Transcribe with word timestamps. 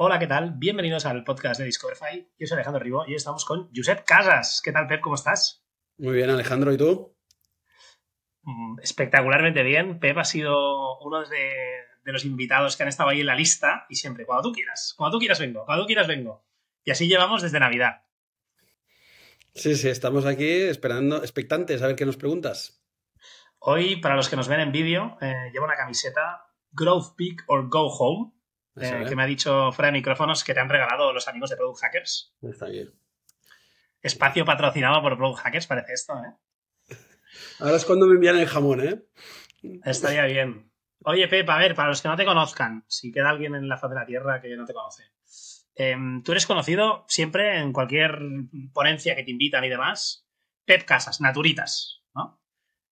Hola, 0.00 0.20
¿qué 0.20 0.28
tal? 0.28 0.52
Bienvenidos 0.54 1.06
al 1.06 1.24
podcast 1.24 1.58
de 1.58 1.66
Discoverify. 1.66 2.30
Yo 2.38 2.46
soy 2.46 2.54
Alejandro 2.54 2.80
Ribó 2.80 3.04
y 3.04 3.10
hoy 3.10 3.16
estamos 3.16 3.44
con 3.44 3.68
Josep 3.74 4.04
Casas. 4.04 4.62
¿Qué 4.64 4.70
tal, 4.70 4.86
Pep? 4.86 5.00
¿Cómo 5.00 5.16
estás? 5.16 5.66
Muy 5.96 6.14
bien, 6.14 6.30
Alejandro, 6.30 6.72
¿y 6.72 6.76
tú? 6.76 7.16
Mm, 8.42 8.78
espectacularmente 8.80 9.64
bien. 9.64 9.98
Pep 9.98 10.16
ha 10.16 10.22
sido 10.22 11.00
uno 11.00 11.24
de, 11.24 11.50
de 12.04 12.12
los 12.12 12.24
invitados 12.24 12.76
que 12.76 12.84
han 12.84 12.88
estado 12.88 13.08
ahí 13.08 13.22
en 13.22 13.26
la 13.26 13.34
lista 13.34 13.86
y 13.88 13.96
siempre, 13.96 14.24
cuando 14.24 14.48
tú 14.48 14.52
quieras, 14.52 14.94
cuando 14.96 15.16
tú 15.16 15.18
quieras 15.18 15.40
vengo, 15.40 15.64
cuando 15.64 15.82
tú 15.82 15.88
quieras 15.88 16.06
vengo. 16.06 16.46
Y 16.84 16.92
así 16.92 17.08
llevamos 17.08 17.42
desde 17.42 17.58
Navidad. 17.58 18.02
Sí, 19.56 19.74
sí, 19.74 19.88
estamos 19.88 20.26
aquí 20.26 20.48
esperando, 20.48 21.16
expectantes 21.16 21.82
a 21.82 21.88
ver 21.88 21.96
qué 21.96 22.06
nos 22.06 22.16
preguntas. 22.16 22.84
Hoy, 23.58 23.96
para 23.96 24.14
los 24.14 24.28
que 24.28 24.36
nos 24.36 24.46
ven 24.46 24.60
en 24.60 24.70
vídeo, 24.70 25.18
eh, 25.20 25.50
llevo 25.52 25.64
una 25.64 25.74
camiseta 25.74 26.54
Growth 26.70 27.16
Peak 27.16 27.42
or 27.48 27.68
Go 27.68 27.88
Home, 27.88 28.37
eh, 28.80 29.04
que 29.08 29.16
me 29.16 29.22
ha 29.22 29.26
dicho 29.26 29.72
fuera 29.72 29.86
de 29.86 29.98
micrófonos 29.98 30.44
que 30.44 30.54
te 30.54 30.60
han 30.60 30.68
regalado 30.68 31.12
los 31.12 31.28
amigos 31.28 31.50
de 31.50 31.56
Product 31.56 31.80
Hackers. 31.80 32.34
Está 32.42 32.66
bien. 32.66 32.92
Espacio 34.02 34.44
patrocinado 34.44 35.02
por 35.02 35.16
Product 35.16 35.40
Hackers, 35.40 35.66
parece 35.66 35.92
esto, 35.92 36.14
¿eh? 36.14 36.96
Ahora 37.60 37.76
es 37.76 37.84
cuando 37.84 38.06
me 38.06 38.14
envían 38.14 38.38
el 38.38 38.46
jamón, 38.46 38.80
¿eh? 38.80 39.02
Estaría 39.84 40.24
bien. 40.26 40.70
Oye, 41.04 41.28
Pep, 41.28 41.48
a 41.48 41.58
ver, 41.58 41.74
para 41.74 41.88
los 41.88 42.02
que 42.02 42.08
no 42.08 42.16
te 42.16 42.24
conozcan, 42.24 42.84
si 42.88 43.12
queda 43.12 43.30
alguien 43.30 43.54
en 43.54 43.68
la 43.68 43.76
faz 43.76 43.90
de 43.90 43.96
la 43.96 44.06
Tierra 44.06 44.40
que 44.40 44.56
no 44.56 44.64
te 44.64 44.74
conoce, 44.74 45.04
em, 45.74 46.22
tú 46.22 46.32
eres 46.32 46.46
conocido 46.46 47.04
siempre 47.08 47.58
en 47.58 47.72
cualquier 47.72 48.18
ponencia 48.72 49.14
que 49.14 49.22
te 49.22 49.30
invitan 49.30 49.64
y 49.64 49.68
demás, 49.68 50.26
Pep 50.64 50.84
Casas, 50.84 51.20
naturitas, 51.20 52.02
¿no? 52.14 52.40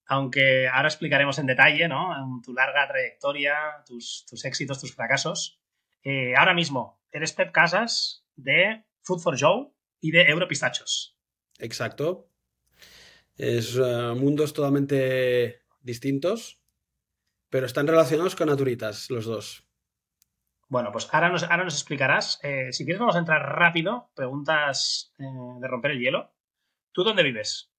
Aunque 0.07 0.69
ahora 0.69 0.89
explicaremos 0.89 1.39
en 1.39 1.47
detalle, 1.47 1.89
¿no? 1.89 2.17
En 2.17 2.43
tu 2.43 2.53
larga 2.53 2.87
trayectoria, 2.87 3.55
tus, 3.85 4.25
tus 4.29 4.45
éxitos, 4.45 4.81
tus 4.81 4.95
fracasos. 4.95 5.61
Eh, 6.09 6.37
ahora 6.37 6.55
mismo, 6.55 7.03
eres 7.11 7.33
Pep 7.33 7.51
Casas 7.51 8.25
de 8.37 8.85
Food 9.03 9.19
for 9.19 9.37
Joe 9.37 9.73
y 10.01 10.13
de 10.13 10.23
Europistachos. 10.23 11.19
Exacto. 11.59 12.31
Es 13.35 13.75
uh, 13.75 14.15
mundos 14.15 14.53
totalmente 14.53 15.63
distintos, 15.81 16.61
pero 17.51 17.67
están 17.67 17.89
relacionados 17.89 18.37
con 18.37 18.47
naturitas 18.47 19.11
los 19.11 19.25
dos. 19.25 19.67
Bueno, 20.69 20.93
pues 20.93 21.09
ahora 21.13 21.29
nos, 21.29 21.43
ahora 21.43 21.65
nos 21.65 21.75
explicarás. 21.75 22.39
Eh, 22.45 22.73
si 22.73 22.85
quieres, 22.85 23.01
vamos 23.01 23.17
a 23.17 23.19
entrar 23.19 23.43
rápido. 23.43 24.13
Preguntas 24.15 25.13
eh, 25.19 25.25
de 25.61 25.67
romper 25.67 25.91
el 25.91 25.99
hielo. 25.99 26.37
¿Tú 26.93 27.03
dónde 27.03 27.25
vives? 27.25 27.73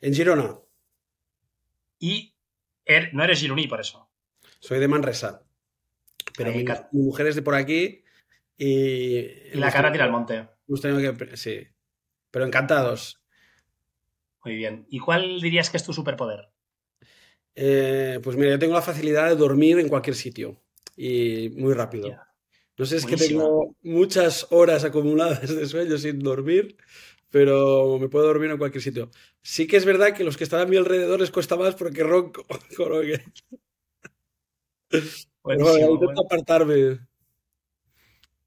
En 0.00 0.14
Girona. 0.14 0.58
Y 1.98 2.34
er, 2.86 3.12
no 3.12 3.24
eres 3.24 3.40
gironí 3.40 3.68
por 3.68 3.80
eso. 3.80 4.10
Soy 4.58 4.78
de 4.78 4.88
Manresa. 4.88 5.47
Pero 6.36 6.52
mi, 6.52 6.64
mujer 6.92 7.26
es 7.26 7.36
de 7.36 7.42
por 7.42 7.54
aquí 7.54 8.04
y... 8.56 9.18
Y 9.52 9.54
la 9.54 9.72
cara 9.72 9.92
tira 9.92 10.04
al 10.04 10.12
monte. 10.12 10.48
Que... 10.66 11.36
Sí. 11.36 11.66
Pero 12.30 12.44
encantados. 12.44 13.20
Muy 14.44 14.56
bien. 14.56 14.86
¿Y 14.88 14.98
cuál 14.98 15.40
dirías 15.40 15.70
que 15.70 15.76
es 15.76 15.84
tu 15.84 15.92
superpoder? 15.92 16.48
Eh, 17.54 18.20
pues 18.22 18.36
mira, 18.36 18.50
yo 18.50 18.58
tengo 18.58 18.74
la 18.74 18.82
facilidad 18.82 19.28
de 19.28 19.36
dormir 19.36 19.78
en 19.78 19.88
cualquier 19.88 20.14
sitio 20.14 20.60
y 20.96 21.50
muy 21.56 21.74
rápido. 21.74 22.16
No 22.76 22.86
sé, 22.86 22.96
es 22.96 23.06
que 23.06 23.16
tengo 23.16 23.74
muchas 23.82 24.46
horas 24.50 24.84
acumuladas 24.84 25.54
de 25.54 25.66
sueño 25.66 25.98
sin 25.98 26.20
dormir, 26.20 26.76
pero 27.30 27.98
me 27.98 28.08
puedo 28.08 28.26
dormir 28.26 28.52
en 28.52 28.58
cualquier 28.58 28.82
sitio. 28.82 29.10
Sí 29.42 29.66
que 29.66 29.76
es 29.76 29.84
verdad 29.84 30.14
que 30.14 30.22
los 30.22 30.36
que 30.36 30.44
están 30.44 30.60
a 30.60 30.66
mi 30.66 30.76
alrededor 30.76 31.18
les 31.18 31.32
cuesta 31.32 31.56
más 31.56 31.74
porque 31.74 32.04
ronco. 32.04 32.46
Buenísimo, 35.48 35.96
bueno. 36.04 36.20
apartarme. 36.24 36.98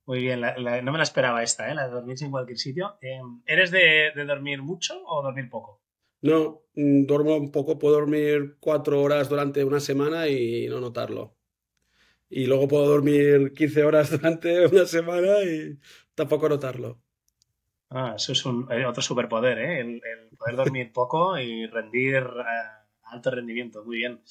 Muy 0.05 0.19
bien, 0.21 0.41
la- 0.41 0.55
la- 0.59 0.81
no 0.83 0.91
me 0.91 0.99
la 0.99 1.03
esperaba 1.03 1.41
esta, 1.41 1.67
¿eh? 1.71 1.73
la 1.73 1.85
de 1.87 1.91
dormir 1.93 2.15
en 2.21 2.29
cualquier 2.29 2.59
sitio. 2.59 2.99
Eh, 3.01 3.19
¿Eres 3.47 3.71
de, 3.71 4.11
de 4.15 4.25
dormir 4.25 4.61
mucho 4.61 5.01
o 5.07 5.23
dormir 5.23 5.49
poco? 5.49 5.81
No, 6.21 6.63
mm, 6.75 7.05
duermo 7.05 7.35
un 7.37 7.51
poco, 7.51 7.77
puedo 7.79 7.95
dormir 7.95 8.57
cuatro 8.59 9.01
horas 9.01 9.29
durante 9.29 9.63
una 9.63 9.79
semana 9.79 10.27
y 10.27 10.67
no 10.67 10.79
notarlo. 10.79 11.35
Y 12.29 12.45
luego 12.47 12.67
puedo 12.67 12.87
dormir 12.87 13.53
15 13.53 13.83
horas 13.83 14.11
durante 14.11 14.67
una 14.67 14.85
semana 14.85 15.43
y 15.43 15.79
tampoco 16.15 16.49
notarlo. 16.49 17.01
Ah, 17.89 18.13
eso 18.15 18.31
es 18.31 18.45
un, 18.45 18.67
eh, 18.71 18.85
otro 18.85 19.01
superpoder, 19.03 19.57
¿eh? 19.59 19.79
El, 19.81 19.87
el 20.03 20.29
poder 20.37 20.55
dormir 20.55 20.91
poco 20.93 21.37
y 21.37 21.67
rendir 21.67 22.15
eh, 22.15 22.87
alto 23.03 23.31
rendimiento. 23.31 23.83
Muy 23.83 23.97
bien. 23.97 24.21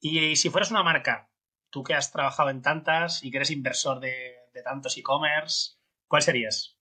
Y, 0.00 0.36
si 0.36 0.50
fueras 0.50 0.70
una 0.70 0.82
marca, 0.82 1.27
tú 1.70 1.82
que 1.82 1.94
has 1.94 2.12
trabajado 2.12 2.50
en 2.50 2.62
tantas 2.62 3.22
y 3.24 3.30
que 3.30 3.38
eres 3.38 3.50
inversor 3.50 4.00
de, 4.00 4.36
de 4.52 4.62
tantos 4.62 4.96
e-commerce, 4.96 5.76
¿cuál 6.06 6.22
serías? 6.22 6.76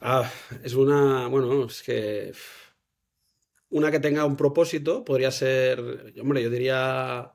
Ah, 0.00 0.30
es 0.62 0.74
una, 0.74 1.26
bueno, 1.28 1.66
es 1.66 1.82
que 1.82 2.32
una 3.70 3.90
que 3.90 4.00
tenga 4.00 4.24
un 4.24 4.36
propósito 4.36 5.04
podría 5.04 5.30
ser, 5.30 6.14
hombre, 6.20 6.42
yo 6.42 6.50
diría 6.50 7.34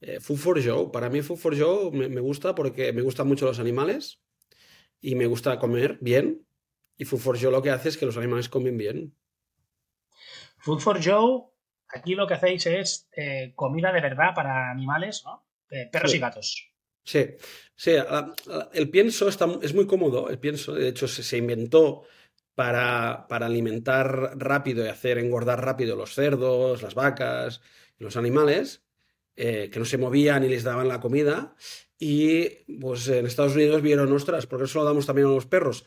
eh, 0.00 0.20
Food 0.20 0.36
for 0.36 0.64
Joe. 0.64 0.90
Para 0.92 1.08
mí 1.08 1.22
Food 1.22 1.38
for 1.38 1.58
Joe 1.58 1.90
me, 1.92 2.08
me 2.08 2.20
gusta 2.20 2.54
porque 2.54 2.92
me 2.92 3.02
gustan 3.02 3.28
mucho 3.28 3.46
los 3.46 3.58
animales 3.58 4.20
y 5.00 5.14
me 5.14 5.26
gusta 5.26 5.58
comer 5.58 5.98
bien. 6.00 6.46
Y 6.96 7.04
Food 7.04 7.20
for 7.20 7.40
Joe 7.40 7.52
lo 7.52 7.62
que 7.62 7.70
hace 7.70 7.88
es 7.88 7.96
que 7.96 8.06
los 8.06 8.16
animales 8.16 8.48
comen 8.48 8.76
bien. 8.76 9.16
Food 10.58 10.80
for 10.80 11.00
Joe, 11.02 11.51
aquí 11.92 12.14
lo 12.14 12.26
que 12.26 12.34
hacéis 12.34 12.66
es 12.66 13.08
eh, 13.16 13.52
comida 13.54 13.92
de 13.92 14.00
verdad 14.00 14.34
para 14.34 14.70
animales, 14.70 15.22
¿no? 15.24 15.46
Eh, 15.70 15.88
perros 15.90 16.10
Sí. 16.10 16.16
y 16.16 16.20
gatos. 16.20 16.68
Sí, 17.04 17.26
sí, 17.74 17.92
el 18.74 18.90
pienso 18.90 19.28
está, 19.28 19.48
es 19.60 19.74
muy 19.74 19.86
cómodo, 19.88 20.30
el 20.30 20.38
pienso, 20.38 20.72
de 20.72 20.88
hecho 20.88 21.08
se, 21.08 21.36
inventó 21.36 22.04
para, 22.54 23.26
para 23.28 23.46
alimentar 23.46 24.38
rápido 24.38 24.84
y 24.84 24.88
hacer 24.88 25.18
engordar 25.18 25.64
rápido 25.64 25.96
los 25.96 26.14
cerdos, 26.14 26.80
las 26.80 26.94
vacas, 26.94 27.60
los 27.98 28.16
animales, 28.16 28.84
eh, 29.34 29.68
que 29.72 29.80
no 29.80 29.84
se 29.84 29.98
movían 29.98 30.44
y 30.44 30.48
les 30.48 30.62
daban 30.62 30.86
la 30.86 31.00
comida. 31.00 31.56
Y 31.98 32.48
pues 32.80 33.08
en 33.08 33.26
Estados 33.26 33.56
Unidos 33.56 33.82
vieron, 33.82 34.12
ostras, 34.12 34.46
¿por 34.46 34.60
qué 34.60 34.66
eso 34.66 34.78
lo 34.78 34.84
damos 34.84 35.06
también 35.06 35.26
a 35.26 35.30
los 35.30 35.46
perros? 35.46 35.86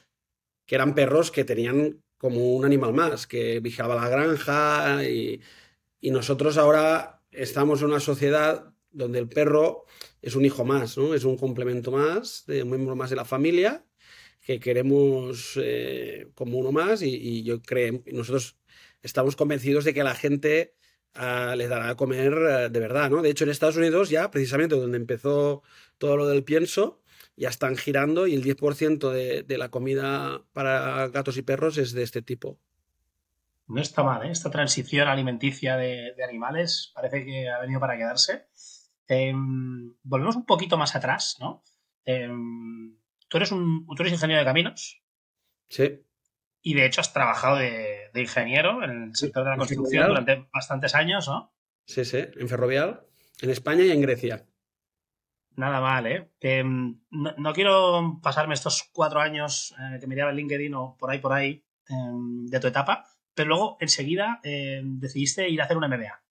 Que 0.65 0.75
eran 0.75 0.95
perros 0.95 1.31
que 1.31 1.45
tenían 1.45 2.03
como 2.17 2.55
un 2.55 2.65
animal 2.65 2.93
más, 2.93 3.25
que 3.25 3.59
vigilaba 3.61 3.95
la 3.95 4.09
granja 4.09 5.03
y, 5.03 5.41
y 6.05 6.11
nosotros 6.11 6.57
ahora 6.57 7.23
estamos 7.31 7.81
en 7.81 7.87
una 7.87 7.99
sociedad 7.99 8.71
donde 8.91 9.17
el 9.17 9.27
perro 9.27 9.85
es 10.21 10.35
un 10.35 10.45
hijo 10.45 10.63
más, 10.63 10.99
¿no? 10.99 11.15
Es 11.15 11.23
un 11.23 11.35
complemento 11.35 11.89
más, 11.89 12.43
de 12.45 12.61
un 12.61 12.69
miembro 12.69 12.95
más 12.95 13.09
de 13.09 13.15
la 13.15 13.25
familia, 13.25 13.87
que 14.39 14.59
queremos 14.59 15.59
eh, 15.59 16.27
como 16.35 16.59
uno 16.59 16.71
más 16.71 17.01
y, 17.01 17.41
yo 17.41 17.59
creo, 17.59 18.03
nosotros 18.13 18.55
estamos 19.01 19.35
convencidos 19.35 19.83
de 19.83 19.95
que 19.95 20.03
la 20.03 20.13
gente 20.13 20.75
ah, 21.15 21.55
les 21.57 21.69
dará 21.69 21.89
a 21.89 21.95
comer 21.95 22.33
eh, 22.33 22.69
de 22.69 22.79
verdad, 22.79 23.09
¿no? 23.09 23.23
De 23.23 23.31
hecho, 23.31 23.43
en 23.43 23.49
Estados 23.49 23.77
Unidos 23.77 24.11
ya, 24.11 24.29
precisamente 24.29 24.75
donde 24.75 24.97
empezó 24.97 25.63
todo 25.97 26.17
lo 26.17 26.27
del 26.27 26.43
pienso, 26.43 27.01
ya 27.35 27.49
están 27.49 27.77
girando 27.77 28.27
y 28.27 28.35
el 28.35 28.43
10% 28.43 29.09
de, 29.09 29.41
de 29.41 29.57
la 29.57 29.71
comida 29.71 30.45
para 30.53 31.07
gatos 31.07 31.37
y 31.37 31.41
perros 31.41 31.79
es 31.79 31.93
de 31.93 32.03
este 32.03 32.21
tipo. 32.21 32.59
No 33.67 33.81
está 33.81 34.03
mal, 34.03 34.25
¿eh? 34.25 34.31
Esta 34.31 34.51
transición 34.51 35.07
alimenticia 35.07 35.75
de, 35.75 36.13
de 36.15 36.23
animales 36.23 36.91
parece 36.93 37.25
que 37.25 37.49
ha 37.49 37.59
venido 37.59 37.79
para 37.79 37.97
quedarse. 37.97 38.47
Em, 39.07 39.93
volvemos 40.03 40.35
un 40.35 40.45
poquito 40.45 40.77
más 40.77 40.95
atrás, 40.95 41.37
¿no? 41.39 41.63
Em, 42.05 42.97
tú, 43.27 43.37
eres 43.37 43.51
un, 43.51 43.85
tú 43.87 44.03
eres 44.03 44.13
ingeniero 44.13 44.39
de 44.39 44.45
caminos 44.45 45.01
Sí, 45.67 46.05
y 46.61 46.73
de 46.75 46.85
hecho 46.85 47.01
has 47.01 47.13
trabajado 47.13 47.57
de, 47.57 48.09
de 48.13 48.21
ingeniero 48.21 48.83
en 48.83 49.03
el 49.03 49.15
sector 49.15 49.43
de 49.43 49.49
la 49.51 49.57
construcción 49.57 50.07
durante 50.07 50.47
bastantes 50.53 50.93
años, 50.93 51.27
¿no? 51.27 51.53
sí, 51.85 52.05
sí, 52.05 52.17
en 52.17 52.47
Ferrovial, 52.47 53.05
en 53.41 53.49
España 53.49 53.83
y 53.83 53.91
en 53.91 54.01
Grecia. 54.01 54.47
Nada 55.55 55.79
mal, 55.79 56.05
¿eh? 56.07 56.31
Em, 56.41 56.99
no, 57.11 57.33
no 57.37 57.53
quiero 57.53 58.19
pasarme 58.21 58.53
estos 58.53 58.89
cuatro 58.91 59.21
años 59.21 59.73
eh, 59.79 59.99
que 59.99 60.07
miraba 60.07 60.31
en 60.31 60.37
LinkedIn 60.37 60.73
o 60.73 60.97
por 60.97 61.11
ahí, 61.11 61.19
por 61.19 61.33
ahí, 61.33 61.63
de 61.87 62.59
tu 62.59 62.67
etapa, 62.67 63.05
pero 63.35 63.49
luego 63.49 63.77
enseguida 63.79 64.39
em, 64.43 64.99
decidiste 64.99 65.47
ir 65.49 65.61
a 65.61 65.65
hacer 65.65 65.77
un 65.77 65.87
MBA. 65.87 66.23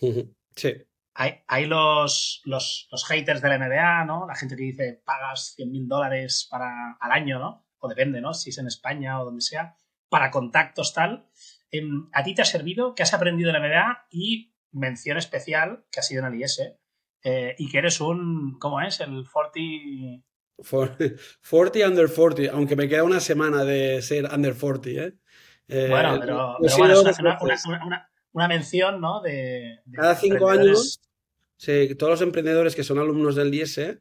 Sí. 0.56 0.74
Hay, 1.14 1.40
hay 1.46 1.66
los, 1.66 2.40
los, 2.44 2.88
los 2.90 3.04
haters 3.06 3.40
del 3.42 3.58
MBA, 3.58 4.04
¿no? 4.04 4.26
La 4.26 4.34
gente 4.34 4.56
que 4.56 4.62
dice 4.64 5.02
pagas 5.04 5.54
100 5.56 5.70
mil 5.70 5.88
dólares 5.88 6.46
para, 6.50 6.92
al 7.00 7.12
año, 7.12 7.38
¿no? 7.38 7.66
O 7.78 7.88
depende, 7.88 8.20
¿no? 8.20 8.32
Si 8.34 8.50
es 8.50 8.58
en 8.58 8.66
España 8.66 9.20
o 9.20 9.24
donde 9.26 9.42
sea, 9.42 9.74
para 10.08 10.30
contactos 10.30 10.92
tal. 10.94 11.28
Em, 11.70 12.08
¿A 12.12 12.22
ti 12.24 12.34
te 12.34 12.42
ha 12.42 12.44
servido? 12.44 12.94
¿Qué 12.94 13.02
has 13.02 13.14
aprendido 13.14 13.52
del 13.52 13.60
MBA? 13.62 14.06
Y 14.10 14.54
mención 14.72 15.18
especial, 15.18 15.84
que 15.90 16.00
ha 16.00 16.02
sido 16.02 16.26
en 16.26 16.32
el 16.34 16.40
IS, 16.40 16.60
eh, 17.22 17.54
y 17.58 17.68
que 17.70 17.78
eres 17.78 18.00
un, 18.00 18.58
¿cómo 18.58 18.80
es? 18.80 19.00
El 19.00 19.24
40... 19.30 20.24
For- 20.62 20.96
40 21.48 21.88
under 21.88 22.08
40, 22.12 22.52
aunque 22.52 22.76
me 22.76 22.88
queda 22.88 23.02
una 23.04 23.20
semana 23.20 23.64
de 23.64 24.02
ser 24.02 24.26
under 24.32 24.54
40, 24.54 24.88
¿eh? 24.90 25.14
Eh, 25.70 25.86
Bueno, 25.88 26.18
pero, 26.20 26.56
bueno, 26.58 26.66
es 26.66 27.18
una, 27.20 27.38
una- 27.40 27.58
una- 27.84 28.10
una- 28.32 28.48
mención, 28.48 29.00
¿no? 29.00 29.20
De, 29.20 29.78
de 29.84 29.96
Cada 29.96 30.14
cinco 30.16 30.50
años, 30.50 31.00
sí, 31.56 31.94
todos 31.94 32.10
los 32.12 32.22
emprendedores 32.22 32.74
que 32.74 32.84
son 32.84 32.98
alumnos 32.98 33.36
del 33.36 33.54
IES 33.54 34.00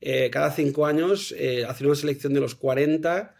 eh, 0.00 0.28
cada 0.30 0.50
cinco 0.50 0.84
años 0.86 1.32
eh, 1.38 1.64
hacen 1.64 1.86
una 1.86 1.96
selección 1.96 2.34
de 2.34 2.40
los 2.40 2.54
40, 2.54 3.34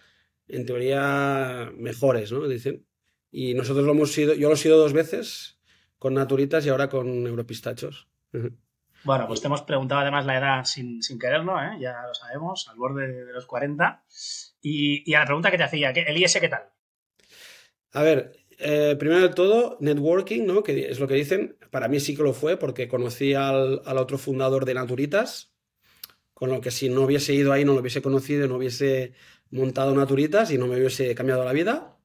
en 0.48 0.64
teoría, 0.64 1.70
mejores, 1.76 2.32
¿no? 2.32 2.46
Dicen. 2.48 2.86
Y 3.30 3.54
nosotros 3.54 3.84
lo 3.84 3.92
hemos 3.92 4.12
sido, 4.12 4.32
yo 4.34 4.48
lo 4.48 4.54
he 4.54 4.58
sido 4.58 4.78
dos 4.78 4.92
veces 4.92 5.58
con 5.98 6.14
Naturitas 6.14 6.64
y 6.64 6.70
ahora 6.70 6.88
con 6.88 7.26
Europistachos. 7.26 8.08
Bueno, 9.04 9.26
pues 9.26 9.40
te 9.40 9.48
hemos 9.48 9.62
preguntado 9.62 10.00
además 10.00 10.24
la 10.24 10.38
edad 10.38 10.64
sin, 10.64 11.02
sin 11.02 11.18
quererlo, 11.18 11.60
¿eh? 11.60 11.76
ya 11.78 12.02
lo 12.06 12.14
sabemos, 12.14 12.68
al 12.68 12.76
borde 12.76 13.06
de, 13.06 13.32
los 13.32 13.46
40. 13.46 14.04
Y, 14.62 15.14
a 15.14 15.20
la 15.20 15.26
pregunta 15.26 15.50
que 15.50 15.58
te 15.58 15.64
hacía, 15.64 15.90
¿el 15.90 16.16
IS 16.16 16.38
qué 16.40 16.48
tal? 16.48 16.62
A 17.96 18.02
ver, 18.02 18.36
eh, 18.58 18.94
primero 18.98 19.22
de 19.22 19.34
todo, 19.34 19.78
networking, 19.80 20.44
¿no? 20.44 20.62
Que 20.62 20.90
es 20.90 21.00
lo 21.00 21.08
que 21.08 21.14
dicen. 21.14 21.56
Para 21.70 21.88
mí 21.88 21.98
sí 21.98 22.14
que 22.14 22.22
lo 22.22 22.34
fue, 22.34 22.58
porque 22.58 22.88
conocí 22.88 23.32
al, 23.32 23.80
al, 23.86 23.96
otro 23.96 24.18
fundador 24.18 24.66
de 24.66 24.74
Naturitas, 24.74 25.54
con 26.34 26.50
lo 26.50 26.60
que 26.60 26.70
si 26.70 26.90
no 26.90 27.04
hubiese 27.04 27.32
ido 27.32 27.52
ahí, 27.54 27.64
no 27.64 27.72
lo 27.72 27.80
hubiese 27.80 28.02
conocido, 28.02 28.48
no 28.48 28.56
hubiese 28.56 29.14
montado 29.50 29.94
Naturitas 29.94 30.50
y 30.50 30.58
no 30.58 30.66
me 30.66 30.76
hubiese 30.76 31.14
cambiado 31.14 31.42
la 31.42 31.54
vida. 31.54 31.98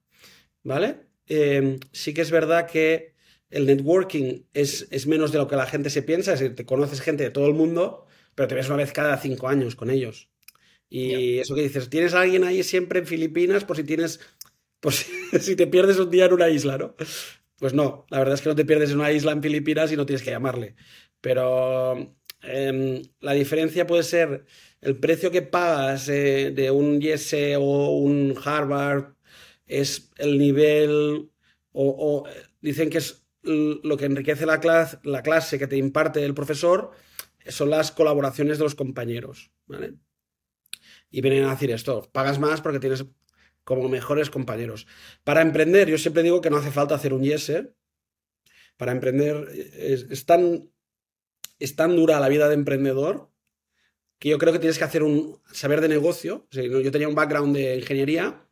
¿Vale? 0.63 1.07
Eh, 1.27 1.77
sí 1.91 2.13
que 2.13 2.21
es 2.21 2.31
verdad 2.31 2.67
que 2.67 3.13
el 3.49 3.65
networking 3.65 4.43
es, 4.53 4.87
es, 4.91 5.07
menos 5.07 5.33
de 5.33 5.39
lo 5.39 5.49
que 5.49 5.57
la 5.57 5.65
gente 5.65 5.89
se 5.89 6.03
piensa, 6.03 6.33
es 6.33 6.39
decir, 6.39 6.55
te 6.55 6.65
conoces 6.65 7.01
gente 7.01 7.23
de 7.23 7.31
todo 7.31 7.47
el 7.47 7.53
mundo, 7.53 8.05
pero 8.33 8.47
te 8.47 8.55
ves 8.55 8.67
una 8.67 8.77
vez 8.77 8.93
cada 8.93 9.17
cinco 9.17 9.49
años 9.49 9.75
con 9.75 9.89
ellos. 9.89 10.31
Y 10.93 11.39
eso 11.39 11.55
que 11.55 11.61
dices, 11.61 11.89
tienes 11.89 12.13
a 12.13 12.19
alguien 12.21 12.43
ahí 12.43 12.63
siempre 12.63 12.99
en 12.99 13.05
Filipinas 13.07 13.63
por 13.63 13.77
si 13.77 13.85
tienes, 13.85 14.19
pues 14.81 15.07
si 15.39 15.55
te 15.55 15.67
pierdes 15.67 15.97
un 15.99 16.11
día 16.11 16.25
en 16.25 16.33
una 16.33 16.49
isla, 16.49 16.77
¿no? 16.77 16.95
Pues 17.57 17.73
no, 17.73 18.05
la 18.09 18.19
verdad 18.19 18.33
es 18.33 18.41
que 18.41 18.49
no 18.49 18.55
te 18.55 18.65
pierdes 18.65 18.91
en 18.91 18.99
una 18.99 19.11
isla 19.11 19.31
en 19.31 19.41
Filipinas 19.41 19.91
y 19.91 19.95
no 19.95 20.05
tienes 20.05 20.23
que 20.23 20.31
llamarle. 20.31 20.75
Pero 21.21 22.15
em, 22.41 23.01
la 23.19 23.33
diferencia 23.33 23.87
puede 23.87 24.03
ser 24.03 24.45
el 24.81 24.97
precio 24.99 25.31
que 25.31 25.43
pagas 25.43 26.09
eh, 26.09 26.51
de 26.51 26.71
un 26.71 26.99
Yese 26.99 27.55
o 27.55 27.91
un 27.97 28.35
Harvard, 28.43 29.13
es 29.67 30.11
el 30.17 30.37
nivel, 30.39 31.29
o, 31.71 32.23
o 32.25 32.29
dicen 32.61 32.89
que 32.89 32.97
es 32.97 33.23
lo 33.43 33.97
que 33.97 34.05
enriquece 34.05 34.45
la 34.45 34.59
clase, 34.59 34.97
la 35.03 35.23
clase 35.23 35.57
que 35.57 35.67
te 35.67 35.77
imparte 35.77 36.23
el 36.23 36.33
profesor 36.33 36.91
son 37.47 37.69
las 37.69 37.91
colaboraciones 37.91 38.57
de 38.57 38.63
los 38.63 38.75
compañeros, 38.75 39.51
¿vale? 39.65 39.95
Y 41.09 41.21
vienen 41.21 41.45
a 41.45 41.51
decir 41.51 41.71
esto, 41.71 42.09
pagas 42.11 42.39
más 42.39 42.61
porque 42.61 42.79
tienes 42.79 43.05
como 43.63 43.89
mejores 43.89 44.29
compañeros. 44.29 44.87
Para 45.23 45.41
emprender, 45.41 45.89
yo 45.89 45.97
siempre 45.97 46.23
digo 46.23 46.41
que 46.41 46.49
no 46.49 46.57
hace 46.57 46.71
falta 46.71 46.95
hacer 46.95 47.13
un 47.13 47.23
yes, 47.23 47.49
¿eh? 47.49 47.73
Para 48.77 48.91
emprender 48.91 49.47
es, 49.53 50.25
tan, 50.25 50.69
es 51.59 51.75
tan 51.75 51.95
dura 51.95 52.19
la 52.19 52.29
vida 52.29 52.47
de 52.47 52.55
emprendedor 52.55 53.29
que 54.17 54.29
yo 54.29 54.37
creo 54.37 54.53
que 54.53 54.59
tienes 54.59 54.77
que 54.77 54.83
hacer 54.83 55.03
un 55.03 55.39
saber 55.51 55.81
de 55.81 55.87
negocio. 55.87 56.47
yo 56.51 56.91
tenía 56.91 57.07
un 57.07 57.15
background 57.15 57.55
de 57.55 57.77
ingeniería 57.77 58.47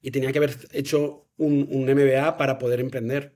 y 0.00 0.10
tenía 0.10 0.30
que 0.32 0.38
haber 0.38 0.56
hecho 0.72 1.28
un, 1.36 1.66
un 1.70 1.84
MBA 1.84 2.36
para 2.36 2.58
poder 2.58 2.80
emprender 2.80 3.34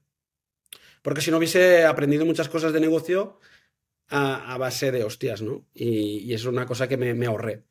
porque 1.03 1.21
si 1.21 1.31
no 1.31 1.39
hubiese 1.39 1.85
aprendido 1.85 2.27
muchas 2.27 2.49
cosas 2.49 2.73
de 2.73 2.81
negocio 2.81 3.39
a, 4.09 4.57
base 4.59 4.91
de 4.91 5.05
hostias, 5.05 5.43
¿no? 5.43 5.67
Y, 5.75 6.33
es 6.33 6.45
una 6.45 6.67
cosa 6.67 6.89
que 6.89 6.97
me, 6.97 7.27
ahorré. 7.27 7.65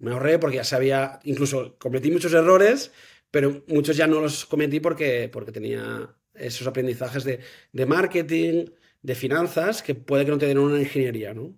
Me 0.00 0.12
ahorré 0.12 0.38
porque 0.38 0.56
ya 0.56 0.64
sabía, 0.64 1.20
incluso 1.24 1.78
cometí 1.78 2.10
muchos 2.10 2.32
errores, 2.32 2.92
pero 3.30 3.62
muchos 3.68 3.96
ya 3.96 4.06
no 4.06 4.20
los 4.20 4.46
cometí 4.46 4.80
porque, 4.80 5.28
porque 5.32 5.52
tenía 5.52 6.16
esos 6.34 6.66
aprendizajes 6.66 7.22
de, 7.24 7.40
de 7.72 7.86
marketing, 7.86 8.66
de 9.02 9.14
finanzas, 9.14 9.82
que 9.82 9.94
puede 9.94 10.24
que 10.24 10.30
no 10.30 10.38
te 10.38 10.46
den 10.46 10.58
una 10.58 10.80
ingeniería, 10.80 11.34
¿no? 11.34 11.54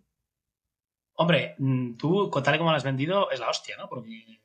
Hombre, 1.15 1.55
mm, 1.59 1.97
tú, 1.97 2.31
tal 2.43 2.59
como 2.59 2.71
lo 2.71 2.77
has 2.77 2.85
vendido, 2.85 3.31
es 3.31 3.41
la 3.41 3.49
hostia, 3.49 3.77
¿no? 3.77 3.89
Porque 3.89 4.43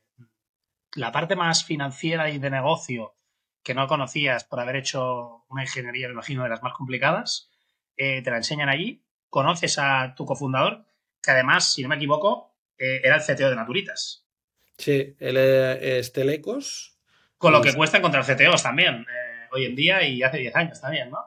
la 0.95 1.11
parte 1.11 1.35
más 1.35 1.63
financiera 1.63 2.29
y 2.29 2.39
de 2.39 2.49
negocio 2.49 3.15
que 3.63 3.73
no 3.73 3.87
conocías 3.87 4.43
por 4.43 4.59
haber 4.59 4.77
hecho 4.77 5.43
una 5.49 5.63
ingeniería, 5.63 6.07
me 6.07 6.13
imagino, 6.13 6.43
de 6.43 6.49
las 6.49 6.63
más 6.63 6.73
complicadas, 6.73 7.49
eh, 7.97 8.21
te 8.21 8.31
la 8.31 8.37
enseñan 8.37 8.69
allí, 8.69 9.03
conoces 9.29 9.77
a 9.79 10.13
tu 10.15 10.25
cofundador, 10.25 10.85
que 11.21 11.31
además, 11.31 11.73
si 11.73 11.83
no 11.83 11.89
me 11.89 11.95
equivoco, 11.95 12.46
eh, 12.77 13.01
era 13.03 13.15
el 13.15 13.21
CTO 13.21 13.49
de 13.49 13.55
Naturitas. 13.55 14.25
Sí, 14.77 15.15
él 15.19 15.37
es 15.37 16.13
Telecos. 16.13 16.97
Con 17.37 17.51
lo 17.51 17.61
que 17.61 17.73
cuesta 17.73 17.97
encontrar 17.97 18.25
CTOs 18.25 18.63
también, 18.63 18.95
eh, 19.01 19.47
hoy 19.51 19.65
en 19.65 19.75
día 19.75 20.07
y 20.07 20.23
hace 20.23 20.37
10 20.37 20.55
años 20.55 20.81
también, 20.81 21.09
¿no? 21.09 21.19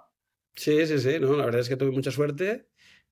Sí, 0.55 0.87
sí, 0.87 0.99
sí, 0.99 1.19
no, 1.21 1.37
la 1.37 1.45
verdad 1.45 1.61
es 1.61 1.69
que 1.69 1.77
tuve 1.77 1.91
mucha 1.91 2.11
suerte 2.11 2.67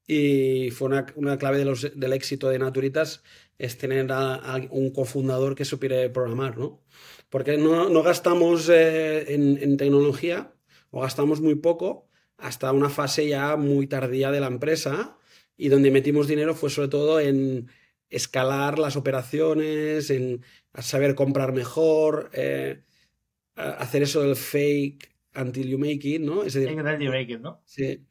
y 0.07 0.71
fue 0.71 0.89
una, 0.89 1.37
clave 1.39 1.59
del 1.59 2.13
éxito 2.15 2.49
de 2.49 2.59
Naturitas 2.59 3.23
es 3.59 3.77
tener 3.77 4.11
a, 4.11 4.57
un 4.71 4.91
cofundador 4.91 5.55
que 5.55 5.67
supiera 5.67 6.11
programar, 6.13 6.57
¿no? 6.57 6.83
Porque 7.29 7.59
no, 7.59 8.03
gastamos 8.03 8.71
eh, 8.71 9.35
en, 9.35 9.77
tecnología 9.77 10.55
o 10.91 11.03
gastamos 11.03 11.43
muy 11.43 11.57
poco 11.57 12.09
hasta 12.39 12.73
una 12.73 12.89
fase 12.89 13.29
ya 13.29 13.57
muy 13.57 13.87
tardía 13.87 14.31
de 14.31 14.41
la 14.41 14.47
empresa 14.47 15.19
y 15.59 15.69
donde 15.69 15.91
metimos 15.91 16.27
dinero 16.27 16.55
fue 16.55 16.71
sobre 16.71 16.89
todo 16.89 17.21
en 17.21 17.69
escalar 18.11 18.79
las 18.79 18.97
operaciones, 18.97 20.11
en 20.11 20.43
saber 20.79 21.15
comprar 21.15 21.53
mejor, 21.53 22.31
eh, 22.33 22.83
hacer 23.55 24.03
eso 24.03 24.23
del 24.23 24.37
fake 24.37 25.15
until 25.35 25.69
you 25.69 25.79
make 25.79 26.01
it, 26.03 26.21
¿no? 26.21 26.43
Ese, 26.43 26.67
until 26.67 26.99
you 26.99 27.11
make 27.11 27.33
it, 27.33 27.41
¿no? 27.41 27.63
Sí. 27.65 28.07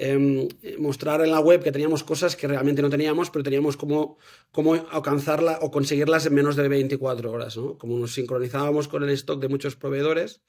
Em, 0.00 0.46
mostrar 0.78 1.20
en 1.22 1.32
la 1.32 1.40
web 1.40 1.60
que 1.60 1.72
teníamos 1.72 2.04
cosas 2.04 2.36
que 2.36 2.46
realmente 2.46 2.82
no 2.82 2.88
teníamos, 2.88 3.30
pero 3.30 3.42
teníamos 3.42 3.76
cómo, 3.76 4.16
cómo 4.52 4.74
alcanzarla 4.74 5.58
o 5.60 5.72
conseguirlas 5.72 6.24
en 6.26 6.34
menos 6.34 6.54
de 6.54 6.68
24 6.68 7.32
horas. 7.32 7.56
¿no? 7.56 7.76
Como 7.78 7.98
nos 7.98 8.12
sincronizábamos 8.12 8.86
con 8.86 9.02
el 9.02 9.10
stock 9.10 9.40
de 9.40 9.48
muchos 9.48 9.74
proveedores, 9.74 10.40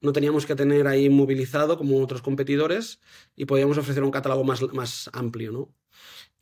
no 0.00 0.12
teníamos 0.12 0.46
que 0.46 0.54
tener 0.54 0.86
ahí 0.86 1.10
movilizado 1.10 1.76
como 1.76 2.00
otros 2.00 2.22
competidores 2.22 3.00
y 3.34 3.46
podíamos 3.46 3.78
ofrecer 3.78 4.04
un 4.04 4.12
catálogo 4.12 4.44
más, 4.44 4.62
más 4.72 5.10
amplio. 5.12 5.50
¿no? 5.50 5.74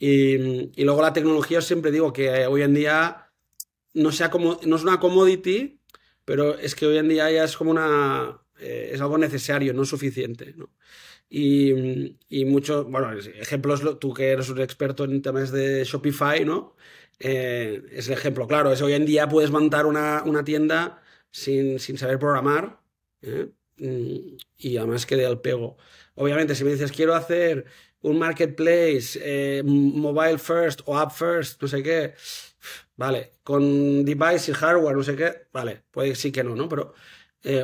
Y, 0.05 0.73
y 0.75 0.85
luego 0.85 1.01
la 1.01 1.13
tecnología, 1.13 1.61
siempre 1.61 1.93
digo 1.93 2.13
que 2.13 2.45
hoy 2.49 2.63
en 2.63 2.75
día 2.75 3.31
no, 3.95 4.11
sea 4.11 4.31
como, 4.31 4.59
no 4.67 4.75
es 4.75 4.83
una 4.83 4.99
commodity, 4.99 5.81
pero 6.25 6.59
es 6.59 6.75
que 6.75 6.87
hoy 6.87 6.99
en 6.99 7.09
día 7.09 7.31
ya 7.31 7.45
es 7.45 7.57
como 7.57 7.71
una... 7.71 8.43
Eh, 8.59 8.91
es 8.94 9.01
algo 9.01 9.17
necesario, 9.17 9.73
no 9.73 9.85
suficiente. 9.85 10.55
¿no? 10.56 10.71
Y, 11.31 12.17
y 12.29 12.44
muchos, 12.47 12.91
bueno, 12.91 13.13
ejemplos, 13.13 14.01
tú 14.01 14.13
que 14.13 14.31
eres 14.31 14.49
un 14.49 14.61
experto 14.61 15.05
en 15.05 15.23
temas 15.23 15.53
de 15.53 15.85
Shopify, 15.85 16.44
¿no? 16.44 16.75
Eh, 17.21 17.85
es 17.93 18.09
el 18.09 18.15
ejemplo, 18.15 18.49
claro, 18.49 18.73
es 18.73 18.82
hoy 18.82 18.94
en 18.94 19.06
día 19.06 19.29
puedes 19.29 19.53
montar 19.53 19.87
una, 19.87 20.25
una 20.27 20.43
tienda 20.43 21.01
sin, 21.31 21.79
sin, 21.79 21.97
saber 21.97 22.19
programar 22.19 22.81
¿eh? 23.23 23.51
Mm, 23.77 24.37
y 24.59 24.77
además 24.79 25.06
que 25.06 25.25
al 25.25 25.41
pego. 25.41 25.77
Obviamente, 26.17 26.56
si 26.56 26.65
me 26.65 26.73
dices 26.73 26.91
quiero 26.91 27.15
hacer 27.15 27.67
un 28.03 28.19
marketplace 28.19 29.19
eh, 29.21 29.63
mobile 29.65 30.39
first 30.39 30.81
o 30.87 30.99
app 30.99 31.13
first, 31.13 31.61
no 31.63 31.69
sé 31.69 31.82
qué, 31.82 32.15
vale, 32.97 33.32
con 33.43 34.05
device 34.05 34.51
y 34.51 34.55
hardware, 34.55 34.97
no 34.97 35.03
sé 35.03 35.17
qué, 35.17 35.49
vale, 35.53 35.82
puede 35.91 36.15
sí 36.15 36.31
que 36.31 36.44
no, 36.44 36.55
¿no? 36.55 36.69
Pero, 36.69 36.94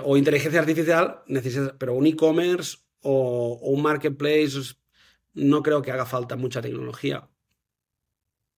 o 0.05 0.17
inteligencia 0.17 0.61
artificial, 0.61 1.23
necesitas, 1.27 1.75
pero 1.79 1.95
un 1.95 2.07
e-commerce 2.07 2.79
o, 3.03 3.59
un 3.63 3.83
marketplace, 3.83 4.75
no 5.35 5.63
creo 5.63 5.83
que 5.83 5.93
haga 5.93 6.07
falta 6.07 6.37
mucha 6.37 6.61
tecnología. 6.61 7.29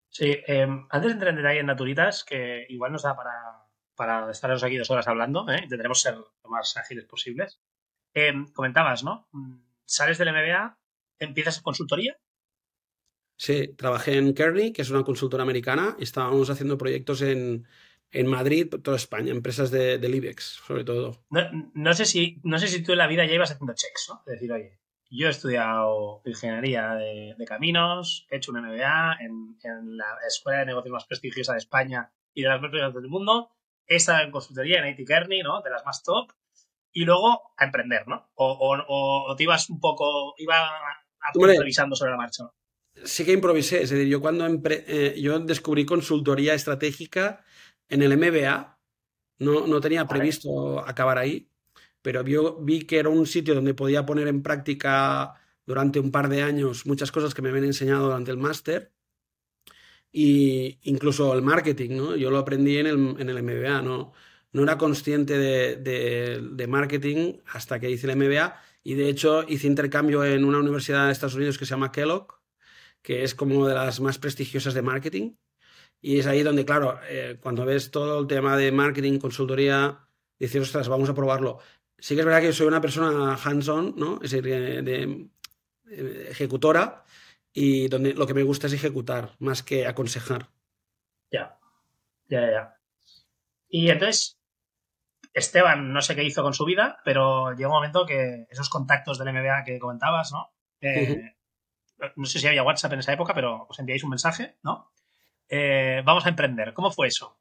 Sí, 0.09 0.39
em, 0.47 0.87
antes 0.91 1.09
de 1.09 1.13
entrar 1.13 1.39
en 1.39 1.47
en 1.47 1.67
Naturitas, 1.67 2.25
que 2.25 2.67
igual 2.69 2.93
nos 2.93 3.03
da 3.03 3.15
para, 3.15 3.61
para 3.95 4.31
estaros 4.31 4.65
aquí 4.65 4.77
dos 4.77 4.91
horas 4.91 5.07
hablando, 5.07 5.49
¿eh? 5.49 5.61
intentaremos 5.63 6.01
ser 6.01 6.17
lo 6.17 6.51
más 6.51 6.77
ágiles 6.77 7.05
posibles. 7.05 7.61
Em, 8.13 8.47
comentabas, 8.53 9.05
¿no? 9.05 9.29
Mm, 9.31 9.61
sales 9.85 10.19
del 10.19 10.33
MBA, 10.33 10.77
empiezas 11.21 11.61
consultoría. 11.61 12.17
Sí, 13.37 13.69
trabajé 13.69 14.19
en 14.19 14.35
Kearney, 14.35 14.73
que 14.73 14.83
es 14.83 14.91
una 14.91 15.05
consultora 15.05 15.43
americana, 15.43 15.97
y 15.99 16.03
estábamos 16.03 16.51
haciendo 16.51 16.77
proyectos 16.77 17.23
en, 17.23 17.67
en 18.11 18.27
Madrid, 18.27 18.69
toda 18.83 18.97
España, 18.97 19.31
empresas 19.31 19.71
de, 19.71 19.99
del 19.99 20.15
IBEX, 20.15 20.61
sobre 20.67 20.85
todo. 20.85 21.25
No, 21.31 21.95
sé 21.95 22.05
si, 22.05 22.41
no 22.45 22.59
sé 22.59 22.69
si 22.69 22.83
tú 22.83 22.93
en 22.93 22.99
la 22.99 23.07
vida 23.07 23.25
ya 23.25 23.35
ibas 23.35 23.53
haciendo 23.53 23.75
checks, 23.75 24.09
¿no? 24.11 24.23
Es 24.27 24.33
decir, 24.33 24.53
oye, 24.53 24.79
yo 25.11 25.29
he 25.29 25.31
estudiado 25.31 26.23
ingeniería 26.25 26.95
de, 26.95 27.45
caminos, 27.47 28.27
he 28.31 28.37
hecho 28.37 28.53
un 28.53 28.61
MBA 28.61 29.19
en, 29.21 29.57
la 29.97 30.19
escuela 30.27 30.61
de 30.61 30.67
negocios 30.67 30.93
más 30.93 31.07
prestigiosa 31.07 31.53
de 31.53 31.59
España 31.59 32.13
y 32.35 32.43
de 32.43 32.49
las 32.49 32.61
más 32.61 32.71
prestigiosas 32.71 32.95
del 32.95 33.11
mundo, 33.11 33.51
he 33.87 33.97
estado 33.97 34.23
en 34.23 34.31
consultoría 34.31 34.81
en 34.81 34.89
IT 34.89 35.07
Kearney, 35.07 35.43
¿no? 35.43 35.63
De 35.63 35.71
las 35.71 35.85
más 35.85 36.03
top, 36.03 36.33
y 36.93 37.05
luego 37.05 37.53
a 37.57 37.65
emprender, 37.65 38.07
¿no? 38.07 38.31
O, 38.35 39.35
te 39.37 39.45
ibas 39.45 39.71
un 39.71 39.81
poco, 39.81 40.35
iba 40.39 40.71
improvisando 41.35 41.97
sobre 41.97 42.13
la 42.13 42.17
marcha. 42.17 42.51
Sí 43.05 43.25
que 43.25 43.33
improvisé, 43.33 43.83
es 43.83 43.91
decir, 43.91 44.09
yo 44.09 44.21
cuando 44.21 44.47
eh, 44.47 45.15
yo 45.21 45.39
descubrí 45.41 45.87
consultoría 45.87 46.55
estratégica 46.55 47.45
en 47.89 48.03
el 48.03 48.17
MBA. 48.17 48.79
No, 49.39 49.67
no 49.67 49.81
tenía 49.81 50.07
previsto 50.07 50.87
acabar 50.87 51.17
ahí, 51.17 51.49
pero 52.03 52.23
vi 52.23 52.83
que 52.83 52.99
era 52.99 53.09
un 53.09 53.27
sitio 53.27 53.55
donde 53.55 53.73
podía 53.73 54.05
poner 54.05 54.29
en 54.29 54.43
práctica 54.43 55.35
durante 55.67 56.01
un 56.01 56.11
par 56.11 56.29
de 56.29 56.43
años 56.43 56.85
muchas 56.87 57.13
cosas 57.13 57.33
que 57.35 57.43
me 57.43 57.49
habían 57.51 57.65
enseñado 57.65 58.07
durante 58.07 58.31
el 58.31 58.39
máster. 58.39 58.93
y 60.13 60.79
incluso 60.83 61.33
el 61.35 61.43
marketing, 61.43 61.91
¿no? 61.97 62.17
Yo 62.17 62.31
lo 62.31 62.39
aprendí 62.39 62.79
en 62.79 62.87
el, 62.87 63.17
en 63.21 63.29
el 63.29 63.43
MBA, 63.43 63.83
¿no? 63.83 64.13
No 64.53 64.63
era 64.65 64.77
consciente 64.77 65.39
de, 65.39 65.77
de, 65.77 66.67
marketing 66.67 67.39
hasta 67.47 67.79
que 67.79 67.91
hice 67.91 68.11
el 68.11 68.17
MBA 68.17 68.61
y 68.83 68.95
de 68.95 69.09
hecho 69.09 69.45
hice 69.49 69.67
intercambio 69.67 70.25
en 70.25 70.45
una 70.45 70.59
universidad 70.59 71.07
de 71.07 71.13
Estados 71.13 71.35
Unidos 71.35 71.59
que 71.59 71.67
se 71.67 71.71
llama 71.71 71.93
Kellogg, 71.93 72.41
que 73.03 73.25
es 73.25 73.35
como 73.35 73.67
de 73.67 73.75
las 73.75 74.01
más 74.01 74.19
prestigiosas 74.19 74.75
de 74.75 74.83
marketing. 74.83 75.35
Y 76.03 76.19
es 76.19 76.27
ahí 76.27 76.43
donde, 76.43 76.65
claro, 76.65 76.99
eh, 77.09 77.39
cuando 77.43 77.65
ves 77.65 77.91
todo 77.91 78.21
el 78.21 78.27
tema 78.27 78.57
de 78.57 78.73
marketing, 78.73 79.19
consultoría, 79.19 80.07
dices, 80.39 80.63
ostras, 80.63 80.89
vamos 80.89 81.11
a 81.11 81.15
probarlo. 81.15 81.59
Sí 81.99 82.15
que 82.15 82.21
es 82.21 82.27
verdad 82.27 82.41
que 82.41 82.53
soy 82.53 82.67
una 82.67 82.81
persona 82.81 83.35
hands-on, 83.35 83.95
¿no? 83.97 84.19
Es 84.23 84.31
decir, 84.31 84.45
de, 84.45 85.29
ejecutora 86.31 87.05
y 87.53 87.89
donde 87.89 88.15
lo 88.15 88.27
que 88.27 88.33
me 88.33 88.45
gusta 88.45 88.69
es 88.69 88.73
ejecutar 88.73 89.35
más 89.41 89.63
que 89.63 89.87
aconsejar. 89.87 90.49
Ya, 91.31 91.59
ya, 92.29 92.51
ya. 92.51 92.81
Y 93.69 93.91
entonces, 93.91 94.40
Esteban, 95.33 95.93
no 95.93 96.03
sé 96.03 96.17
qué 96.17 96.25
hizo 96.25 96.43
con 96.43 96.55
su 96.55 96.65
vida, 96.65 96.99
pero 97.05 97.53
llegó 97.53 97.71
un 97.71 97.77
momento 97.77 98.07
que 98.07 98.47
esos 98.51 98.69
contactos 98.69 99.19
del 99.19 99.33
MBA 99.33 99.65
que 99.65 99.79
comentabas, 99.79 100.33
¿no? 100.33 100.53
Eh, 100.81 101.35
no 102.17 102.25
sé 102.25 102.39
si 102.39 102.47
había 102.47 102.63
WhatsApp 102.63 102.95
en 102.95 103.01
esa 103.01 103.13
época, 103.13 103.35
pero 103.35 103.67
os 103.69 103.79
enviáis 103.79 104.03
un 104.03 104.11
mensaje, 104.11 104.57
¿no? 104.63 104.93
Eh, 105.49 106.03
vamos 106.05 106.27
a 106.27 106.31
emprender. 106.31 106.73
¿Cómo 106.75 106.91
fue 106.91 107.09
eso? 107.09 107.39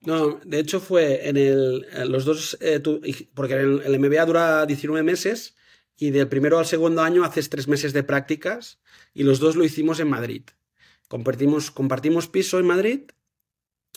No, 0.00 0.38
de 0.44 0.58
hecho 0.58 0.80
fue 0.80 1.28
en 1.28 1.36
el, 1.36 1.86
los 2.10 2.24
dos, 2.24 2.58
eh, 2.60 2.82
porque 3.34 3.54
el, 3.54 3.80
el, 3.84 3.98
MBA 3.98 4.26
dura 4.26 4.66
19 4.66 5.02
meses 5.02 5.56
y 5.96 6.10
del 6.10 6.28
primero 6.28 6.58
al 6.58 6.66
segundo 6.66 7.02
año 7.02 7.24
haces 7.24 7.48
tres 7.48 7.68
meses 7.68 7.92
de 7.92 8.02
prácticas 8.02 8.80
y 9.14 9.22
los 9.22 9.38
dos 9.38 9.56
lo 9.56 9.64
hicimos 9.64 10.00
en 10.00 10.10
Madrid. 10.10 10.42
Compartimos, 11.08 11.70
compartimos 11.70 12.28
piso 12.28 12.58
en 12.58 12.66
Madrid 12.66 13.00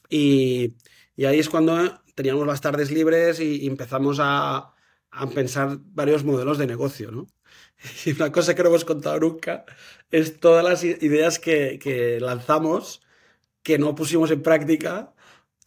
y, 0.09 0.75
y 1.15 1.25
ahí 1.25 1.39
es 1.39 1.49
cuando 1.49 2.01
teníamos 2.17 2.47
las 2.47 2.61
tardes 2.61 2.89
libres 2.89 3.39
y, 3.39 3.67
empezamos 3.67 4.17
a, 4.19 4.73
a, 5.11 5.29
pensar 5.29 5.77
varios 5.93 6.23
modelos 6.23 6.57
de 6.57 6.65
negocio, 6.65 7.11
¿no? 7.11 7.27
Y 8.05 8.11
una 8.13 8.31
cosa 8.31 8.55
que 8.55 8.63
no 8.63 8.69
hemos 8.69 8.85
contado 8.85 9.19
nunca 9.19 9.65
es 10.09 10.39
todas 10.39 10.63
las 10.63 10.83
ideas 10.83 11.37
que, 11.37 11.77
que 11.79 12.19
lanzamos 12.19 13.01
que 13.61 13.77
no 13.77 13.93
pusimos 13.93 14.31
en 14.31 14.41
práctica 14.41 15.13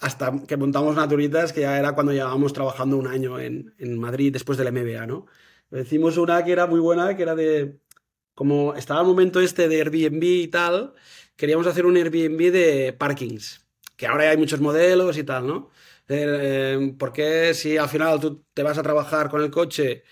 hasta 0.00 0.32
que 0.48 0.56
montamos 0.56 0.96
Naturitas, 0.96 1.52
que 1.52 1.60
ya 1.60 1.78
era 1.78 1.92
cuando 1.92 2.12
llevábamos 2.12 2.52
trabajando 2.52 2.96
un 2.96 3.06
año 3.06 3.38
en, 3.38 3.74
en 3.78 3.98
Madrid 3.98 4.32
después 4.32 4.58
del 4.58 4.72
MBA, 4.72 5.06
¿no? 5.06 5.26
Decimos 5.70 6.16
una 6.16 6.44
que 6.44 6.52
era 6.52 6.66
muy 6.66 6.80
buena, 6.80 7.16
que 7.16 7.22
era 7.22 7.36
de, 7.36 7.78
como 8.34 8.74
estaba 8.74 9.02
el 9.02 9.06
momento 9.06 9.40
este 9.40 9.68
de 9.68 9.82
Airbnb 9.82 10.24
y 10.24 10.48
tal, 10.48 10.94
queríamos 11.36 11.66
hacer 11.68 11.86
un 11.86 11.96
Airbnb 11.96 12.50
de 12.50 12.92
parkings, 12.98 13.66
que 13.96 14.06
ahora 14.08 14.30
hay 14.30 14.36
muchos 14.36 14.60
modelos 14.60 15.16
y 15.16 15.22
tal, 15.24 15.46
¿no? 15.46 15.70
Eh, 16.12 16.94
porque 16.98 17.54
si 17.54 17.76
al 17.76 17.88
final 17.88 18.18
tú 18.18 18.44
te 18.52 18.64
vas 18.64 18.76
a 18.76 18.82
trabajar 18.82 19.30
con 19.30 19.42
el 19.42 19.50
coche 19.50 20.02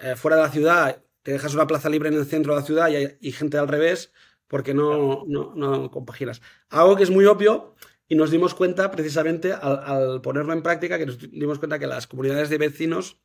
eh, 0.00 0.14
fuera 0.14 0.36
de 0.36 0.42
la 0.44 0.52
ciudad, 0.52 1.04
te 1.22 1.32
dejas 1.32 1.52
una 1.54 1.66
plaza 1.66 1.88
libre 1.88 2.08
en 2.08 2.14
el 2.14 2.26
centro 2.26 2.54
de 2.54 2.60
la 2.60 2.66
ciudad 2.66 2.88
y 2.88 2.94
hay 2.96 3.32
gente 3.32 3.58
al 3.58 3.66
revés, 3.66 4.12
porque 4.46 4.72
no, 4.72 5.24
no, 5.26 5.54
no 5.56 5.90
compaginas. 5.90 6.40
Algo 6.68 6.94
que 6.94 7.02
es 7.02 7.10
muy 7.10 7.24
obvio 7.24 7.74
y 8.06 8.14
nos 8.14 8.30
dimos 8.30 8.54
cuenta 8.54 8.90
precisamente 8.92 9.52
al, 9.52 10.20
ponerlo 10.22 10.52
en 10.52 10.62
práctica, 10.62 10.96
que 10.96 11.06
nos 11.06 11.18
dimos 11.18 11.58
cuenta 11.58 11.78
que 11.78 11.88
las 11.88 12.06
comunidades 12.06 12.50
de 12.50 12.58
vecinos, 12.58 13.18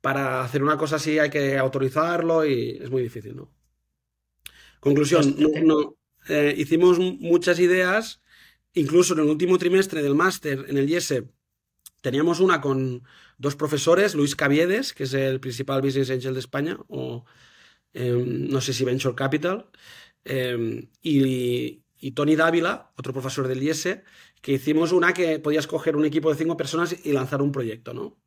para 0.00 0.42
hacer 0.42 0.62
una 0.64 0.76
cosa 0.76 0.96
así 0.96 1.20
hay 1.20 1.30
que 1.30 1.56
autorizarlo 1.56 2.44
y 2.44 2.78
es 2.82 2.90
muy 2.90 3.02
difícil, 3.02 3.36
¿no? 3.36 3.52
Conclusión, 4.80 5.36
no, 5.64 5.96
eh, 6.28 6.52
hicimos 6.58 6.98
muchas 6.98 7.60
ideas, 7.60 8.21
incluso 8.74 9.14
en 9.14 9.20
el 9.20 9.26
último 9.26 9.58
trimestre 9.58 10.02
del 10.02 10.14
máster 10.14 10.66
en 10.68 10.76
el 10.76 10.88
IESE, 10.88 11.28
teníamos 12.00 12.40
una 12.40 12.60
con 12.60 13.02
dos 13.38 13.56
profesores, 13.56 14.14
Luis 14.14 14.36
Caviedes, 14.36 14.92
que 14.92 15.04
es 15.04 15.14
el 15.14 15.40
principal 15.40 15.82
business 15.82 16.10
angel 16.10 16.34
de 16.34 16.40
España, 16.40 16.78
o 16.88 17.24
em, 17.92 18.48
no 18.48 18.60
sé 18.60 18.72
si 18.72 18.84
Venture 18.84 19.14
Capital, 19.14 19.70
em, 20.24 20.88
y, 21.02 21.82
y 21.98 22.12
Tony 22.12 22.36
Dávila, 22.36 22.92
otro 22.96 23.12
profesor 23.12 23.48
del 23.48 23.62
IES, 23.62 24.02
que 24.40 24.52
hicimos 24.52 24.92
una 24.92 25.14
que 25.14 25.38
podías 25.38 25.66
coger 25.66 25.96
un 25.96 26.04
equipo 26.04 26.30
de 26.30 26.36
cinco 26.36 26.56
personas 26.56 26.96
y 27.04 27.12
lanzar 27.12 27.42
un 27.42 27.52
proyecto, 27.52 27.94
¿no? 27.94 28.18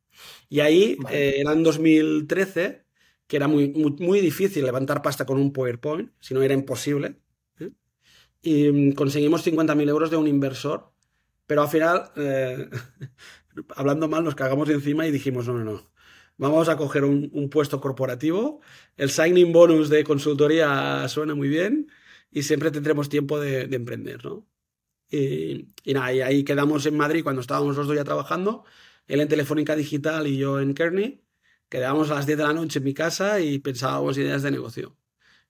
Y 0.48 0.60
ahí 0.60 0.96
eh, 1.10 1.36
era 1.38 1.52
en 1.52 1.62
2013, 1.62 2.86
que 3.26 3.36
era 3.36 3.48
muy, 3.48 3.68
muy, 3.68 4.20
difícil 4.20 4.64
levantar 4.64 5.02
pasta 5.02 5.26
con 5.26 5.38
un 5.38 5.52
PowerPoint, 5.52 6.10
si 6.20 6.34
no 6.34 6.42
era 6.42 6.54
imposible. 6.54 7.16
Y 8.46 8.70
mm, 8.70 8.92
conseguimos 8.92 9.44
50.000 9.44 9.88
euros 9.88 10.08
de 10.08 10.16
un 10.16 10.28
inversor, 10.28 10.92
pero 11.48 11.62
al 11.62 11.68
final, 11.68 12.12
eh, 12.14 12.70
hablando 13.74 14.06
mal, 14.08 14.22
nos 14.22 14.36
cagamos 14.36 14.68
encima 14.68 15.04
y 15.04 15.10
dijimos, 15.10 15.48
no, 15.48 15.54
no, 15.54 15.64
no. 15.64 15.90
Vamos 16.36 16.68
a 16.68 16.76
coger 16.76 17.04
un, 17.04 17.50
puesto 17.50 17.80
corporativo. 17.80 18.60
El 18.96 19.10
signing 19.10 19.52
bonus 19.52 19.88
de 19.88 20.04
consultoría 20.04 21.08
suena 21.08 21.34
muy 21.34 21.48
bien 21.48 21.88
y 22.30 22.44
siempre 22.44 22.70
tendremos 22.70 23.08
tiempo 23.08 23.40
de, 23.40 23.62
emprender, 23.62 24.24
¿no? 24.24 24.46
Y, 25.10 25.66
nada, 25.86 26.12
y 26.12 26.20
ahí 26.20 26.44
quedamos 26.44 26.86
en 26.86 26.96
Madrid 26.96 27.24
cuando 27.24 27.40
estábamos 27.40 27.76
los 27.76 27.88
dos 27.88 27.96
ya 27.96 28.04
trabajando, 28.04 28.64
él 29.08 29.20
en 29.20 29.28
Telefónica 29.28 29.74
Digital 29.74 30.26
y 30.28 30.36
yo 30.36 30.60
en 30.60 30.74
Kearney. 30.74 31.20
Quedábamos 31.68 32.10
a 32.12 32.14
las 32.16 32.26
10 32.26 32.38
de 32.38 32.44
la 32.44 32.52
noche 32.52 32.78
en 32.78 32.84
mi 32.84 32.94
casa 32.94 33.40
y 33.40 33.58
pensábamos 33.58 34.16
ideas 34.18 34.42
de 34.42 34.52
negocio. 34.52 34.96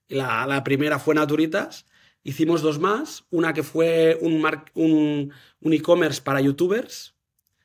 Y 0.07 0.15
la, 0.15 0.63
primera 0.63 0.97
fue 0.99 1.13
Naturitas. 1.13 1.85
Hicimos 2.23 2.61
dos 2.61 2.79
más. 2.79 3.25
Una 3.29 3.53
que 3.53 3.63
fue 3.63 4.17
un, 4.21 4.45
un, 4.73 5.33
un 5.61 5.73
e-commerce 5.73 6.21
para 6.21 6.41
youtubers. 6.41 7.15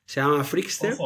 Se 0.05 0.21
llama 0.21 0.45
Freakster. 0.45 0.97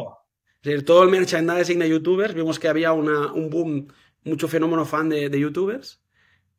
todo 0.85 1.03
el 1.03 1.09
merchandising 1.09 1.79
de 1.79 1.89
youtubers. 1.89 2.33
Vimos 2.33 2.59
que 2.59 2.67
había 2.67 2.91
una, 2.93 3.33
un 3.33 3.49
boom, 3.49 3.87
mucho 4.23 4.47
fenómeno 4.47 4.85
fan 4.85 5.09
de, 5.09 5.29
de 5.29 5.39
youtubers 5.39 6.01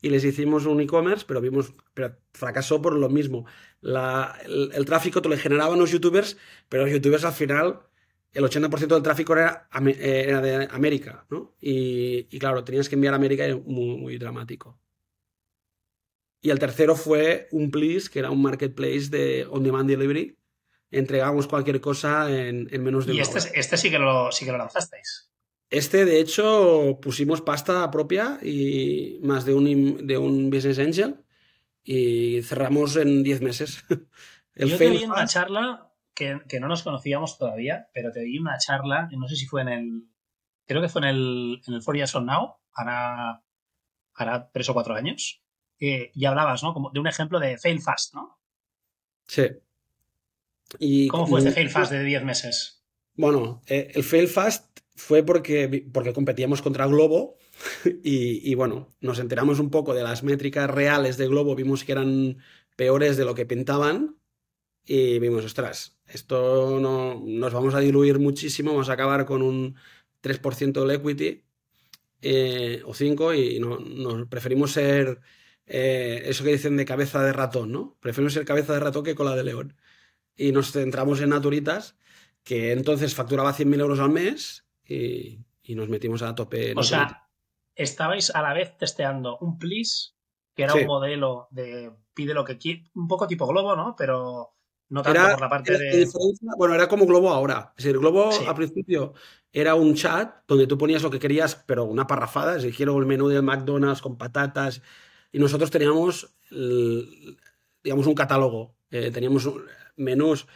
y 0.00 0.10
les 0.10 0.24
hicimos 0.24 0.66
un 0.66 0.80
e-commerce, 0.80 1.24
pero 1.26 1.40
vimos, 1.40 1.74
pero 1.94 2.16
fracasó 2.32 2.80
por 2.80 2.94
lo 2.94 3.08
mismo. 3.08 3.46
el, 3.82 4.84
tráfico 4.84 5.20
te 5.20 5.28
lo 5.28 5.36
generaban 5.36 5.78
los 5.78 5.90
youtubers, 5.90 6.36
pero 6.68 6.84
los 6.84 6.92
youtubers 6.92 7.24
al 7.24 7.32
final, 7.32 7.80
el 8.32 8.44
80% 8.44 8.86
del 8.86 9.02
tráfico 9.02 9.32
era, 9.32 9.68
eh, 9.86 10.24
era 10.28 10.40
de 10.40 10.68
América, 10.70 11.26
¿no? 11.30 11.56
Y, 11.60 12.24
claro, 12.38 12.62
tenías 12.64 12.88
que 12.88 12.94
enviar 12.94 13.14
a 13.14 13.16
América 13.16 13.48
y 13.48 13.54
muy, 13.54 13.96
muy 13.96 14.18
dramático. 14.18 14.78
Y 16.40 16.50
el 16.50 16.58
tercero 16.58 16.94
fue 16.94 17.48
un 17.50 17.70
Please, 17.70 18.08
que 18.10 18.20
era 18.20 18.30
un 18.30 18.42
marketplace 18.42 19.08
de 19.10 19.46
on-demand 19.50 19.88
delivery. 19.88 20.38
Entregamos 20.90 21.46
cualquier 21.46 21.80
cosa 21.80 22.30
en, 22.30 22.66
menos 22.82 23.06
de 23.06 23.14
y 23.14 23.20
este, 23.20 23.38
este 23.58 23.76
sí 23.76 23.90
que 23.90 23.98
lo, 23.98 24.32
sí 24.32 24.44
que 24.44 24.52
lo 24.52 24.58
lanzasteis. 24.58 25.30
Este, 25.70 26.06
de 26.06 26.20
hecho, 26.20 26.98
pusimos 27.02 27.42
pasta 27.42 27.90
propia 27.90 28.38
y 28.42 29.18
más 29.22 29.44
de 29.44 29.52
un, 29.52 30.06
de 30.06 30.16
un 30.16 30.48
Business 30.48 30.78
Angel 30.78 31.16
y 31.84 32.42
cerramos 32.42 32.96
en 32.96 33.22
10 33.22 33.42
meses. 33.42 33.84
El 34.54 34.70
Yo 34.70 34.78
te 34.78 34.90
vi 34.90 35.04
una 35.04 35.26
charla 35.26 35.92
que, 36.14 36.40
que, 36.48 36.58
no 36.58 36.68
nos 36.68 36.82
conocíamos 36.82 37.38
todavía, 37.38 37.88
pero 37.94 38.10
te 38.10 38.20
di 38.20 38.38
una 38.38 38.58
charla, 38.58 39.08
no 39.16 39.28
sé 39.28 39.36
si 39.36 39.46
fue 39.46 39.62
en 39.62 39.68
el. 39.68 40.08
Creo 40.66 40.82
que 40.82 40.88
fue 40.88 41.02
en 41.02 41.08
el, 41.08 41.62
en 41.66 41.74
el 41.74 41.82
Four 41.82 41.96
Years 41.96 42.14
on 42.16 42.26
Now, 42.26 42.56
hará, 42.72 43.44
hará 44.14 44.50
tres 44.50 44.68
o 44.68 44.74
cuatro 44.74 44.96
años, 44.96 45.42
y 45.78 46.24
hablabas, 46.24 46.62
¿no? 46.62 46.74
Como 46.74 46.90
de 46.90 47.00
un 47.00 47.06
ejemplo 47.06 47.38
de 47.38 47.58
fail 47.58 47.80
fast, 47.80 48.14
¿no? 48.14 48.38
Sí. 49.26 49.46
Y, 50.78 51.08
¿Cómo 51.08 51.26
fue 51.26 51.40
este 51.40 51.52
fail 51.52 51.70
fast 51.70 51.92
de 51.92 52.04
10 52.04 52.24
meses? 52.24 52.82
Bueno, 53.14 53.62
eh, 53.66 53.90
el 53.94 54.04
fail 54.04 54.28
fast 54.28 54.80
fue 54.94 55.22
porque, 55.22 55.86
porque 55.92 56.12
competíamos 56.12 56.62
contra 56.62 56.86
Globo 56.86 57.36
y, 58.02 58.54
bueno, 58.54 58.88
nos 59.00 59.18
enteramos 59.18 59.60
un 59.60 59.70
poco 59.70 59.94
de 59.94 60.02
las 60.02 60.22
métricas 60.22 60.68
reales 60.70 61.16
de 61.16 61.28
Globo, 61.28 61.54
vimos 61.54 61.84
que 61.84 61.92
eran 61.92 62.38
peores 62.76 63.16
de 63.16 63.24
lo 63.24 63.34
que 63.34 63.46
pintaban 63.46 64.16
y 64.84 65.18
vimos, 65.18 65.44
ostras, 65.44 65.98
esto 66.06 66.78
no, 66.80 67.20
nos 67.24 67.52
vamos 67.52 67.74
a 67.74 67.80
diluir 67.80 68.18
muchísimo, 68.18 68.72
vamos 68.72 68.88
a 68.88 68.94
acabar 68.94 69.26
con 69.26 69.42
un 69.42 69.76
3% 70.22 70.80
del 70.80 70.90
equity 70.92 71.44
eh, 72.22 72.82
o 72.86 72.94
5 72.94 73.34
y 73.34 73.60
no, 73.60 74.28
preferimos 74.28 74.72
ser 74.72 75.20
eh, 75.68 76.22
eso 76.24 76.44
que 76.44 76.52
dicen 76.52 76.76
de 76.76 76.84
cabeza 76.84 77.22
de 77.22 77.32
ratón, 77.32 77.72
¿no? 77.72 77.96
Preferimos 78.00 78.32
ser 78.32 78.44
cabeza 78.44 78.72
de 78.72 78.80
ratón 78.80 79.04
que 79.04 79.14
cola 79.14 79.36
de 79.36 79.44
león. 79.44 79.76
Y 80.36 80.52
nos 80.52 80.72
centramos 80.72 81.20
en 81.20 81.30
Naturitas, 81.30 81.96
que 82.42 82.72
entonces 82.72 83.14
facturaba 83.14 83.52
100.000 83.52 83.80
euros 83.80 84.00
al 84.00 84.10
mes 84.10 84.66
y, 84.84 85.44
nos 85.68 85.88
metimos 85.88 86.22
a 86.22 86.34
tope. 86.34 86.72
O 86.76 86.82
sea, 86.82 87.28
estabais 87.74 88.30
a 88.30 88.40
la 88.40 88.54
vez 88.54 88.76
testeando 88.78 89.36
un 89.38 89.58
Please, 89.58 90.12
que 90.54 90.62
era 90.62 90.74
un 90.74 90.86
modelo 90.86 91.48
de 91.50 91.92
pide 92.14 92.32
lo 92.34 92.44
que 92.44 92.56
quiere, 92.56 92.90
un 92.94 93.06
poco 93.06 93.28
tipo 93.28 93.46
Globo, 93.46 93.76
¿no? 93.76 93.94
Pero 93.96 94.56
no 94.88 95.02
tanto 95.02 95.20
por 95.20 95.40
la 95.40 95.48
parte 95.48 95.76
de. 95.76 96.08
Bueno, 96.56 96.74
era 96.74 96.88
como 96.88 97.04
Globo 97.04 97.30
ahora. 97.30 97.74
Es 97.76 97.84
decir, 97.84 97.98
Globo 97.98 98.30
al 98.46 98.54
principio 98.54 99.12
era 99.52 99.74
un 99.74 99.94
chat 99.94 100.44
donde 100.48 100.66
tú 100.66 100.78
ponías 100.78 101.02
lo 101.02 101.10
que 101.10 101.18
querías, 101.18 101.62
pero 101.66 101.84
una 101.84 102.06
parrafada. 102.06 102.56
Es 102.56 102.62
decir, 102.62 102.76
quiero 102.76 102.98
el 102.98 103.06
menú 103.06 103.28
del 103.28 103.42
McDonald's 103.42 104.00
con 104.00 104.16
patatas. 104.16 104.82
Y 105.32 105.38
nosotros 105.38 105.70
teníamos 105.70 106.34
digamos, 107.82 108.06
un 108.06 108.14
catálogo. 108.14 108.74
Eh, 108.90 109.10
teníamos 109.10 109.48
menús. 109.96 110.46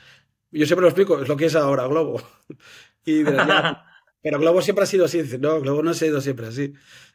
Yo 0.51 0.67
siempre 0.67 0.83
lo 0.83 0.89
explico, 0.89 1.21
es 1.21 1.29
lo 1.29 1.37
que 1.37 1.47
es 1.47 1.55
ahora 1.57 1.87
Globo. 1.87 2.23
y 3.05 3.25
pero 4.23 4.39
Globo 4.39 4.63
siempre 4.63 4.85
ha 4.85 4.87
sido 4.87 5.05
así. 5.05 5.23
no, 5.41 5.61
Globo 5.61 5.83
no 5.83 5.91
ha 5.91 5.95
sido 5.95 6.21
siempre 6.21 6.47
así. 6.47 6.75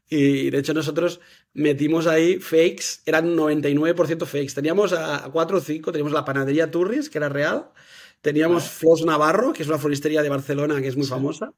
Y 0.10 0.50
de 0.50 0.60
hecho 0.60 0.74
nosotros 0.74 1.20
metimos 1.54 2.08
ahí 2.08 2.40
fakes, 2.40 3.02
eran 3.06 3.36
99% 3.36 4.26
fakes. 4.26 4.54
Teníamos 4.54 4.94
a 4.94 5.30
4 5.32 5.58
o 5.58 5.62
5, 5.62 5.92
teníamos 5.92 6.14
la 6.14 6.24
panadería 6.24 6.72
Turris, 6.72 7.10
que 7.10 7.18
era 7.18 7.30
real. 7.30 7.70
Teníamos 8.22 8.70
Flos 8.70 9.06
Navarro, 9.06 9.54
que 9.54 9.64
es 9.64 9.70
una 9.70 9.78
floristería 9.78 10.24
de 10.24 10.30
Barcelona 10.30 10.82
que 10.82 10.88
es 10.88 10.98
muy 10.98 11.06
famosa. 11.06 11.54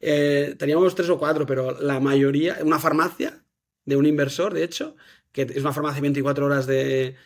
Eh, 0.00 0.54
teníamos 0.58 0.94
tres 0.94 1.10
o 1.10 1.18
cuatro, 1.18 1.44
pero 1.44 1.78
la 1.80 2.00
mayoría, 2.00 2.58
una 2.62 2.78
farmacia 2.78 3.44
de 3.84 3.96
un 3.96 4.06
inversor, 4.06 4.54
de 4.54 4.64
hecho, 4.64 4.96
que 5.32 5.42
es 5.42 5.58
una 5.58 5.72
farmacia 5.72 6.00
24 6.00 6.46
horas 6.46 6.66
de 6.66 7.16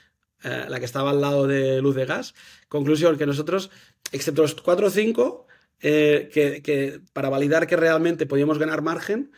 eh, 0.44 0.64
la 0.68 0.78
que 0.78 0.85
estaba 0.85 1.11
al 1.11 1.21
lado 1.21 1.47
de 1.47 1.80
Luz 1.80 1.94
de 1.94 2.06
Gas. 2.06 2.35
Conclusión, 2.68 3.16
que 3.16 3.26
nosotros, 3.26 3.71
excepto 4.11 4.42
los 4.42 4.54
cuatro 4.54 4.88
o 4.88 4.90
cinco, 4.90 5.47
eh, 5.80 6.30
que, 6.32 7.00
para 7.12 7.30
validar 7.30 7.66
que 7.66 7.76
realmente 7.76 8.26
podíamos 8.26 8.59
ganar 8.59 8.82
margen, 8.82 9.32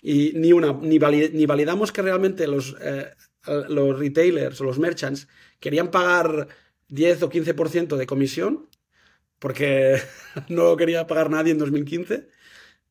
y 0.00 0.32
ni, 0.34 0.52
una, 0.52 0.72
ni, 0.72 0.98
validamos 0.98 1.90
que 1.90 2.02
realmente 2.02 2.46
los, 2.46 2.76
los 3.68 3.98
retailers 3.98 4.60
o 4.60 4.64
los 4.64 4.78
merchants 4.78 5.26
querían 5.58 5.90
pagar 5.90 6.48
10 6.88 7.22
o 7.24 7.30
15% 7.30 7.96
de 7.96 8.06
comisión, 8.06 8.68
porque 9.38 10.00
no 10.48 10.64
lo 10.64 10.76
quería 10.76 11.06
pagar 11.06 11.30
nadie 11.30 11.52
en 11.52 11.58
2015 11.58 12.28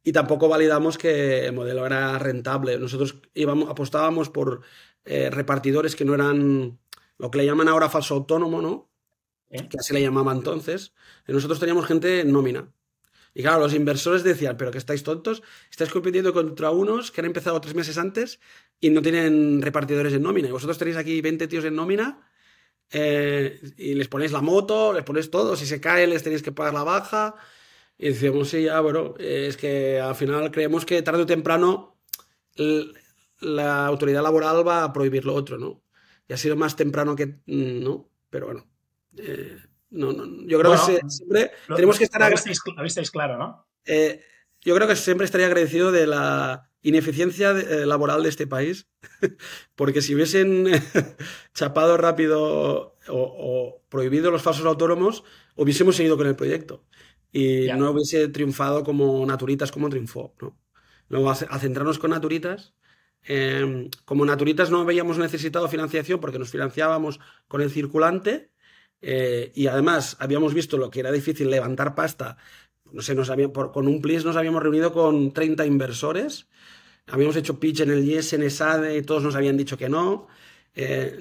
y 0.04 0.14
tampoco 0.14 0.48
validamos 0.48 0.98
que 0.98 1.46
el 1.48 1.54
modelo 1.54 1.86
era 1.86 2.18
rentable. 2.18 2.80
Nosotros 2.80 3.18
íbamos, 3.34 3.70
apostábamos 3.70 4.30
por 4.30 4.62
eh, 5.08 5.30
repartidores 5.30 5.96
que 5.96 6.06
no 6.06 6.14
eran 6.14 6.80
lo 7.18 7.32
que 7.32 7.38
le 7.40 7.46
llaman 7.46 7.68
ahora 7.68 7.90
falso 7.90 8.14
autónomo, 8.16 8.62
¿no? 8.62 8.90
¿Eh? 9.50 9.68
Que 9.70 9.78
así 9.80 9.94
le 9.94 10.02
llamaba 10.02 10.34
entonces. 10.34 10.94
Y 11.28 11.32
nosotros 11.32 11.60
teníamos 11.60 11.86
gente 11.86 12.22
en 12.22 12.32
nómina. 12.32 12.72
Y 13.34 13.44
claro, 13.44 13.60
los 13.60 13.74
inversores 13.74 14.24
decían, 14.24 14.58
pero 14.58 14.72
que 14.72 14.78
estáis 14.80 15.04
tontos, 15.04 15.44
estáis 15.70 15.92
compitiendo 15.92 16.34
contra 16.34 16.72
unos 16.72 17.12
que 17.12 17.22
han 17.22 17.28
empezado 17.28 17.62
tres 17.62 17.76
meses 17.76 17.98
antes 17.98 18.40
y 18.80 18.90
no 18.90 19.02
tienen 19.02 19.62
repartidores 19.62 20.14
en 20.14 20.24
nómina. 20.24 20.48
Y 20.50 20.52
vosotros 20.52 20.78
tenéis 20.78 20.98
aquí 20.98 21.22
20 21.22 21.48
tíos 21.48 21.64
en 21.66 21.76
nómina 21.76 22.28
eh, 22.92 23.62
y 23.78 23.94
les 23.94 24.08
ponéis 24.08 24.32
la 24.32 24.42
moto, 24.42 24.92
les 24.94 25.04
ponéis 25.04 25.30
todo, 25.30 25.56
si 25.56 25.66
se 25.66 25.80
cae 25.80 26.08
les 26.08 26.24
tenéis 26.24 26.42
que 26.42 26.52
pagar 26.52 26.74
la 26.74 26.84
baja. 26.84 27.36
Y 27.98 28.10
decíamos, 28.10 28.50
sí, 28.50 28.64
ya, 28.64 28.80
bueno, 28.82 29.16
es 29.20 29.58
que 29.58 30.00
al 30.00 30.16
final 30.16 30.52
creemos 30.52 30.86
que 30.86 31.02
tarde 31.02 31.24
o 31.24 31.26
temprano 31.26 31.98
la 33.40 33.86
autoridad 33.86 34.24
laboral 34.24 34.68
va 34.68 34.84
a 34.84 34.94
prohibir 34.94 35.26
lo 35.26 35.34
otro, 35.34 35.58
¿no? 35.58 35.84
Y 36.28 36.34
ha 36.34 36.38
sido 36.38 36.56
más 36.56 36.76
temprano 36.76 37.16
que, 37.16 37.28
mm, 37.46 37.84
¿no? 37.84 38.10
Pero 38.30 38.48
bueno, 38.48 38.68
eh, 39.18 39.58
no, 39.90 40.12
no, 40.12 40.26
yo 40.48 40.60
creo 40.60 40.72
que 40.72 41.00
siempre 41.08 41.52
tenemos 41.74 41.98
que 41.98 42.04
estar... 42.06 42.34
Lo 42.76 42.84
visteis, 42.84 43.12
claro, 43.12 43.38
¿no? 43.38 43.68
Eh, 43.86 44.22
yo 44.62 44.76
creo 44.76 44.88
que 44.88 44.96
siempre 44.96 45.26
estaría 45.26 45.48
agradecido 45.48 45.92
de 45.92 46.08
la 46.08 46.70
ineficiencia 46.82 47.52
eh, 47.52 47.86
laboral 47.86 48.24
de 48.24 48.30
este 48.30 48.48
país, 48.48 48.88
porque 49.76 50.02
si 50.02 50.16
hubiesen 50.16 50.68
chapado 51.54 51.98
rápido 51.98 52.98
o, 53.08 53.82
prohibido 53.90 54.32
los 54.32 54.42
falsos 54.42 54.66
autónomos, 54.66 55.24
hubiésemos 55.56 55.96
seguido 55.96 56.18
con 56.18 56.28
el 56.28 56.36
proyecto 56.36 56.84
y 57.32 57.68
no 57.78 57.92
hubiese 57.92 58.28
triunfado 58.30 58.84
como 58.84 59.26
Naturitas 59.26 59.72
como 59.72 59.90
triunfó. 59.90 60.34
¿no? 60.42 60.58
Luego, 61.10 61.30
a, 61.30 61.36
centrarnos 61.36 62.00
con 62.00 62.12
Naturitas, 62.12 62.74
em, 63.24 63.90
como 64.06 64.26
Naturitas 64.26 64.72
no 64.72 64.82
habíamos 64.82 65.18
necesitado 65.18 65.68
financiación 65.68 66.20
porque 66.20 66.40
nos 66.40 66.52
financiábamos 66.52 67.20
con 67.48 67.62
el 67.62 67.70
circulante 67.70 68.52
eh, 69.02 69.52
y 69.54 69.68
además 69.68 70.18
habíamos 70.20 70.54
visto 70.54 70.78
lo 70.78 70.90
que 70.90 71.02
era 71.02 71.12
difícil 71.12 71.50
levantar 71.50 71.94
pasta 71.94 72.38
no 72.92 73.02
sé, 73.02 73.16
nos 73.16 73.32
con 73.74 73.88
un 73.88 74.02
plis 74.02 74.26
nos 74.26 74.36
habíamos 74.36 74.64
reunido 74.64 74.94
con 74.94 75.32
30 75.34 75.66
inversores, 75.66 76.48
habíamos 77.08 77.36
hecho 77.36 77.60
pitch 77.60 77.82
en 77.82 77.92
el 77.92 78.06
Yes, 78.06 78.34
en 78.34 78.44
ESADE, 78.44 78.98
y 78.98 79.02
todos 79.02 79.24
nos 79.24 79.36
habían 79.36 79.58
dicho 79.58 79.78
que 79.78 79.90
no. 79.90 80.28
Eh, 80.76 81.20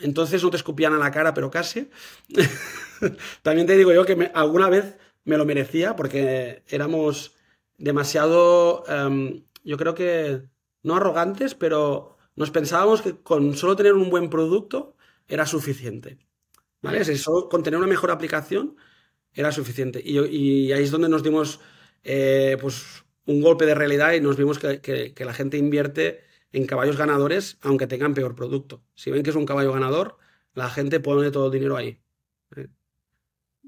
entonces 0.00 0.42
no 0.42 0.50
te 0.50 0.56
escupían 0.56 0.92
a 0.92 0.98
la 0.98 1.10
cara, 1.10 1.34
pero 1.34 1.50
casi. 1.50 1.90
También 3.42 3.66
te 3.66 3.76
digo 3.76 3.92
yo 3.92 4.04
que 4.04 4.30
alguna 4.34 4.68
vez 4.68 4.98
me 5.24 5.38
lo 5.38 5.44
merecía 5.44 5.96
porque 5.96 6.62
éramos 6.68 7.34
demasiado, 7.78 8.84
em, 8.88 9.44
yo 9.64 9.76
creo 9.76 9.94
que 9.94 10.42
no 10.88 10.96
arrogantes, 10.96 11.54
pero 11.54 12.16
nos 12.34 12.50
pensábamos 12.50 13.02
que 13.02 13.16
con 13.16 13.54
solo 13.54 13.76
tener 13.76 13.92
un 13.92 14.10
buen 14.10 14.30
producto 14.30 14.96
era 15.28 15.46
suficiente. 15.46 16.18
¿Vale? 16.80 17.04
solo 17.16 17.48
con 17.48 17.64
tener 17.64 17.76
una 17.76 17.88
mejor 17.88 18.12
aplicación 18.12 18.76
era 19.34 19.52
suficiente. 19.52 20.00
Y, 20.02 20.72
ahí 20.72 20.84
es 20.84 20.90
donde 20.90 21.08
nos 21.08 21.22
dimos 21.22 21.60
eh, 22.04 22.56
pues, 22.60 23.04
un 23.26 23.42
golpe 23.42 23.66
de 23.66 23.74
realidad 23.74 24.12
y 24.12 24.20
nos 24.20 24.36
vimos 24.36 24.58
que, 24.58 25.14
la 25.18 25.34
gente 25.34 25.58
invierte 25.58 26.24
en 26.52 26.66
caballos 26.66 26.96
ganadores, 26.96 27.58
aunque 27.60 27.86
tengan 27.86 28.14
peor 28.14 28.34
producto. 28.34 28.82
Si 28.94 29.10
ven 29.10 29.22
que 29.22 29.30
es 29.30 29.36
un 29.36 29.44
caballo 29.44 29.72
ganador, 29.72 30.16
la 30.54 30.70
gente 30.70 31.00
pone 31.00 31.30
todo 31.30 31.46
el 31.46 31.52
dinero 31.52 31.76
ahí. 31.76 32.00
¿eh? 32.56 32.68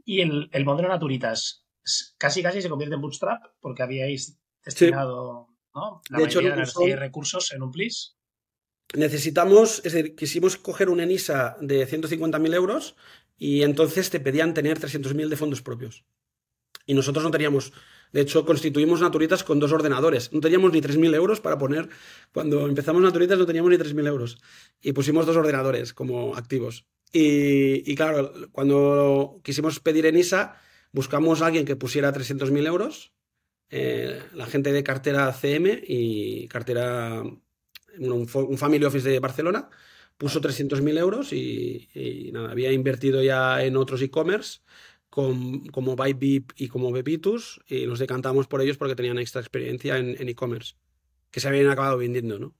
Y 0.05 0.21
el, 0.21 0.49
el, 0.53 0.65
modelo 0.65 0.89
Naturitas 0.89 1.67
casi 2.17 2.43
casi 2.43 2.63
se 2.63 2.69
convierte 2.69 2.95
en 2.95 3.01
bootstrap 3.03 3.43
porque 3.61 3.83
habíais 3.83 4.39
destinado 4.65 5.50
la 5.75 6.19
de 6.19 6.25
hecho, 6.25 6.41
de 6.41 6.49
energía 6.49 6.89
y 6.89 6.95
recursos 6.95 7.53
en 7.53 7.63
un 7.63 7.71
plis. 7.71 8.17
Necesitamos, 8.95 9.83
es 9.85 9.93
decir, 9.93 10.17
quisimos 10.17 10.57
coger 10.57 10.89
un 10.89 11.01
ENISA 11.01 11.57
de 11.61 11.87
150.000 11.89 12.55
euros 12.55 12.97
y 13.37 13.63
entonces 13.63 14.11
te 14.11 14.21
pedían 14.21 14.53
tener 14.53 14.81
300.000 14.81 15.29
de 15.29 15.37
fondos 15.37 15.63
propios. 15.63 16.05
Y 16.87 16.95
nosotros 16.95 17.25
no 17.25 17.31
teníamos, 17.31 17.73
de 18.13 18.23
hecho, 18.23 18.45
constituimos 18.45 19.01
Naturitas 19.01 19.45
con 19.45 19.61
dos 19.61 19.71
ordenadores. 19.71 20.33
No 20.33 20.41
teníamos 20.41 20.73
ni 20.73 20.81
3.000 20.81 21.15
euros 21.15 21.41
para 21.41 21.57
poner, 21.57 21.89
cuando 22.33 22.67
empezamos 22.67 23.01
Naturitas 23.01 23.39
no 23.39 23.47
teníamos 23.47 23.71
ni 23.71 23.77
3.000 23.77 24.09
euros. 24.09 24.39
Y 24.81 24.93
pusimos 24.93 25.25
dos 25.27 25.37
ordenadores 25.37 25.95
como 25.95 26.35
activos. 26.35 26.87
Y, 27.13 27.95
claro, 27.97 28.33
cuando 28.53 29.41
quisimos 29.43 29.81
pedir 29.81 30.07
en 30.07 30.17
ISA, 30.17 30.61
buscamos 30.93 31.43
a 31.43 31.47
alguien 31.47 31.65
que 31.65 31.77
pusiera 31.77 32.13
300.000 32.13 32.67
euros, 32.67 33.13
eh, 33.71 34.23
la 34.35 34.47
gente 34.47 34.73
de 34.73 34.83
cartera 34.83 35.33
CM 35.33 35.83
y 35.87 36.49
cartera, 36.49 37.23
un 37.99 38.59
family 38.59 38.85
office 38.85 39.09
de 39.09 39.21
Barcelona, 39.21 39.69
puso 40.19 40.41
300.000 40.41 40.99
euros 40.99 41.33
y, 41.33 42.31
nada, 42.33 42.51
había 42.51 42.73
invertido 42.73 43.23
ya 43.23 43.65
en 43.65 43.77
otros 43.77 44.03
e-commerce 44.03 44.61
como 45.09 45.97
ByteBip 45.97 46.53
y 46.57 46.69
como 46.69 46.93
Bepitus 46.93 47.61
y 47.67 47.87
nos 47.87 47.99
decantamos 47.99 48.47
por 48.47 48.63
ellos 48.63 48.77
porque 48.77 48.95
tenían 48.95 49.19
extra 49.19 49.41
experiencia 49.41 49.97
en 49.97 50.29
e-commerce, 50.29 50.75
que 51.31 51.41
se 51.41 51.49
habían 51.49 51.69
acabado 51.69 51.99
vendiendo, 51.99 52.39
¿no? 52.39 52.55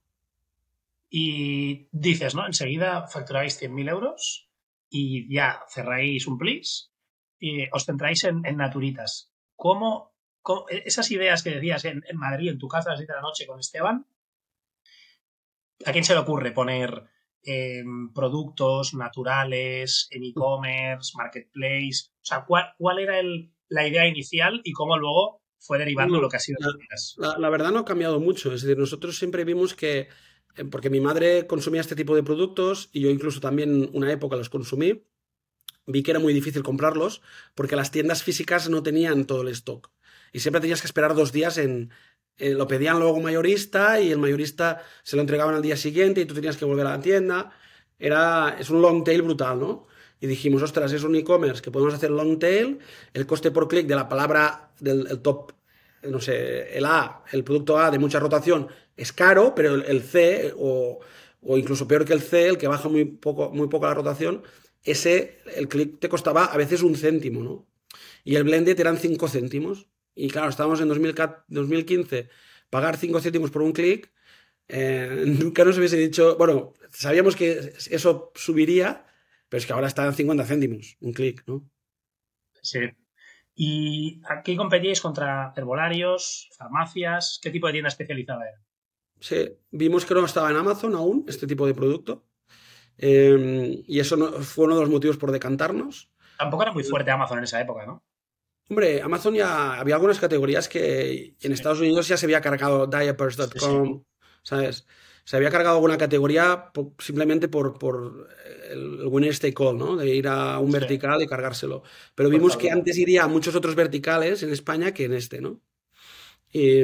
Y 1.13 1.89
dices, 1.91 2.35
¿no? 2.35 2.47
Enseguida 2.47 3.05
facturáis 3.05 3.61
100.000 3.61 3.89
euros 3.89 4.49
y 4.89 5.31
ya 5.31 5.59
cerráis 5.69 6.25
un 6.25 6.37
plis 6.37 6.93
y 7.37 7.67
os 7.73 7.85
centráis 7.85 8.23
en, 8.23 8.41
naturitas. 8.55 9.29
¿Cómo, 9.57 10.10
esas 10.69 11.11
ideas 11.11 11.43
que 11.43 11.51
decías 11.51 11.85
en, 11.85 12.03
Madrid, 12.13 12.49
en 12.49 12.59
tu 12.59 12.67
casa 12.67 12.89
a 12.89 12.93
las 12.93 12.99
7 12.99 13.11
de 13.11 13.17
la 13.17 13.21
noche 13.21 13.45
con 13.45 13.59
Esteban, 13.59 14.05
¿a 15.85 15.91
quién 15.91 16.03
se 16.03 16.13
le 16.13 16.19
ocurre 16.19 16.51
poner 16.51 17.03
productos 18.13 18.93
naturales, 18.93 20.07
en 20.11 20.23
e-commerce, 20.23 21.13
marketplace? 21.15 22.09
O 22.21 22.25
sea, 22.25 22.45
¿cuál, 22.45 22.99
era 22.99 23.21
la 23.69 23.87
idea 23.87 24.07
inicial 24.07 24.61
y 24.63 24.73
cómo 24.73 24.97
luego 24.97 25.41
fue 25.59 25.77
derivando 25.77 26.19
lo 26.19 26.27
que 26.27 26.37
ha 26.37 26.39
sido 26.39 26.57
la, 27.17 27.37
la, 27.37 27.49
verdad 27.49 27.71
no 27.71 27.79
ha 27.79 27.85
cambiado 27.85 28.19
mucho. 28.19 28.51
Es 28.51 28.63
decir, 28.63 28.79
nosotros 28.79 29.17
siempre 29.17 29.45
vimos 29.45 29.75
que, 29.75 30.09
eh, 30.57 30.65
porque 30.65 30.89
mi 30.89 30.99
madre 30.99 31.47
consumía 31.47 31.81
este 31.81 31.95
tipo 31.95 32.15
de 32.15 32.23
productos 32.23 32.89
y 32.91 33.01
yo 33.01 33.09
incluso 33.09 33.39
también 33.39 33.89
una 33.93 34.11
época 34.11 34.35
los 34.35 34.49
consumí, 34.49 35.03
vi 35.85 36.03
que 36.03 36.11
era 36.11 36.19
muy 36.19 36.33
difícil 36.33 36.63
comprarlos 36.63 37.21
porque 37.55 37.75
las 37.75 37.91
tiendas 37.91 38.23
físicas 38.23 38.69
no 38.69 38.83
tenían 38.83 39.25
todo 39.25 39.43
el 39.43 39.49
stock. 39.49 39.91
Y 40.31 40.39
siempre 40.39 40.61
tenías 40.61 40.81
que 40.81 40.87
esperar 40.87 41.15
dos 41.15 41.31
días 41.31 41.57
en, 41.57 41.91
eh, 42.37 42.51
lo 42.51 42.67
pedían 42.67 42.99
luego 42.99 43.19
mayorista 43.19 43.99
y 44.01 44.11
el 44.11 44.17
mayorista 44.17 44.81
se 45.03 45.15
lo 45.15 45.21
entregaban 45.21 45.55
al 45.55 45.61
día 45.61 45.77
siguiente 45.77 46.21
y 46.21 46.25
tú 46.25 46.33
tenías 46.33 46.57
que 46.57 46.65
volver 46.65 46.87
a 46.87 46.97
la 46.97 47.01
tienda. 47.01 47.51
Era, 47.99 48.57
es 48.59 48.69
un 48.69 48.81
long 48.81 49.03
tail 49.03 49.21
brutal, 49.21 49.59
¿no? 49.59 49.87
Y 50.19 50.27
dijimos, 50.27 50.61
ostras, 50.61 50.91
es 50.93 51.03
un 51.03 51.15
e-commerce 51.15 51.61
que 51.61 51.71
podemos 51.71 51.93
hacer 51.93 52.11
long 52.11 52.39
tail, 52.39 52.79
el 53.13 53.25
coste 53.25 53.51
por 53.51 53.67
clic 53.67 53.87
de 53.87 53.95
la 53.95 54.07
palabra 54.07 54.71
del 54.79 55.19
top, 55.21 55.53
no 56.03 56.19
sé, 56.19 56.77
el 56.77 56.85
A, 56.85 57.23
el 57.31 57.43
producto 57.43 57.77
A 57.77 57.91
de 57.91 57.99
mucha 57.99 58.19
rotación 58.19 58.67
es 58.97 59.11
caro, 59.13 59.55
pero 59.55 59.75
el, 59.75 60.01
C, 60.03 60.53
o, 60.57 60.99
o, 61.41 61.57
incluso 61.57 61.87
peor 61.87 62.05
que 62.05 62.13
el 62.13 62.21
C, 62.21 62.47
el 62.47 62.57
que 62.57 62.67
baja 62.67 62.89
muy 62.89 63.05
poco, 63.05 63.49
muy 63.51 63.67
poco 63.67 63.87
la 63.87 63.93
rotación, 63.95 64.43
ese, 64.83 65.39
el 65.55 65.67
clic 65.67 65.99
te 65.99 66.09
costaba 66.09 66.45
a 66.45 66.57
veces 66.57 66.83
un 66.83 66.95
céntimo, 66.95 67.43
¿no? 67.43 67.67
Y 68.23 68.35
el 68.35 68.43
blended 68.43 68.79
eran 68.79 68.97
5 68.97 69.27
céntimos. 69.27 69.87
Y 70.15 70.29
claro, 70.29 70.49
estábamos 70.49 70.81
en 70.81 70.87
2015, 70.87 72.29
pagar 72.69 72.97
5 72.97 73.19
céntimos 73.19 73.51
por 73.51 73.61
un 73.61 73.71
clic, 73.71 74.11
eh, 74.67 75.23
nunca 75.27 75.65
nos 75.65 75.77
hubiese 75.77 75.97
dicho, 75.97 76.37
bueno, 76.37 76.73
sabíamos 76.91 77.35
que 77.35 77.73
eso 77.89 78.31
subiría, 78.35 79.05
Pero 79.49 79.59
es 79.59 79.65
que 79.65 79.73
ahora 79.73 79.87
está 79.87 80.05
en 80.05 80.13
50 80.13 80.45
céntimos, 80.45 80.97
un 81.01 81.13
clic, 81.13 81.43
¿no? 81.45 81.69
Sí. 82.61 82.79
¿Y 83.53 84.21
aquí 84.29 84.55
competíais 84.55 85.01
contra 85.01 85.53
herbolarios, 85.55 86.49
farmacias? 86.57 87.39
¿Qué 87.41 87.51
tipo 87.51 87.67
de 87.67 87.73
tienda 87.73 87.89
especializada 87.89 88.47
era? 88.47 88.61
Sí, 89.19 89.57
vimos 89.71 90.05
que 90.05 90.13
no 90.13 90.25
estaba 90.25 90.49
en 90.49 90.55
Amazon 90.55 90.95
aún 90.95 91.25
este 91.27 91.47
tipo 91.47 91.67
de 91.67 91.73
producto. 91.73 92.25
Eh, 92.97 93.83
y 93.87 93.99
eso 93.99 94.17
fue 94.41 94.65
uno 94.65 94.75
de 94.75 94.81
los 94.81 94.89
motivos 94.89 95.17
por 95.17 95.31
decantarnos. 95.31 96.11
Tampoco 96.37 96.63
era 96.63 96.71
muy 96.71 96.83
fuerte 96.83 97.11
Amazon 97.11 97.39
en 97.39 97.43
esa 97.43 97.61
época, 97.61 97.85
¿no? 97.85 98.03
Hombre, 98.71 99.01
Amazon 99.01 99.33
ya 99.33 99.73
había 99.73 99.95
algunas 99.95 100.17
categorías 100.17 100.69
que 100.69 101.35
en 101.41 101.51
Estados 101.51 101.81
Unidos 101.81 102.07
ya 102.07 102.15
se 102.15 102.25
había 102.25 102.39
cargado 102.39 102.87
diapers.com, 102.87 104.05
¿sabes? 104.43 104.87
Se 105.25 105.35
había 105.35 105.49
cargado 105.49 105.75
alguna 105.75 105.97
categoría 105.97 106.71
simplemente 106.97 107.49
por, 107.49 107.77
por 107.77 108.29
el 108.69 109.05
winner 109.07 109.35
all, 109.57 109.77
¿no? 109.77 109.97
De 109.97 110.15
ir 110.15 110.25
a 110.29 110.57
un 110.59 110.71
vertical 110.71 111.21
y 111.21 111.27
cargárselo. 111.27 111.83
Pero 112.15 112.29
vimos 112.29 112.55
que 112.55 112.71
antes 112.71 112.97
iría 112.97 113.25
a 113.25 113.27
muchos 113.27 113.55
otros 113.55 113.75
verticales 113.75 114.41
en 114.41 114.51
España 114.51 114.93
que 114.93 115.03
en 115.03 115.15
este, 115.15 115.41
¿no? 115.41 115.59
Y 116.49 116.83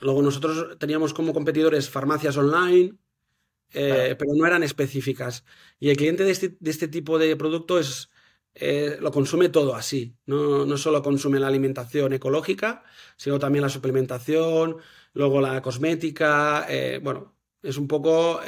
luego 0.00 0.22
nosotros 0.22 0.78
teníamos 0.78 1.12
como 1.12 1.34
competidores 1.34 1.90
farmacias 1.90 2.38
online, 2.38 2.94
eh, 3.74 4.16
pero 4.18 4.32
no 4.34 4.46
eran 4.46 4.62
específicas. 4.62 5.44
Y 5.78 5.90
el 5.90 5.98
cliente 5.98 6.24
de 6.24 6.30
este, 6.30 6.56
de 6.58 6.70
este 6.70 6.88
tipo 6.88 7.18
de 7.18 7.36
producto 7.36 7.78
es, 7.78 8.08
eh, 8.54 8.96
lo 9.00 9.10
consume 9.10 9.48
todo 9.48 9.74
así. 9.74 10.16
No, 10.26 10.64
no, 10.64 10.76
solo 10.76 11.02
consume 11.02 11.40
la 11.40 11.48
alimentación 11.48 12.12
ecológica, 12.12 12.84
sino 13.16 13.38
también 13.38 13.62
la 13.62 13.68
suplementación, 13.68 14.76
luego 15.12 15.40
la 15.40 15.60
cosmética. 15.62 16.66
Eh, 16.68 17.00
bueno, 17.02 17.36
es 17.62 17.76
un 17.76 17.88
poco, 17.88 18.40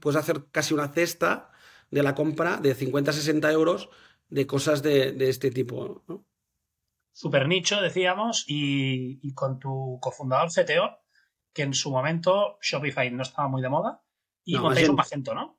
puedes 0.00 0.18
hacer 0.18 0.46
casi 0.50 0.74
una 0.74 0.88
cesta 0.88 1.50
de 1.90 2.02
la 2.02 2.14
compra 2.14 2.58
de 2.58 2.76
50-60 2.76 3.52
euros 3.52 3.88
de 4.28 4.46
cosas 4.46 4.82
de, 4.82 5.12
de 5.12 5.28
este 5.28 5.50
tipo. 5.50 6.02
¿no? 6.08 6.26
Super 7.12 7.48
nicho, 7.48 7.80
decíamos, 7.80 8.44
y, 8.46 9.20
y 9.26 9.32
con 9.32 9.58
tu 9.58 9.98
cofundador 10.00 10.50
CTO, 10.50 10.98
que 11.52 11.62
en 11.62 11.72
su 11.72 11.90
momento 11.90 12.58
Shopify 12.60 13.10
no 13.10 13.22
estaba 13.22 13.48
muy 13.48 13.62
de 13.62 13.70
moda, 13.70 14.02
y 14.44 14.54
no, 14.54 14.68
un 14.68 14.94
Magento, 14.94 15.34
¿no? 15.34 15.58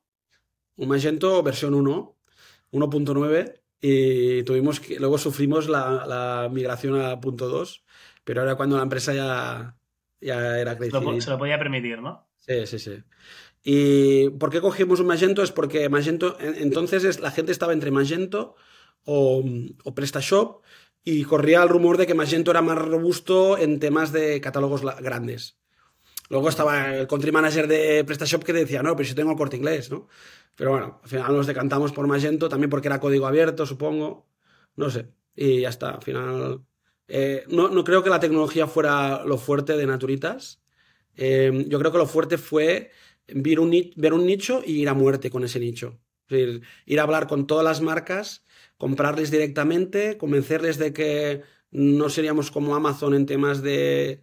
Un 0.76 0.88
Magento 0.88 1.42
versión 1.42 1.74
1, 1.74 2.16
1.9, 2.72 3.60
y 3.80 4.42
tuvimos 4.42 4.80
que, 4.80 4.98
luego 4.98 5.18
sufrimos 5.18 5.68
la, 5.68 6.04
la 6.06 6.48
migración 6.52 7.00
a 7.00 7.20
punto 7.20 7.48
2, 7.48 7.84
pero 8.24 8.40
ahora 8.40 8.56
cuando 8.56 8.76
la 8.76 8.82
empresa 8.82 9.14
ya, 9.14 9.76
ya 10.20 10.58
era 10.58 10.76
crecida. 10.76 11.20
Se 11.20 11.30
lo 11.30 11.38
podía 11.38 11.58
permitir, 11.58 12.00
¿no? 12.00 12.28
Sí, 12.36 12.66
sí, 12.66 12.78
sí. 12.78 13.02
¿Y 13.62 14.30
por 14.30 14.50
qué 14.50 14.60
cogimos 14.60 15.00
un 15.00 15.06
Magento? 15.06 15.42
Es 15.42 15.52
porque 15.52 15.88
Magento, 15.88 16.36
entonces 16.40 17.04
es, 17.04 17.20
la 17.20 17.30
gente 17.30 17.52
estaba 17.52 17.72
entre 17.72 17.90
Magento 17.90 18.56
o, 19.04 19.44
o 19.84 19.94
PrestaShop 19.94 20.62
y 21.04 21.24
corría 21.24 21.62
el 21.62 21.68
rumor 21.68 21.96
de 21.98 22.06
que 22.06 22.14
Magento 22.14 22.50
era 22.50 22.62
más 22.62 22.78
robusto 22.78 23.58
en 23.58 23.78
temas 23.78 24.12
de 24.12 24.40
catálogos 24.40 24.82
grandes. 25.00 25.58
Luego 26.28 26.48
estaba 26.48 26.94
el 26.94 27.06
country 27.06 27.32
manager 27.32 27.66
de 27.66 28.04
PrestaShop 28.04 28.44
que 28.44 28.52
decía, 28.52 28.82
no, 28.82 28.94
pero 28.94 29.08
si 29.08 29.14
tengo 29.14 29.30
el 29.30 29.36
corte 29.36 29.56
inglés, 29.56 29.90
¿no? 29.90 30.08
Pero 30.54 30.72
bueno, 30.72 31.00
al 31.02 31.08
final 31.08 31.36
nos 31.36 31.46
decantamos 31.46 31.92
por 31.92 32.06
Magento, 32.06 32.48
también 32.48 32.68
porque 32.68 32.88
era 32.88 33.00
código 33.00 33.26
abierto, 33.26 33.64
supongo. 33.64 34.26
No 34.76 34.90
sé. 34.90 35.06
Y 35.34 35.60
ya 35.60 35.68
está, 35.68 35.90
al 35.90 36.02
final. 36.02 36.64
Eh, 37.06 37.44
no, 37.48 37.68
no, 37.68 37.84
creo 37.84 38.02
que 38.02 38.10
la 38.10 38.20
tecnología 38.20 38.66
fuera 38.66 39.24
lo 39.24 39.38
fuerte 39.38 39.76
de 39.76 39.86
Naturitas. 39.86 40.60
Eh, 41.16 41.64
yo 41.68 41.78
creo 41.78 41.92
que 41.92 41.98
lo 41.98 42.06
fuerte 42.06 42.38
fue 42.38 42.90
ver 43.28 43.60
un, 43.60 43.72
ver 43.96 44.12
un 44.12 44.26
nicho 44.26 44.62
y 44.64 44.82
ir 44.82 44.88
a 44.88 44.94
muerte 44.94 45.30
con 45.30 45.44
ese 45.44 45.60
nicho. 45.60 45.98
Ir 46.28 47.00
a 47.00 47.02
hablar 47.02 47.26
con 47.26 47.46
todas 47.46 47.64
las 47.64 47.80
marcas, 47.80 48.44
comprarles 48.76 49.30
directamente, 49.30 50.18
convencerles 50.18 50.76
de 50.76 50.92
que 50.92 51.42
no 51.70 52.10
seríamos 52.10 52.50
como 52.50 52.74
Amazon 52.74 53.14
en 53.14 53.26
temas 53.26 53.62
de 53.62 54.22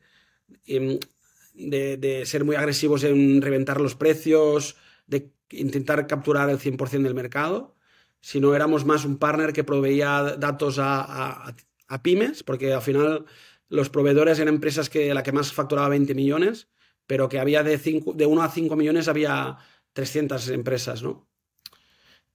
de, 1.56 2.24
ser 2.26 2.44
muy 2.44 2.56
agresivos 2.56 3.04
en 3.04 3.42
reventar 3.42 3.82
los 3.82 3.96
precios, 3.96 4.76
de 5.08 5.32
intentar 5.52 6.08
capturar 6.08 6.50
el 6.50 6.60
100% 6.60 7.04
del 7.04 7.14
mercado, 7.14 7.76
sino 8.22 8.56
éramos 8.56 8.86
más 8.86 9.06
un 9.06 9.18
partner 9.18 9.54
que 9.54 9.64
proveía 9.64 10.36
datos 10.38 10.78
a, 10.80 11.56
pymes, 12.02 12.44
porque 12.44 12.74
al 12.74 12.82
final 12.82 13.26
los 13.70 13.90
proveedores 13.90 14.40
eran 14.40 14.54
empresas 14.54 14.90
que 14.90 15.14
la 15.14 15.24
que 15.24 15.32
más 15.32 15.54
facturaba 15.54 15.90
20 15.90 16.14
millones, 16.16 16.70
pero 17.08 17.30
que 17.30 17.40
había 17.40 17.64
de, 17.64 17.78
de 17.78 18.26
1 18.26 18.42
a 18.42 18.50
5 18.50 18.76
millones 18.76 19.08
había 19.08 19.58
300 19.94 20.50
empresas, 20.50 21.04
¿no? 21.04 21.28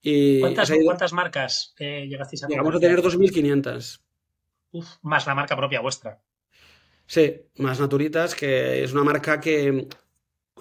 Y 0.03 0.41
¿Cuántas, 0.41 1.13
marcas 1.13 1.75
eh, 1.79 2.07
llegasteis 2.09 2.45
a 2.45 2.49
Llegamos 2.49 2.75
a 2.75 2.79
tener 2.79 3.03
2.500. 3.03 4.01
más 5.03 5.27
la 5.27 5.35
marca 5.35 5.57
propia 5.57 5.81
vuestra. 5.81 6.23
Sí, 7.11 7.43
más 7.57 7.81
Naturitas, 7.81 8.37
que 8.37 8.85
es 8.85 8.93
una 8.93 9.03
marca 9.03 9.41
que 9.41 9.89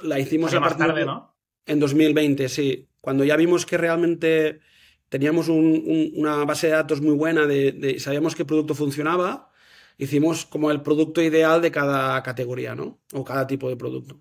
la 0.01 0.17
hicimos 0.17 0.51
a 0.51 0.59
más 0.59 0.75
tarde, 0.75 1.05
¿no? 1.05 1.38
En 1.63 1.79
2020, 1.79 2.49
sí. 2.49 2.89
Cuando 2.99 3.23
ya 3.23 3.35
vimos 3.35 3.67
que 3.67 3.77
realmente 3.77 4.59
teníamos 5.09 5.47
una 5.47 6.43
base 6.45 6.65
de 6.65 6.73
datos 6.73 7.01
muy 7.01 7.13
buena, 7.13 7.45
de, 7.45 7.99
sabíamos 7.99 8.33
qué 8.33 8.45
producto 8.45 8.73
funcionaba, 8.73 9.51
hicimos 9.99 10.47
como 10.47 10.71
el 10.71 10.81
producto 10.81 11.21
ideal 11.21 11.62
de 11.62 11.69
cada 11.69 12.23
categoría, 12.23 12.73
¿no? 12.73 12.99
O 13.13 13.23
cada 13.23 13.45
tipo 13.45 13.69
de 13.69 13.77
producto. 13.77 14.19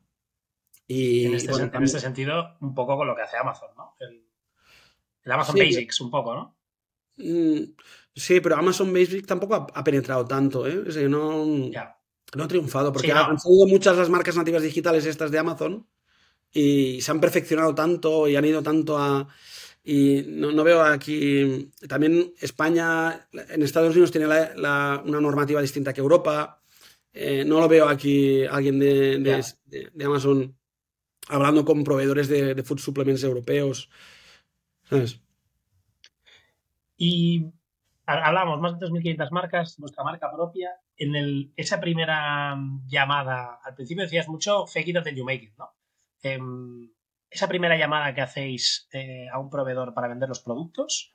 Y, 0.86 1.24
en, 1.24 1.34
este, 1.34 1.50
este 1.50 1.98
sentido, 1.98 2.58
un 2.60 2.74
poco 2.74 2.98
con 2.98 3.06
lo 3.06 3.16
que 3.16 3.22
hace 3.22 3.38
Amazon, 3.38 3.70
¿no? 3.74 3.96
El, 4.00 5.32
Amazon 5.32 5.56
Basics, 5.56 5.98
un 6.02 6.10
poco, 6.10 6.34
¿no? 6.34 6.58
Mm, 7.16 7.72
sí, 8.14 8.40
pero 8.40 8.56
Amazon 8.56 8.92
Basics 8.92 9.26
tampoco 9.26 9.66
ha, 9.72 9.82
penetrado 9.82 10.26
tanto, 10.26 10.66
¿eh? 10.66 10.84
O 11.06 11.08
no... 11.08 11.70
Ya. 11.70 11.97
No 12.36 12.44
ha 12.44 12.48
triunfado, 12.48 12.92
porque 12.92 13.12
han 13.12 13.38
salido 13.38 13.66
muchas 13.66 13.96
las 13.96 14.10
marcas 14.10 14.36
nativas 14.36 14.62
digitales 14.62 15.06
estas 15.06 15.30
de 15.30 15.38
Amazon 15.38 15.86
y 16.52 17.00
se 17.00 17.10
han 17.10 17.20
perfeccionado 17.20 17.74
tanto 17.74 18.28
y 18.28 18.36
han 18.36 18.44
ido 18.44 18.62
tanto 18.62 18.98
a... 18.98 19.28
Y 19.84 20.24
no, 20.26 20.64
veo 20.64 20.82
aquí... 20.82 21.70
También 21.88 22.34
España, 22.40 23.28
en 23.32 23.62
Estados 23.62 23.92
Unidos 23.92 24.10
tiene 24.10 24.26
una 24.26 25.02
normativa 25.02 25.62
distinta 25.62 25.94
que 25.94 26.00
Europa. 26.00 26.60
Eh, 27.12 27.44
no 27.46 27.60
lo 27.60 27.68
veo 27.68 27.88
aquí 27.88 28.44
alguien 28.44 28.78
de, 28.78 29.42
de, 29.64 30.04
Amazon 30.04 30.54
hablando 31.28 31.64
con 31.64 31.84
proveedores 31.84 32.28
de, 32.28 32.62
food 32.62 32.78
supplements 32.78 33.24
europeos. 33.24 33.88
¿Sabes? 34.88 35.20
Y 36.98 37.46
hablamos 38.08 38.58
más 38.60 38.78
de 38.78 38.86
2.500 38.86 39.30
marcas, 39.30 39.78
nuestra 39.78 40.02
marca 40.02 40.32
propia. 40.32 40.70
En 40.96 41.14
el, 41.14 41.52
esa 41.56 41.80
primera 41.80 42.56
llamada, 42.86 43.60
al 43.62 43.74
principio 43.74 44.04
decías 44.04 44.28
mucho 44.28 44.66
fake 44.66 44.88
it 44.88 44.96
until 44.96 45.14
you 45.14 45.24
make 45.24 45.44
it, 45.44 45.54
¿no? 45.58 45.70
Em, 46.22 46.90
esa 47.30 47.48
primera 47.48 47.76
llamada 47.76 48.14
que 48.14 48.22
hacéis 48.22 48.88
eh, 48.92 49.26
a 49.30 49.38
un 49.38 49.50
proveedor 49.50 49.92
para 49.92 50.08
vender 50.08 50.28
los 50.28 50.40
productos 50.40 51.14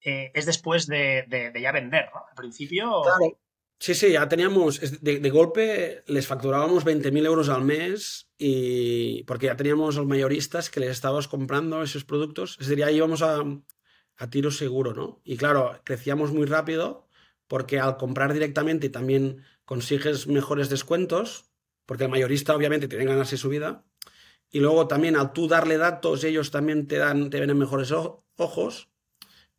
eh, 0.00 0.32
es 0.34 0.46
después 0.46 0.86
de, 0.86 1.24
ya 1.60 1.72
vender, 1.72 2.10
¿no? 2.12 2.24
Al 2.28 2.34
principio. 2.34 3.02
Claro. 3.02 3.38
Sí, 3.78 3.94
sí, 3.94 4.12
ya 4.12 4.28
teníamos, 4.28 5.02
de, 5.02 5.18
de 5.18 5.30
golpe 5.30 6.04
les 6.06 6.26
facturábamos 6.26 6.86
20.000 6.86 7.26
euros 7.26 7.48
al 7.48 7.62
mes 7.62 8.30
y 8.38 9.22
porque 9.24 9.46
ya 9.46 9.56
teníamos 9.56 9.96
los 9.96 10.06
mayoristas 10.06 10.70
que 10.70 10.80
les 10.80 10.90
estábamos 10.90 11.28
comprando 11.28 11.82
esos 11.82 12.04
productos. 12.04 12.56
Es 12.60 12.68
decir, 12.68 12.78
ya 12.78 12.90
íbamos 12.90 13.22
a, 13.22 13.42
a 14.16 14.30
tiro 14.30 14.50
seguro, 14.50 14.94
¿no? 14.94 15.20
Y 15.24 15.36
claro, 15.36 15.80
crecíamos 15.84 16.32
muy 16.32 16.46
rápido 16.46 17.08
porque 17.48 17.78
al 17.80 17.96
comprar 17.96 18.32
directamente 18.32 18.88
también 18.88 19.42
consigues 19.64 20.26
mejores 20.26 20.68
descuentos, 20.68 21.50
porque 21.86 22.04
el 22.04 22.10
mayorista 22.10 22.54
obviamente 22.54 22.88
tiene 22.88 23.04
ganas 23.04 23.30
de 23.30 23.36
su 23.36 23.48
vida. 23.48 23.84
Y 24.50 24.60
luego 24.60 24.86
también 24.86 25.16
al 25.16 25.32
tú 25.32 25.48
darle 25.48 25.78
datos, 25.78 26.24
ellos 26.24 26.50
también 26.50 26.86
te 26.86 26.96
dan, 26.96 27.30
te 27.30 27.40
ven 27.40 27.50
en 27.50 27.58
mejores 27.58 27.92
ojos. 27.92 28.88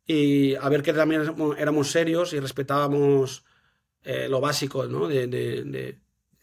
Y 0.06 0.54
a 0.54 0.68
ver 0.68 0.82
que 0.82 0.92
también 0.92 1.22
éramos 1.58 1.90
serios 1.90 2.32
y 2.32 2.40
respetábamos 2.40 3.44
eh, 4.02 4.28
lo 4.28 4.40
básico, 4.40 4.86
¿no? 4.86 5.08
De, 5.08 5.26
de, 5.26 6.00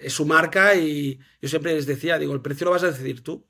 su 0.09 0.25
marca 0.25 0.75
y 0.75 1.17
yo 1.41 1.47
siempre 1.47 1.73
les 1.73 1.85
decía, 1.85 2.19
digo, 2.19 2.33
el 2.33 2.41
precio 2.41 2.65
lo 2.65 2.71
vas 2.71 2.83
a 2.83 2.91
decidir 2.91 3.23
tú. 3.23 3.47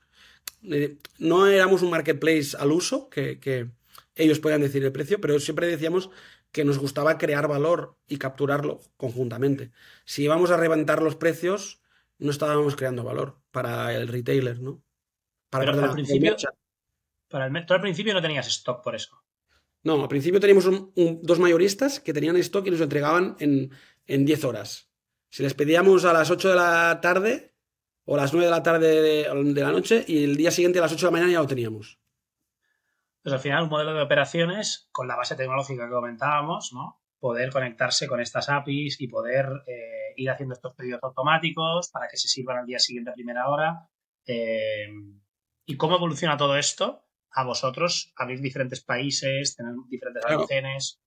Eh, 0.62 0.98
no 1.18 1.48
éramos 1.48 1.82
un 1.82 1.90
marketplace 1.90 2.56
al 2.56 2.70
uso, 2.70 3.10
que, 3.10 3.40
que 3.40 3.70
ellos 4.16 4.38
podían 4.38 4.60
decir 4.60 4.84
el 4.84 4.92
precio, 4.92 5.20
pero 5.20 5.38
siempre 5.40 5.66
decíamos 5.66 6.10
que 6.52 6.64
nos 6.64 6.78
gustaba 6.78 7.18
crear 7.18 7.48
valor 7.48 7.98
y 8.06 8.18
capturarlo 8.18 8.80
conjuntamente. 8.96 9.72
Si 10.04 10.22
íbamos 10.22 10.50
a 10.50 10.56
reventar 10.56 11.02
los 11.02 11.16
precios, 11.16 11.82
no 12.18 12.30
estábamos 12.30 12.76
creando 12.76 13.02
valor 13.02 13.40
para 13.50 13.94
el 13.94 14.08
retailer, 14.08 14.60
¿no? 14.60 14.82
Para 15.50 15.72
pero 15.72 15.84
al 15.84 15.92
principio, 15.92 16.36
para 17.28 17.46
el, 17.46 17.66
tú 17.66 17.74
al 17.74 17.80
principio 17.80 18.14
no 18.14 18.22
tenías 18.22 18.46
stock 18.46 18.82
por 18.82 18.94
eso. 18.94 19.20
No, 19.82 20.00
al 20.00 20.08
principio 20.08 20.40
teníamos 20.40 20.68
dos 20.94 21.38
mayoristas 21.38 22.00
que 22.00 22.14
tenían 22.14 22.36
stock 22.36 22.66
y 22.66 22.70
nos 22.70 22.80
entregaban 22.80 23.36
en, 23.38 23.70
en 24.06 24.24
10 24.24 24.44
horas. 24.44 24.90
Si 25.28 25.42
les 25.42 25.54
pedíamos 25.54 26.04
a 26.04 26.12
las 26.12 26.30
8 26.30 26.48
de 26.50 26.54
la 26.54 27.00
tarde 27.02 27.54
o 28.04 28.14
a 28.14 28.18
las 28.18 28.32
9 28.32 28.46
de 28.46 28.50
la 28.50 28.62
tarde 28.62 29.02
de, 29.02 29.52
de 29.52 29.60
la 29.60 29.72
noche 29.72 30.04
y 30.06 30.24
el 30.24 30.36
día 30.36 30.50
siguiente 30.50 30.78
a 30.78 30.82
las 30.82 30.92
8 30.92 31.00
de 31.00 31.06
la 31.06 31.10
mañana 31.10 31.32
ya 31.32 31.40
lo 31.40 31.46
teníamos. 31.46 31.98
Pues 33.24 33.32
al 33.32 33.40
final 33.40 33.62
un 33.64 33.70
modelo 33.70 33.94
de 33.94 34.02
operaciones 34.02 34.86
con 34.92 35.08
la 35.08 35.16
base 35.16 35.34
tecnológica 35.34 35.86
que 35.86 35.92
comentábamos, 35.94 36.72
¿no? 36.74 37.00
Poder 37.18 37.50
conectarse 37.50 38.06
con 38.06 38.20
estas 38.20 38.50
APIs 38.50 39.00
y 39.00 39.08
poder 39.08 39.46
eh, 39.66 40.12
ir 40.16 40.28
haciendo 40.30 40.52
estos 40.54 40.74
pedidos 40.74 41.00
automáticos 41.02 41.88
para 41.88 42.06
que 42.06 42.18
se 42.18 42.28
sirvan 42.28 42.58
al 42.58 42.66
día 42.66 42.78
siguiente 42.78 43.10
a 43.10 43.14
primera 43.14 43.48
hora. 43.48 43.88
Eh, 44.26 44.88
¿Y 45.64 45.76
cómo 45.78 45.96
evoluciona 45.96 46.36
todo 46.36 46.58
esto? 46.58 47.06
A 47.30 47.44
vosotros, 47.44 48.12
abrir 48.16 48.40
diferentes 48.42 48.84
países, 48.84 49.56
tener 49.56 49.72
diferentes 49.88 50.22
Claro. 50.22 50.40
almacenes, 50.40 51.00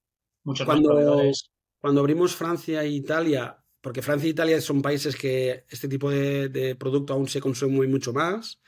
muchos 0.43 0.65
más 0.67 0.73
Cuando, 0.73 0.89
proveedores. 0.89 1.51
cuando 1.79 2.01
abrimos 2.01 2.35
Francia 2.35 2.81
e 2.81 2.89
Italia, 2.89 3.63
porque 3.79 4.01
Francia 4.01 4.25
e 4.27 4.31
Italia 4.31 4.59
son 4.59 4.81
países 4.81 5.15
que 5.15 5.65
este 5.69 5.87
tipo 5.87 6.09
de, 6.09 6.49
de 6.49 6.75
producto 6.75 7.13
aún 7.13 7.27
se 7.27 7.39
consume 7.41 7.85
mucho 7.87 8.11
más, 8.11 8.59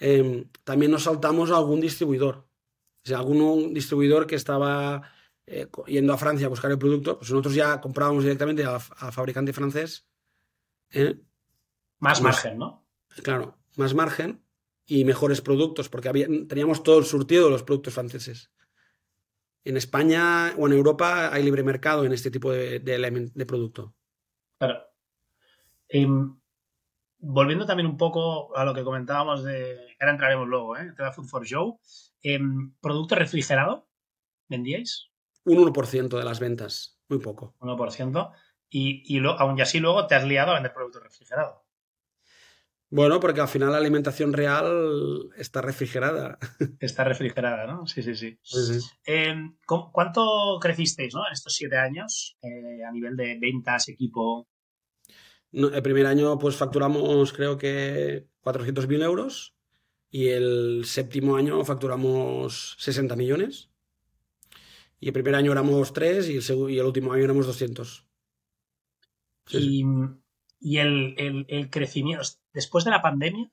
eh, 0.00 0.46
también 0.64 0.90
nos 0.90 1.04
saltamos 1.04 1.52
a 1.52 1.56
algún 1.56 1.80
distribuidor. 1.80 2.49
O 3.04 3.08
sea, 3.08 3.18
algún 3.18 3.72
distribuidor 3.72 4.26
que 4.26 4.34
estaba 4.36 5.02
eh, 5.46 5.68
yendo 5.86 6.12
a 6.12 6.18
Francia 6.18 6.46
a 6.46 6.50
buscar 6.50 6.70
el 6.70 6.78
producto, 6.78 7.18
pues 7.18 7.30
nosotros 7.30 7.54
ya 7.54 7.80
comprábamos 7.80 8.22
directamente 8.24 8.64
a, 8.64 8.76
a 8.76 9.12
fabricante 9.12 9.52
francés. 9.52 10.06
¿eh? 10.90 11.20
Más 11.98 12.20
Más- 12.20 12.22
margen, 12.22 12.58
¿no? 12.58 12.86
Claro, 13.22 13.58
más 13.76 13.94
margen 13.94 14.44
y 14.86 15.04
mejores 15.04 15.40
productos, 15.40 15.88
porque 15.88 16.08
había- 16.08 16.28
teníamos 16.48 16.82
todo 16.82 16.98
el 16.98 17.04
surtido 17.04 17.46
de 17.46 17.50
los 17.50 17.62
productos 17.62 17.94
franceses. 17.94 18.50
En 19.64 19.76
España 19.76 20.54
o 20.58 20.66
en 20.66 20.72
Europa 20.72 21.32
hay 21.32 21.42
libre 21.42 21.62
mercado 21.62 22.04
en 22.04 22.12
este 22.12 22.30
tipo 22.30 22.50
de, 22.52 22.80
de 22.80 23.30
de 23.34 23.46
producto. 23.46 23.94
Claro. 24.58 24.80
Em, 25.88 26.38
volviendo 27.18 27.66
también 27.66 27.86
un 27.88 27.96
poco 27.96 28.56
a 28.56 28.64
lo 28.64 28.72
que 28.72 28.84
comentábamos 28.84 29.42
de. 29.44 29.96
Ahora 30.00 30.12
entraremos 30.12 30.48
luego, 30.48 30.76
¿eh? 30.78 30.92
Tema 30.96 31.08
de 31.08 31.14
Food 31.14 31.26
for 31.26 31.44
Show. 31.46 31.78
Em, 32.22 32.74
¿Producto 32.80 33.14
refrigerado? 33.14 33.88
¿Vendíais? 34.48 35.08
Un 35.44 35.58
1% 35.58 36.18
de 36.18 36.24
las 36.24 36.40
ventas, 36.40 37.00
muy 37.08 37.18
poco. 37.18 37.54
1%. 37.60 38.32
Y, 38.68 39.02
y 39.06 39.20
lo, 39.20 39.30
aún 39.38 39.58
y 39.58 39.62
así 39.62 39.80
luego 39.80 40.06
te 40.06 40.14
has 40.14 40.24
liado 40.24 40.52
a 40.52 40.54
vender 40.54 40.72
producto 40.72 41.00
refrigerado. 41.00 41.64
Bueno, 42.92 43.20
porque 43.20 43.40
al 43.40 43.46
final 43.48 43.70
la 43.70 43.78
alimentación 43.78 44.32
real 44.32 45.30
está 45.36 45.60
refrigerada. 45.62 46.38
Está 46.80 47.04
refrigerada, 47.04 47.66
¿no? 47.66 47.86
Sí, 47.86 48.02
sí, 48.02 48.14
sí. 48.16 48.38
Em, 49.04 49.56
¿cómo- 49.64 49.92
¿Cuánto 49.92 50.58
crecisteis, 50.60 51.14
¿no? 51.14 51.20
En 51.26 51.32
estos 51.32 51.54
siete 51.54 51.76
años 51.76 52.36
eh, 52.42 52.82
a 52.84 52.90
nivel 52.90 53.16
de 53.16 53.38
ventas, 53.40 53.88
equipo? 53.88 54.48
No, 55.52 55.68
el 55.68 55.82
primer 55.82 56.06
año 56.06 56.36
pues 56.38 56.56
facturamos 56.56 57.32
creo 57.32 57.58
que 57.58 58.26
400.000 58.40 59.02
euros 59.02 59.54
y 60.10 60.28
el 60.28 60.82
séptimo 60.84 61.36
año 61.36 61.64
facturamos 61.64 62.76
60 62.78 63.16
millones. 63.16 63.70
Y 64.98 65.06
el 65.08 65.12
primer 65.14 65.34
año 65.34 65.52
éramos 65.52 65.92
3 65.92 66.28
y 66.28 66.36
el, 66.36 66.70
y 66.70 66.78
el 66.78 66.86
último 66.86 67.12
año 67.12 67.24
éramos 67.24 67.46
200. 67.46 68.06
Sí, 69.46 69.58
sí. 69.60 69.80
Y, 69.80 69.84
y 70.60 70.78
el, 70.78 71.14
el- 71.18 71.46
el 71.48 71.70
crecimiento, 71.70 72.22
después 72.52 72.84
de 72.84 72.90
la 72.90 73.00
pandemia, 73.02 73.50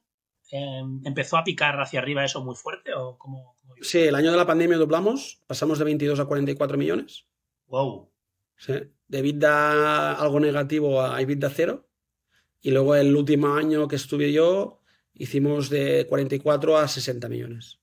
em, 0.52 1.02
¿empezó 1.06 1.38
a 1.38 1.44
picar 1.44 1.80
hacia 1.80 2.00
arriba 2.00 2.26
eso 2.26 2.44
muy 2.44 2.56
fuerte 2.56 2.94
o 2.94 3.18
cómo? 3.18 3.56
Sí, 3.82 4.00
el 4.00 4.16
año 4.16 4.32
de 4.32 4.38
la 4.38 4.46
pandemia 4.46 4.78
doblamos, 4.78 5.42
pasamos 5.48 5.80
de 5.80 5.86
22 5.86 6.20
a 6.20 6.26
44 6.26 6.78
millones. 6.78 7.26
Wow. 7.68 8.12
Sí. 8.58 8.74
De 9.08 9.20
EBITDA 9.20 10.14
algo 10.14 10.40
negativo 10.40 11.02
a 11.02 11.22
EBITDA 11.22 11.50
cero. 11.50 11.88
Y 12.62 12.72
luego 12.72 12.96
el 12.96 13.16
último 13.16 13.54
año 13.54 13.88
que 13.88 13.96
estuve 13.96 14.34
yo 14.34 14.77
hicimos 15.20 15.70
de 15.70 16.06
44 16.08 16.78
a 16.78 16.88
60 16.88 17.30
millones. 17.30 17.80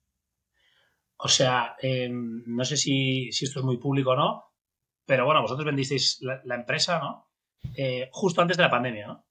O 1.16 1.29
sea, 1.29 1.77
em, 1.81 2.42
no 2.47 2.64
sé 2.64 2.77
si, 2.77 3.31
si 3.33 3.44
esto 3.44 3.61
es 3.61 3.64
muy 3.64 3.79
público 3.79 4.11
o 4.11 4.16
no, 4.16 4.44
pero 5.07 5.25
bueno, 5.25 5.42
vosotros 5.42 5.66
vendisteis 5.66 6.18
la, 6.20 6.40
la 6.44 6.57
empresa, 6.57 6.99
¿no? 6.99 7.31
Eh, 7.77 8.09
justo 8.12 8.42
antes 8.42 8.57
de 8.57 8.62
la 8.62 8.70
pandemia, 8.70 9.07
¿no? 9.07 9.27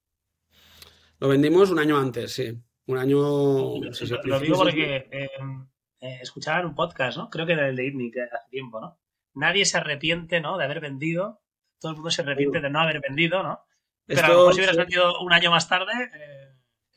Lo 1.20 1.28
vendimos 1.28 1.72
un 1.72 1.80
año 1.80 1.98
antes, 1.98 2.34
sí. 2.34 2.52
Un 2.88 2.98
año... 2.98 3.18
lo, 3.18 4.24
lo 4.24 4.40
digo 4.40 4.58
porque 4.58 5.08
em, 5.12 5.68
eh, 6.02 6.20
escuchaba 6.22 6.60
en 6.60 6.66
un 6.68 6.76
podcast, 6.76 7.18
¿no? 7.18 7.30
Creo 7.30 7.46
que 7.46 7.54
era 7.54 7.70
el 7.70 7.76
de 7.76 7.86
ITNIC 7.88 8.18
hace 8.18 8.50
tiempo, 8.50 8.82
¿no? 8.82 9.00
Nadie 9.36 9.66
se 9.66 9.78
arrepiente, 9.78 10.42
¿no? 10.42 10.58
De 10.58 10.66
haber 10.66 10.80
vendido. 10.80 11.42
Todo 11.80 11.92
el 11.92 11.96
mundo 11.98 12.12
se 12.12 12.22
arrepiente 12.22 12.60
de 12.60 12.70
no 12.70 12.82
haber 12.82 13.00
vendido, 13.00 13.42
¿no? 13.42 13.62
Pero 14.06 14.26
a 14.26 14.28
lo 14.28 14.36
mejor 14.36 14.54
si 14.54 14.60
hubieras 14.60 14.78
vendido 14.78 15.22
un 15.22 15.32
año 15.32 15.50
más 15.50 15.68
tarde. 15.70 15.94
eh, 16.14 16.43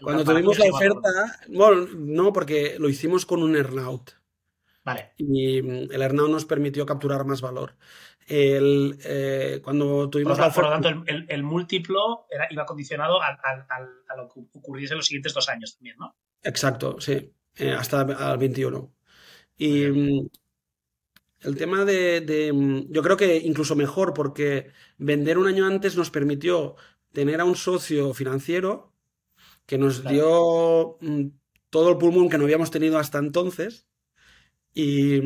cuando 0.03 0.25
tuvimos 0.25 0.59
la 0.59 0.67
oferta... 0.73 1.41
Bueno, 1.49 1.87
no, 1.97 2.33
porque 2.33 2.77
lo 2.79 2.89
hicimos 2.89 3.27
con 3.27 3.43
un 3.43 3.57
earnout. 3.57 4.13
Vale, 4.85 5.13
Y 5.17 5.63
mm, 5.63 5.93
el 5.93 6.03
earnout 6.03 6.31
nos 6.31 6.45
permitió 6.45 6.87
capturar 6.87 7.25
más 7.25 7.41
valor. 7.41 7.75
El, 8.29 8.99
eh, 9.05 9.61
cuando 9.63 9.87
por 9.87 10.11
tuvimos 10.11 10.39
lo, 10.39 10.45
la 10.47 10.53
por 10.53 10.65
lo 10.65 10.71
tanto, 10.71 10.89
el, 10.89 11.03
el- 11.07 11.27
el 11.29 11.43
múltiplo 11.43 12.27
era- 12.31 12.49
iba 12.51 12.67
condicionado 12.67 13.21
a 13.23 14.17
lo 14.17 14.29
que 14.29 14.41
ocurriese 14.55 14.95
en 14.95 14.99
los 14.99 15.07
siguientes 15.07 15.33
dos 15.35 15.49
años 15.49 15.77
también, 15.77 15.97
¿no? 15.99 16.17
Exacto, 16.43 17.01
sí. 17.01 17.33
eh, 17.57 17.71
hasta 17.73 18.01
al 18.01 18.39
21. 18.39 18.81
Muy 18.81 18.93
Y 19.59 19.87
mm, 19.87 20.29
el 21.43 21.57
tema 21.57 21.85
de, 21.85 22.21
de, 22.21 22.53
mm, 22.53 22.91
Yo 22.93 23.03
creo 23.03 23.17
que 23.17 23.37
incluso 23.37 23.77
mejor, 23.77 24.15
porque 24.15 24.71
vender 24.99 25.39
un 25.39 25.47
año 25.47 25.67
antes 25.67 25.97
nos 25.97 26.11
permitió 26.11 26.77
tener 27.13 27.41
a 27.41 27.45
un 27.45 27.57
socio 27.57 28.13
financiero 28.15 28.93
que 29.67 29.79
nos 29.79 30.01
Claro. 30.01 30.15
dio 30.15 30.99
mm, 31.01 31.29
todo 31.71 31.91
el 31.91 31.99
pulmón 31.99 32.29
que 32.29 32.39
no 32.39 32.45
habíamos 32.45 32.71
tenido 32.71 32.99
hasta 32.99 33.19
entonces. 33.19 33.87
Y, 34.75 35.21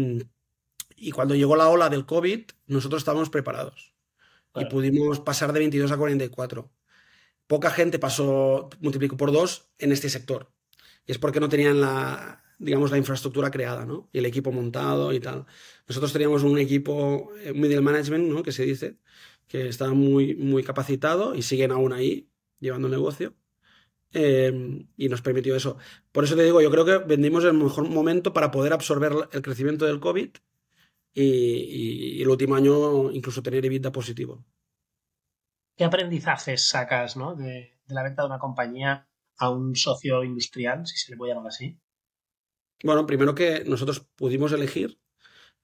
y 0.96 1.10
cuando 1.12 1.34
llegó 1.34 1.56
la 1.56 1.68
ola 1.68 1.88
del 1.88 2.06
COVID, 2.06 2.42
nosotros 2.66 3.00
estábamos 3.02 3.30
preparados. 3.30 3.94
Y 4.54 4.64
pudimos 4.66 5.20
pasar 5.20 5.52
de 5.52 5.60
22 5.60 5.92
a 5.92 5.96
44. 5.96 6.72
Poca 7.46 7.70
gente 7.70 7.98
pasó, 7.98 8.68
multiplicó 8.80 9.16
por 9.16 9.32
dos 9.32 9.70
en 9.78 9.92
este 9.92 10.08
sector. 10.08 10.52
Y 11.06 11.12
es 11.12 11.18
porque 11.18 11.40
no 11.40 11.48
tenían 11.48 11.80
la, 11.80 12.42
digamos, 12.58 12.90
la 12.90 12.98
infraestructura 12.98 13.50
creada, 13.50 13.86
¿no? 13.86 14.08
Y 14.12 14.18
el 14.18 14.26
equipo 14.26 14.52
montado 14.52 15.12
y 15.12 15.20
tal. 15.20 15.46
Nosotros 15.88 16.12
teníamos 16.12 16.42
un 16.44 16.58
equipo, 16.58 17.32
eh, 17.42 17.52
middle 17.54 17.80
management, 17.80 18.28
¿no? 18.32 18.42
Que 18.42 18.52
se 18.52 18.64
dice, 18.64 18.98
que 19.48 19.68
estaba 19.68 19.92
muy, 19.94 20.34
muy 20.36 20.62
capacitado 20.64 21.34
y 21.34 21.42
siguen 21.42 21.72
aún 21.72 21.92
ahí, 21.92 22.30
llevando 22.60 22.88
el 22.88 22.92
negocio. 22.92 23.34
Eh, 24.12 24.86
y 24.96 25.08
nos 25.08 25.22
permitió 25.22 25.54
eso. 25.54 25.76
Por 26.12 26.24
eso 26.24 26.34
te 26.36 26.42
digo, 26.42 26.60
yo 26.60 26.70
creo 26.70 26.84
que 26.84 26.98
vendimos 26.98 27.44
el 27.44 27.54
mejor 27.54 27.88
momento 27.88 28.32
para 28.32 28.50
poder 28.50 28.72
absorber 28.72 29.12
el 29.32 29.42
crecimiento 29.42 29.86
del 29.86 30.00
COVID 30.00 30.30
y, 31.14 31.22
y- 31.24 32.18
y 32.18 32.22
el 32.22 32.28
último 32.28 32.56
año 32.56 33.10
incluso 33.12 33.42
tener 33.42 33.64
EBITDA 33.66 33.92
positivo. 33.92 34.44
¿Qué 35.76 35.84
aprendizajes 35.84 36.68
sacas 36.68 37.16
¿no? 37.16 37.34
de, 37.34 37.80
de 37.84 37.94
la 37.94 38.04
venta 38.04 38.22
de 38.22 38.28
una 38.28 38.38
compañía 38.38 39.08
a 39.36 39.50
un 39.50 39.74
socio 39.74 40.22
industrial, 40.22 40.86
si 40.86 40.96
se 40.96 41.10
le 41.10 41.16
puede 41.18 41.32
llamar 41.32 41.48
así? 41.48 41.76
Bueno, 42.82 43.06
primero 43.06 43.34
que 43.34 43.64
nosotros 43.64 44.00
pudimos 44.16 44.52
elegir 44.52 44.98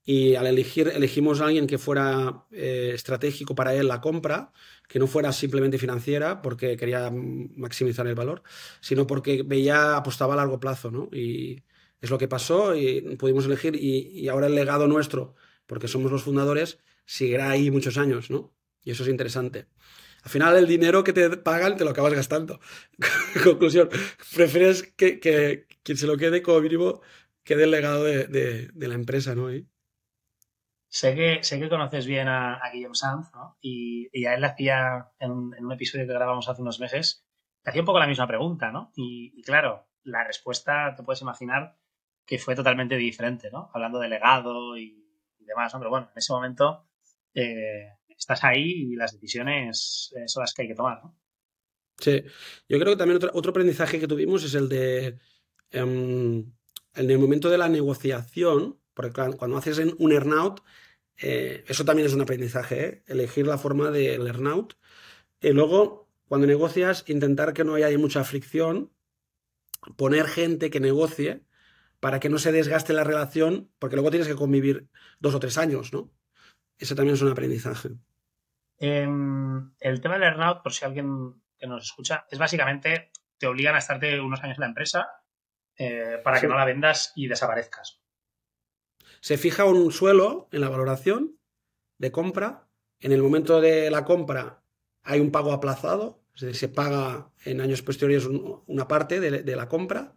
y 0.06 0.36
al 0.36 0.46
elegir 0.46 0.88
elegimos 0.94 1.40
a 1.42 1.46
alguien 1.46 1.66
que 1.68 1.78
fuera 1.78 2.46
eh, 2.52 2.92
estratégico 2.94 3.54
para 3.56 3.74
él 3.74 3.88
la 3.88 4.00
compra, 4.00 4.52
que 4.88 5.00
no 5.00 5.08
fuera 5.08 5.32
simplemente 5.32 5.78
financiera 5.78 6.42
porque 6.42 6.76
quería 6.78 7.10
maximizar 7.12 8.06
el 8.06 8.14
valor, 8.14 8.42
sino 8.80 9.06
porque 9.06 9.42
veía, 9.44 9.96
apostaba 9.96 10.34
a 10.34 10.36
largo 10.38 10.60
plazo, 10.60 10.90
¿no? 10.92 11.08
Y 11.12 11.62
es 12.00 12.10
lo 12.10 12.18
que 12.18 12.28
pasó 12.28 12.74
y 12.76 13.00
pudimos 13.16 13.46
elegir 13.46 13.76
y, 13.76 14.28
ahora 14.28 14.46
el 14.46 14.54
legado 14.54 14.86
nuestro, 14.88 15.34
porque 15.66 15.88
somos 15.88 16.12
los 16.12 16.22
fundadores, 16.22 16.78
seguirá 17.04 17.50
ahí 17.50 17.70
muchos 17.72 17.98
años, 17.98 18.30
¿no? 18.30 18.54
Y 18.84 18.92
eso 18.92 19.02
es 19.02 19.08
interesante. 19.08 19.66
Al 20.22 20.30
final 20.30 20.56
el 20.56 20.66
dinero 20.66 21.04
que 21.04 21.12
te 21.12 21.30
pagan 21.36 21.76
te 21.76 21.84
lo 21.84 21.90
acabas 21.90 22.14
gastando. 22.14 22.60
Conclusión, 23.44 23.88
prefieres 24.34 24.82
que, 24.96 25.20
que 25.20 25.66
quien 25.82 25.98
se 25.98 26.06
lo 26.06 26.16
quede 26.16 26.42
como 26.42 26.60
mínimo 26.60 27.00
quede 27.44 27.64
el 27.64 27.70
legado 27.70 28.04
de, 28.04 28.26
de- 28.26 28.88
la 28.88 28.94
empresa, 28.94 29.34
¿no? 29.34 29.52
Y- 29.54 29.66
Sé 30.96 31.14
que, 31.14 31.42
sé 31.42 31.60
que 31.60 31.68
conoces 31.68 32.06
bien 32.06 32.26
a, 32.26 32.54
a 32.54 32.70
Guillaume 32.72 32.94
Sanz, 32.94 33.30
¿no? 33.34 33.58
Y, 33.60 34.24
a 34.24 34.32
él 34.32 34.40
le 34.40 34.46
hacía, 34.46 35.10
en, 35.18 35.52
en 35.54 35.66
un 35.66 35.72
episodio 35.72 36.06
que 36.06 36.14
grabamos 36.14 36.48
hace 36.48 36.62
unos 36.62 36.80
meses, 36.80 37.26
le 37.62 37.68
hacía 37.68 37.82
un 37.82 37.86
poco 37.86 37.98
la 37.98 38.06
misma 38.06 38.26
pregunta, 38.26 38.72
¿no? 38.72 38.92
Y, 38.96 39.42
claro, 39.42 39.88
la 40.04 40.24
respuesta 40.24 40.94
te 40.96 41.02
puedes 41.02 41.20
imaginar 41.20 41.76
que 42.24 42.38
fue 42.38 42.54
totalmente 42.54 42.96
diferente, 42.96 43.50
¿no? 43.50 43.70
Hablando 43.74 43.98
de 43.98 44.08
legado 44.08 44.78
y, 44.78 45.06
demás, 45.40 45.74
¿no? 45.74 45.80
Pero 45.80 45.90
bueno, 45.90 46.08
en 46.10 46.16
ese 46.18 46.32
momento 46.32 46.88
eh, 47.34 47.90
estás 48.08 48.42
ahí 48.44 48.64
y 48.64 48.96
las 48.96 49.12
decisiones 49.12 50.14
eh, 50.16 50.26
son 50.26 50.44
las 50.44 50.54
que 50.54 50.62
hay 50.62 50.68
que 50.68 50.74
tomar, 50.74 51.04
¿no? 51.04 51.14
Sí, 51.98 52.22
yo 52.70 52.78
creo 52.78 52.94
que 52.94 52.96
también 52.96 53.18
otro, 53.18 53.32
otro 53.34 53.50
aprendizaje 53.50 54.00
que 54.00 54.08
tuvimos 54.08 54.44
es 54.44 54.54
el 54.54 54.70
de, 54.70 55.18
em, 55.72 56.38
en 56.94 57.10
el 57.10 57.18
momento 57.18 57.50
de 57.50 57.58
la 57.58 57.68
negociación, 57.68 58.80
porque 58.94 59.12
cuando 59.36 59.58
haces 59.58 59.78
un 59.78 60.12
earnout, 60.12 60.62
eh, 61.18 61.64
eso 61.68 61.84
también 61.84 62.06
es 62.06 62.14
un 62.14 62.20
aprendizaje, 62.20 62.86
¿eh? 62.86 63.02
Elegir 63.06 63.46
la 63.46 63.58
forma 63.58 63.90
del 63.90 64.26
earnout. 64.26 64.74
Y 65.40 65.50
luego, 65.50 66.08
cuando 66.28 66.46
negocias, 66.46 67.04
intentar 67.06 67.52
que 67.52 67.64
no 67.64 67.74
haya 67.74 67.96
mucha 67.98 68.24
fricción, 68.24 68.92
poner 69.96 70.26
gente 70.26 70.70
que 70.70 70.80
negocie 70.80 71.42
para 72.00 72.20
que 72.20 72.28
no 72.28 72.38
se 72.38 72.52
desgaste 72.52 72.92
la 72.92 73.04
relación, 73.04 73.70
porque 73.78 73.96
luego 73.96 74.10
tienes 74.10 74.28
que 74.28 74.36
convivir 74.36 74.88
dos 75.18 75.34
o 75.34 75.40
tres 75.40 75.58
años, 75.58 75.92
¿no? 75.92 76.10
Ese 76.78 76.94
también 76.94 77.14
es 77.14 77.22
un 77.22 77.30
aprendizaje. 77.30 77.90
Em, 78.78 79.72
el 79.80 80.00
tema 80.00 80.14
del 80.14 80.24
earnout, 80.24 80.62
por 80.62 80.72
si 80.72 80.84
alguien 80.84 81.42
que 81.58 81.66
nos 81.66 81.84
escucha, 81.84 82.26
es 82.30 82.38
básicamente 82.38 83.10
te 83.38 83.46
obligan 83.46 83.74
a 83.74 83.78
estarte 83.78 84.20
unos 84.20 84.42
años 84.42 84.58
en 84.58 84.60
la 84.60 84.68
empresa 84.68 85.08
eh, 85.78 86.20
para 86.22 86.40
que 86.40 86.48
no 86.48 86.56
la 86.56 86.64
vendas 86.64 87.12
y 87.16 87.28
desaparezcas. 87.28 88.00
Se 89.26 89.38
fija 89.38 89.64
un 89.64 89.90
suelo 89.90 90.48
en 90.52 90.60
la 90.60 90.68
valoración 90.68 91.36
de 91.98 92.12
compra. 92.12 92.68
En 93.00 93.10
el 93.10 93.24
momento 93.24 93.60
de 93.60 93.90
la 93.90 94.04
compra 94.04 94.62
hay 95.02 95.18
un 95.18 95.32
pago 95.32 95.52
aplazado, 95.52 96.22
se 96.36 96.68
paga 96.68 97.32
en 97.44 97.60
años 97.60 97.82
posteriores 97.82 98.28
una 98.66 98.86
parte 98.86 99.18
de, 99.18 99.56
la 99.56 99.68
compra 99.68 100.16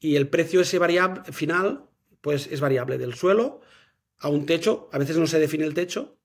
y 0.00 0.16
el 0.16 0.30
precio 0.30 0.62
ese 0.62 0.78
variable 0.78 1.22
final 1.34 1.90
pues 2.22 2.46
es 2.46 2.62
variable 2.62 2.96
del 2.96 3.12
suelo 3.12 3.60
a 4.20 4.30
un 4.30 4.46
techo. 4.46 4.88
A 4.90 4.96
veces 4.96 5.18
no 5.18 5.26
se 5.26 5.38
define 5.38 5.66
el 5.66 5.74
techo, 5.74 6.16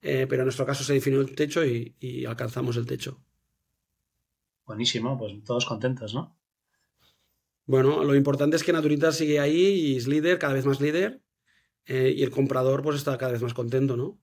eh, 0.00 0.26
pero 0.26 0.40
en 0.40 0.46
nuestro 0.46 0.64
caso 0.64 0.82
se 0.82 0.94
definió 0.94 1.20
el 1.20 1.34
techo 1.34 1.62
y 1.62 2.24
alcanzamos 2.24 2.78
el 2.78 2.86
techo. 2.86 3.20
Buenísimo, 4.64 5.18
pues 5.18 5.44
todos 5.44 5.66
contentos, 5.66 6.14
¿no? 6.14 6.38
Bueno, 7.66 8.02
lo 8.02 8.14
importante 8.14 8.56
es 8.56 8.64
que 8.64 8.72
Naturitas 8.72 9.16
sigue 9.16 9.40
ahí 9.40 9.60
y 9.60 9.96
es 9.98 10.06
líder, 10.06 10.38
cada 10.38 10.54
vez 10.54 10.64
más 10.64 10.80
líder, 10.80 11.20
eh, 11.86 12.12
y 12.16 12.22
el 12.22 12.30
comprador 12.30 12.82
pues 12.82 12.96
está 12.96 13.16
cada 13.16 13.32
vez 13.32 13.42
más 13.42 13.54
contento, 13.54 13.96
¿no? 13.96 14.18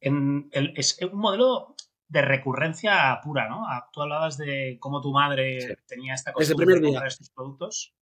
En 0.00 0.48
es 0.52 0.98
un 1.10 1.18
modelo 1.18 1.74
de 2.08 2.22
recurrencia 2.22 3.20
pura, 3.22 3.48
¿no? 3.48 3.66
Ah, 3.66 3.88
tú 3.92 4.02
hablabas 4.02 4.38
de 4.38 4.78
cómo 4.80 5.00
tu 5.00 5.12
madre 5.12 5.78
tenía 5.86 6.14
esta 6.14 6.32
costumbre 6.32 6.74
de 6.76 6.82
comprar 6.82 7.06
estos 7.06 7.30
productos. 7.30 7.94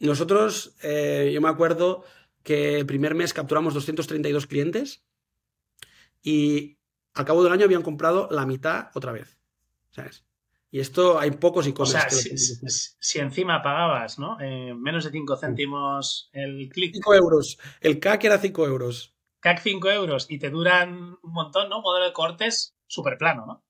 Nosotros, 0.00 0.76
eh, 0.82 1.30
yo 1.32 1.40
me 1.40 1.48
acuerdo 1.48 2.04
que 2.42 2.78
el 2.78 2.86
primer 2.86 3.14
mes 3.14 3.32
capturamos 3.32 3.74
232 3.74 4.46
clientes 4.46 5.04
y 6.22 6.78
al 7.14 7.24
cabo 7.24 7.42
del 7.42 7.52
año 7.52 7.64
habían 7.64 7.82
comprado 7.82 8.28
la 8.30 8.46
mitad 8.46 8.90
otra 8.94 9.12
vez. 9.12 9.38
¿Sabes? 9.90 10.25
Y 10.76 10.80
esto 10.80 11.18
hay 11.18 11.30
pocos 11.30 11.66
y 11.66 11.72
O 11.74 11.86
sea, 11.86 12.06
si, 12.10 13.18
encima 13.18 13.62
pagabas, 13.62 14.18
¿no? 14.18 14.38
Eh, 14.42 14.74
menos 14.74 15.04
de 15.04 15.10
5 15.10 15.38
céntimos 15.38 16.28
el 16.34 16.68
clic. 16.68 16.92
5 16.92 17.14
euros. 17.14 17.58
El 17.80 17.98
CAC 17.98 18.24
era 18.24 18.36
5 18.36 18.66
euros. 18.66 19.16
CAC 19.40 19.60
5 19.62 19.90
euros 19.90 20.26
y 20.28 20.38
te 20.38 20.50
duran 20.50 21.16
un 21.22 21.32
montón, 21.32 21.70
¿no? 21.70 21.80
Modelo 21.80 22.04
de 22.04 22.12
cortes 22.12 22.76
súper 22.86 23.16
plano, 23.16 23.46
¿no? 23.46 23.64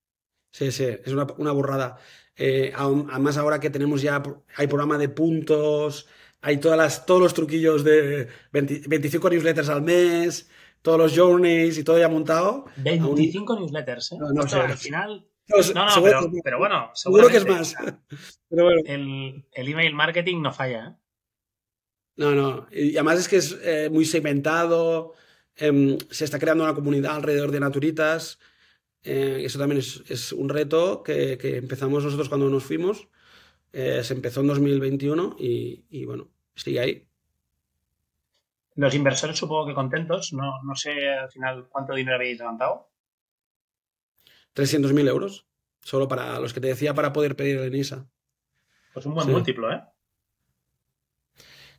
Sí, 0.51 0.73
sí, 0.73 0.83
es 0.83 1.13
una, 1.13 1.53
burrada. 1.53 1.97
Eh, 2.35 2.73
además, 2.75 3.37
ahora 3.37 3.61
que 3.61 3.71
tenemos 3.71 4.03
ya, 4.03 4.21
hay 4.57 4.67
programa 4.67 4.99
de 4.99 5.09
puntos, 5.09 6.09
hay 6.41 6.57
todas 6.57 6.77
las, 6.77 7.07
todos 7.07 7.21
los 7.21 7.35
truquillos 7.35 7.85
de 7.85 8.27
25 8.51 9.31
newsletters 9.31 9.69
al 9.69 9.83
mes, 9.83 10.51
todos 10.83 10.99
los 10.99 11.17
journeys 11.17 11.79
y 11.79 11.85
todo 11.85 12.01
ya 12.01 12.09
montado. 12.09 12.65
25 12.79 13.61
newsletters, 13.61 14.11
¿eh? 14.11 14.17
No, 14.19 14.43
al 14.43 14.77
final 14.77 15.25
no, 15.49 15.87
no, 15.87 16.33
pero, 16.43 16.59
bueno, 16.59 16.91
seguro 16.95 17.29
que 17.29 17.37
es 17.37 17.47
más. 17.47 17.75
el, 18.51 19.45
email 19.55 19.95
marketing 19.95 20.43
no 20.43 20.53
falla. 20.53 20.89
¿eh? 20.89 20.95
No, 22.17 22.33
no. 22.33 22.67
Y 22.73 22.97
además 22.97 23.21
es 23.21 23.29
que 23.29 23.37
es 23.37 23.59
eh, 23.63 23.89
muy 23.91 24.05
segmentado. 24.05 25.15
Em, 25.55 25.99
se 26.11 26.25
está 26.25 26.39
creando 26.39 26.65
una 26.65 26.75
comunidad 26.75 27.17
alrededor 27.17 27.53
de 27.53 27.61
Naturitas. 27.61 28.39
Eh, 29.03 29.43
eso 29.45 29.59
también 29.59 29.81
es, 29.81 30.33
un 30.33 30.49
reto 30.49 31.03
que, 31.03 31.39
empezamos 31.57 32.03
nosotros 32.03 32.29
cuando 32.29 32.51
nos 32.51 32.65
fuimos. 32.65 33.09
se 33.73 34.15
empezó 34.15 34.41
en 34.41 34.49
2021 34.49 35.37
y, 35.39 35.85
y, 35.91 36.05
bueno, 36.07 36.29
sigue 36.55 36.81
ahí. 36.81 37.09
Los 38.75 38.95
inversores 38.95 39.39
supongo 39.39 39.69
que 39.69 39.75
contentos. 39.75 40.33
No, 40.33 40.63
no 40.65 40.75
sé 40.75 41.09
al 41.09 41.31
final 41.31 41.69
cuánto 41.69 41.95
dinero 41.95 42.17
habéis 42.17 42.39
levantado. 42.39 42.91
300.000 44.57 45.09
euros. 45.09 45.47
Solo 45.83 46.09
para 46.09 46.41
los 46.41 46.53
que 46.53 46.61
te 46.61 46.69
decía 46.69 46.95
para 46.95 47.13
poder 47.13 47.37
pedir 47.37 47.59
el 47.59 47.73
ENISA. 47.73 48.09
Pues 48.93 49.07
un 49.07 49.15
buen 49.15 49.31
múltiplo, 49.31 49.71
¿eh? 49.71 49.83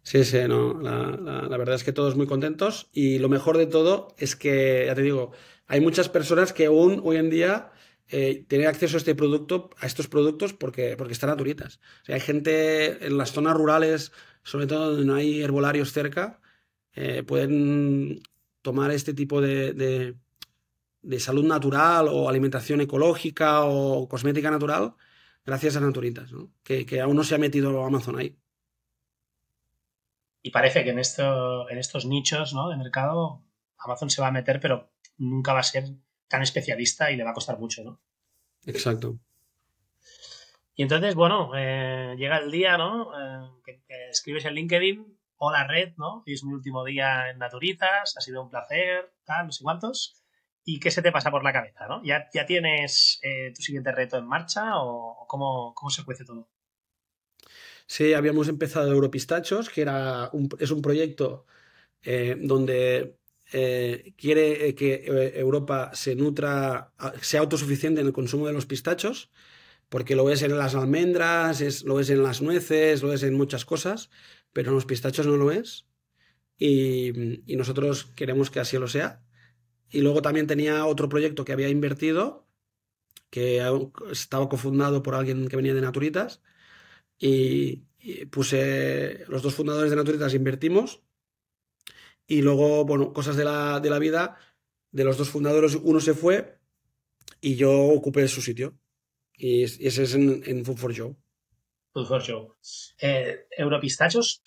Sí, 0.03 0.23
sí, 0.23 0.37
no. 0.47 0.79
La, 0.79 1.57
verdad 1.57 1.75
es 1.75 1.83
que 1.83 1.91
todos 1.91 2.15
muy 2.15 2.27
contentos. 2.27 2.87
Y 2.93 3.19
lo 3.19 3.27
mejor 3.27 3.57
de 3.57 3.65
todo 3.65 4.15
es 4.17 4.37
que, 4.37 4.83
ya 4.85 4.95
te 4.95 5.01
digo, 5.01 5.33
hay 5.65 5.81
muchas 5.81 6.07
personas 6.07 6.53
que 6.53 6.67
aún 6.67 7.01
hoy 7.03 7.17
en 7.17 7.29
día 7.29 7.71
eh, 8.07 8.45
tienen 8.47 8.67
acceso 8.67 8.95
a 8.95 8.99
este 8.99 9.15
producto, 9.15 9.69
a 9.77 9.85
estos 9.85 10.07
productos, 10.07 10.53
porque, 10.53 10.95
porque 10.95 11.11
están 11.11 11.29
naturitas. 11.31 11.81
O 12.03 12.05
sea, 12.05 12.15
hay 12.15 12.21
gente 12.21 13.05
en 13.05 13.17
las 13.17 13.33
zonas 13.33 13.57
rurales, 13.57 14.13
sobre 14.43 14.67
todo 14.67 14.91
donde 14.91 15.05
no 15.05 15.15
hay 15.15 15.41
herbolarios 15.41 15.91
cerca, 15.91 16.39
eh, 16.93 17.23
pueden 17.23 18.21
tomar 18.61 18.91
este 18.91 19.13
tipo 19.13 19.41
de, 19.41 19.73
de 19.73 20.15
salud 21.19 21.45
natural 21.45 22.07
o 22.09 22.29
alimentación 22.29 22.81
ecológica 22.81 23.65
o 23.65 24.07
cosmética 24.07 24.51
natural 24.51 24.95
gracias 25.45 25.77
a 25.77 25.79
Naturitas, 25.79 26.31
¿no? 26.31 26.51
que, 26.63 26.85
aún 27.01 27.15
no 27.15 27.23
se 27.23 27.35
ha 27.35 27.37
metido 27.37 27.83
Amazon 27.85 28.19
ahí. 28.19 28.37
Y 30.41 30.51
parece 30.51 30.83
que 30.83 30.91
en, 30.91 30.99
esto, 30.99 31.69
en 31.69 31.77
estos 31.77 32.05
nichos 32.05 32.53
¿no? 32.53 32.69
de 32.69 32.77
mercado 32.77 33.43
Amazon 33.79 34.09
se 34.09 34.21
va 34.21 34.27
a 34.27 34.31
meter, 34.31 34.59
pero 34.59 34.91
nunca 35.17 35.53
va 35.53 35.59
a 35.59 35.63
ser 35.63 35.85
tan 36.27 36.41
especialista 36.41 37.11
y 37.11 37.15
le 37.15 37.23
va 37.23 37.31
a 37.31 37.33
costar 37.33 37.59
mucho, 37.59 37.83
¿no? 37.83 37.99
Exacto. 38.65 39.19
Y 40.75 40.83
entonces, 40.83 41.15
bueno, 41.15 41.51
eh, 41.55 42.15
llega 42.17 42.37
el 42.37 42.51
día, 42.51 42.77
¿no? 42.77 43.11
Eh, 43.13 43.49
que, 43.65 43.81
escribes 44.09 44.45
en 44.45 44.53
LinkedIn, 44.53 45.17
hola 45.37 45.65
red, 45.65 45.93
¿no? 45.97 46.23
Y 46.25 46.33
es 46.33 46.43
mi 46.43 46.53
último 46.53 46.83
día 46.83 47.29
en 47.29 47.39
Naturitas, 47.39 48.15
ha 48.17 48.21
sido 48.21 48.43
un 48.43 48.49
placer, 48.49 49.11
tal, 49.25 49.47
no 49.47 49.51
sé 49.51 49.63
cuántos. 49.63 50.21
¿Y 50.69 50.81
qué 50.81 50.91
se 50.91 51.01
te 51.01 51.13
pasa 51.13 51.31
por 51.31 51.45
la 51.45 51.53
cabeza? 51.53 51.87
¿no? 51.87 52.03
¿Ya, 52.03 52.27
ya 52.33 52.45
tienes 52.45 53.21
eh, 53.23 53.53
tu 53.55 53.61
siguiente 53.61 53.93
reto 53.93 54.17
en 54.17 54.27
marcha 54.27 54.71
o 54.75 55.25
cómo, 55.25 55.73
se 55.89 56.03
cuece 56.03 56.25
todo? 56.25 56.49
Sí, 57.85 58.13
habíamos 58.13 58.49
empezado 58.49 58.91
Europistachos, 58.91 59.69
que 59.69 59.81
era 59.81 60.29
es 60.59 60.71
un 60.71 60.81
proyecto 60.81 61.45
eh, 62.01 62.35
donde 62.37 63.17
eh, 63.53 64.13
quiere 64.17 64.75
que 64.75 65.05
Europa 65.35 65.91
se 65.93 66.15
nutra, 66.15 66.91
sea 67.21 67.39
autosuficiente 67.39 68.01
en 68.01 68.07
el 68.07 68.13
consumo 68.13 68.47
de 68.47 68.53
los 68.53 68.65
pistachos, 68.65 69.31
porque 69.87 70.17
lo 70.17 70.25
ves 70.25 70.41
en 70.41 70.57
las 70.57 70.75
almendras, 70.75 71.61
es, 71.61 71.85
lo 71.85 71.95
ves 71.95 72.09
en 72.09 72.23
las 72.23 72.41
nueces, 72.41 73.01
lo 73.03 73.09
ves 73.09 73.23
en 73.23 73.35
muchas 73.35 73.63
cosas, 73.63 74.09
pero 74.51 74.71
en 74.71 74.75
los 74.75 74.85
pistachos 74.85 75.27
no 75.27 75.37
lo 75.37 75.49
es. 75.49 75.87
y 76.57 77.55
nosotros 77.55 78.11
queremos 78.17 78.51
que 78.51 78.59
así 78.59 78.77
lo 78.77 78.89
sea. 78.89 79.23
Y 79.89 80.01
luego 80.01 80.21
también 80.21 80.47
tenía 80.47 80.85
otro 80.85 81.09
proyecto 81.09 81.45
que 81.45 81.53
había 81.53 81.69
invertido, 81.69 82.47
que 83.29 83.61
estaba 84.11 84.49
cofundado 84.49 85.03
por 85.03 85.15
alguien 85.15 85.47
que 85.47 85.55
venía 85.55 85.73
de 85.73 85.81
Naturitas. 85.81 86.41
Y, 87.19 87.83
puse 88.31 89.25
los 89.27 89.41
dos 89.41 89.53
fundadores 89.53 89.89
de 89.89 89.97
Naturitas, 89.97 90.33
invertimos. 90.33 91.01
Y 92.25 92.41
luego, 92.41 92.85
bueno, 92.85 93.13
cosas 93.13 93.35
de 93.35 93.45
la, 93.45 93.79
de 93.79 93.89
la 93.89 93.99
vida, 93.99 94.37
de 94.91 95.03
los 95.03 95.17
dos 95.17 95.29
fundadores, 95.29 95.75
uno 95.75 95.99
se 95.99 96.13
fue 96.13 96.59
y 97.41 97.55
yo 97.55 97.71
ocupé 97.71 98.27
su 98.27 98.41
sitio. 98.41 98.77
Y, 99.33 99.63
ese 99.63 100.03
es 100.03 100.15
en, 100.15 100.65
Food 100.65 100.77
for 100.77 100.93
Show. 100.93 101.17
Food 101.93 102.07
for 102.07 102.21
Show. 102.21 102.55
Eh, 102.99 103.47
Europistachos, 103.57 104.43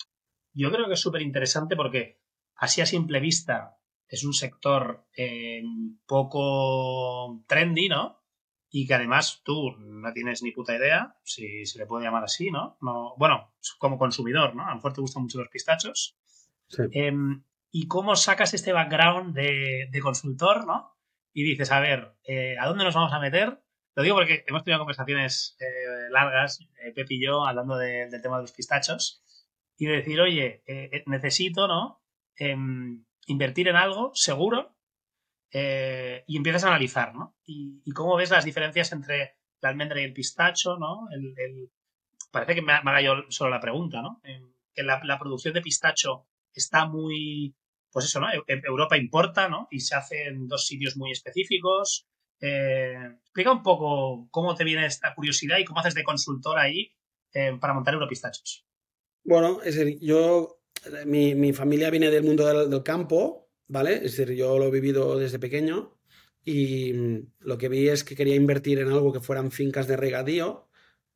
yo 0.52 0.70
creo 0.70 0.86
que 0.86 0.94
es 0.94 1.00
súper 1.00 1.22
interesante 1.22 1.76
porque 1.76 2.20
así 2.56 2.80
a 2.80 2.86
simple 2.86 3.20
vista 3.20 3.79
es 4.10 4.24
un 4.24 4.34
sector 4.34 5.06
eh, 5.16 5.62
poco 6.06 7.42
trendy, 7.46 7.88
¿no? 7.88 8.20
Y 8.68 8.86
que 8.86 8.94
además 8.94 9.40
tú 9.44 9.72
no 9.78 10.12
tienes 10.12 10.42
ni 10.42 10.50
puta 10.50 10.76
idea, 10.76 11.16
si 11.22 11.64
se 11.64 11.78
le 11.78 11.86
puede 11.86 12.04
llamar 12.04 12.24
así, 12.24 12.50
¿no? 12.50 12.76
no 12.82 13.14
bueno, 13.16 13.54
como 13.78 13.98
consumidor, 13.98 14.54
¿no? 14.54 14.66
A 14.66 14.70
lo 14.70 14.76
mejor 14.76 14.92
te 14.92 15.00
gustan 15.00 15.22
mucho 15.22 15.38
los 15.38 15.48
pistachos. 15.48 16.16
Sí. 16.68 16.82
Em, 16.92 17.44
y 17.70 17.86
cómo 17.86 18.16
sacas 18.16 18.52
este 18.52 18.72
background 18.72 19.34
de, 19.34 20.00
consultor, 20.02 20.66
¿no? 20.66 20.96
Y 21.32 21.44
dices, 21.44 21.70
a 21.70 21.80
ver, 21.80 22.16
eh, 22.24 22.56
¿a 22.58 22.66
dónde 22.66 22.84
nos 22.84 22.94
vamos 22.94 23.12
a 23.12 23.20
meter? 23.20 23.62
Lo 23.94 24.02
digo 24.02 24.16
porque 24.16 24.44
hemos 24.46 24.64
tenido 24.64 24.80
conversaciones 24.80 25.56
eh, 25.60 26.10
largas, 26.10 26.60
Pepi 26.94 27.16
y 27.16 27.24
yo, 27.24 27.44
hablando 27.44 27.76
del 27.76 28.10
tema 28.22 28.36
de 28.36 28.42
los 28.42 28.52
pistachos, 28.52 29.22
y 29.76 29.86
decir, 29.86 30.20
oye, 30.20 30.62
necesito, 31.06 31.68
¿no? 31.68 32.02
Em, 33.26 33.34
invertir 33.34 33.68
en 33.68 33.76
algo 33.76 34.12
seguro 34.14 34.76
eh, 35.52 36.24
y 36.26 36.36
empiezas 36.36 36.64
a 36.64 36.68
analizar, 36.68 37.14
¿no? 37.14 37.36
Y, 37.44 37.82
cómo 37.92 38.16
ves 38.16 38.30
las 38.30 38.44
diferencias 38.44 38.92
entre 38.92 39.36
la 39.60 39.68
almendra 39.68 40.00
y 40.00 40.04
el 40.04 40.12
pistacho, 40.12 40.76
¿no? 40.78 41.08
El, 41.12 41.70
parece 42.30 42.54
que 42.54 42.62
me, 42.62 42.72
haga 42.72 43.00
yo 43.00 43.24
solo 43.28 43.50
la 43.50 43.60
pregunta, 43.60 44.00
¿no? 44.00 44.20
que 44.72 44.82
la, 44.84 45.18
producción 45.18 45.54
de 45.54 45.62
pistacho 45.62 46.28
está 46.54 46.86
muy, 46.86 47.56
pues 47.90 48.06
eso, 48.06 48.20
¿no? 48.20 48.28
Europa 48.46 48.96
importa, 48.96 49.48
¿no? 49.48 49.66
Y 49.70 49.80
se 49.80 49.96
hace 49.96 50.28
en 50.28 50.46
dos 50.46 50.66
sitios 50.66 50.96
muy 50.96 51.10
específicos. 51.10 52.06
Eh, 52.40 52.94
explica 53.22 53.52
un 53.52 53.62
poco 53.62 54.28
cómo 54.30 54.54
te 54.54 54.64
viene 54.64 54.86
esta 54.86 55.14
curiosidad 55.14 55.58
y 55.58 55.64
cómo 55.64 55.80
haces 55.80 55.94
de 55.94 56.04
consultor 56.04 56.58
ahí 56.58 56.94
eh, 57.32 57.56
para 57.60 57.74
montar 57.74 57.94
Europistachos. 57.94 58.64
Bueno, 59.24 59.60
es 59.62 59.74
decir, 59.74 59.98
yo, 60.00 60.59
mi, 61.06 61.34
mi 61.34 61.52
familia 61.52 61.90
viene 61.90 62.10
del 62.10 62.24
mundo 62.24 62.46
del, 62.68 62.82
campo, 62.82 63.48
¿vale? 63.68 63.94
Es 63.96 64.16
decir, 64.16 64.32
yo 64.34 64.58
lo 64.58 64.66
he 64.66 64.70
vivido 64.70 65.18
desde 65.18 65.38
pequeño 65.38 65.98
y 66.44 66.92
mm, 66.92 67.32
lo 67.40 67.58
que 67.58 67.68
vi 67.68 67.88
es 67.88 68.04
que 68.04 68.16
quería 68.16 68.34
invertir 68.34 68.78
en 68.78 68.88
algo 68.88 69.12
que 69.12 69.20
fueran 69.20 69.50
fincas 69.50 69.86
de 69.86 69.96
regadío, 69.96 70.68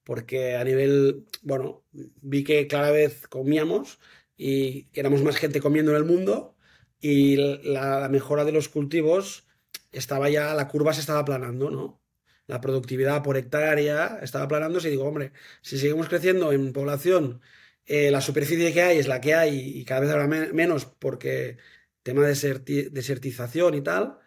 porque 0.05 0.57
a 0.57 0.65
nivel, 0.65 1.27
bueno, 1.43 1.85
vi 1.93 2.45
que 2.45 2.67
cada 2.69 2.91
vez 2.91 3.27
comíamos 3.29 3.99
y 4.37 4.89
éramos 4.93 5.23
más 5.23 5.37
gente 5.37 5.61
comiendo 5.61 5.93
en 5.93 5.99
el 5.99 6.05
mundo 6.05 6.57
y 7.01 7.37
la, 7.37 8.01
la 8.01 8.09
mejora 8.09 8.45
de 8.45 8.53
los 8.53 8.69
cultivos 8.69 9.47
estaba 9.93 10.29
ya, 10.29 10.55
la 10.55 10.69
curva 10.69 10.93
se 10.95 11.01
estaba 11.01 11.21
aplanando, 11.21 11.71
¿no? 11.71 12.01
La 12.47 12.61
productividad 12.61 13.23
por 13.23 13.37
hectárea 13.37 14.19
estaba 14.23 14.45
aplanándose 14.45 14.89
y 14.89 14.93
digo, 14.93 15.05
hombre, 15.05 15.33
si 15.63 15.79
seguimos 15.79 16.09
creciendo 16.09 16.53
en 16.53 16.73
población, 16.73 17.41
eh, 17.87 18.11
la 18.11 18.21
superficie 18.21 18.73
que 18.73 18.83
hay 18.83 18.99
es 18.99 19.09
la 19.09 19.21
que 19.21 19.35
hay 19.35 19.79
y 19.79 19.85
cada 19.85 20.01
vez 20.01 20.11
habrá 20.11 20.27
menos 20.27 20.87
porque 20.87 21.59
tema 22.03 22.27
de 22.27 22.91
desertización 22.91 23.75
y 23.75 23.83
tal, 23.83 24.19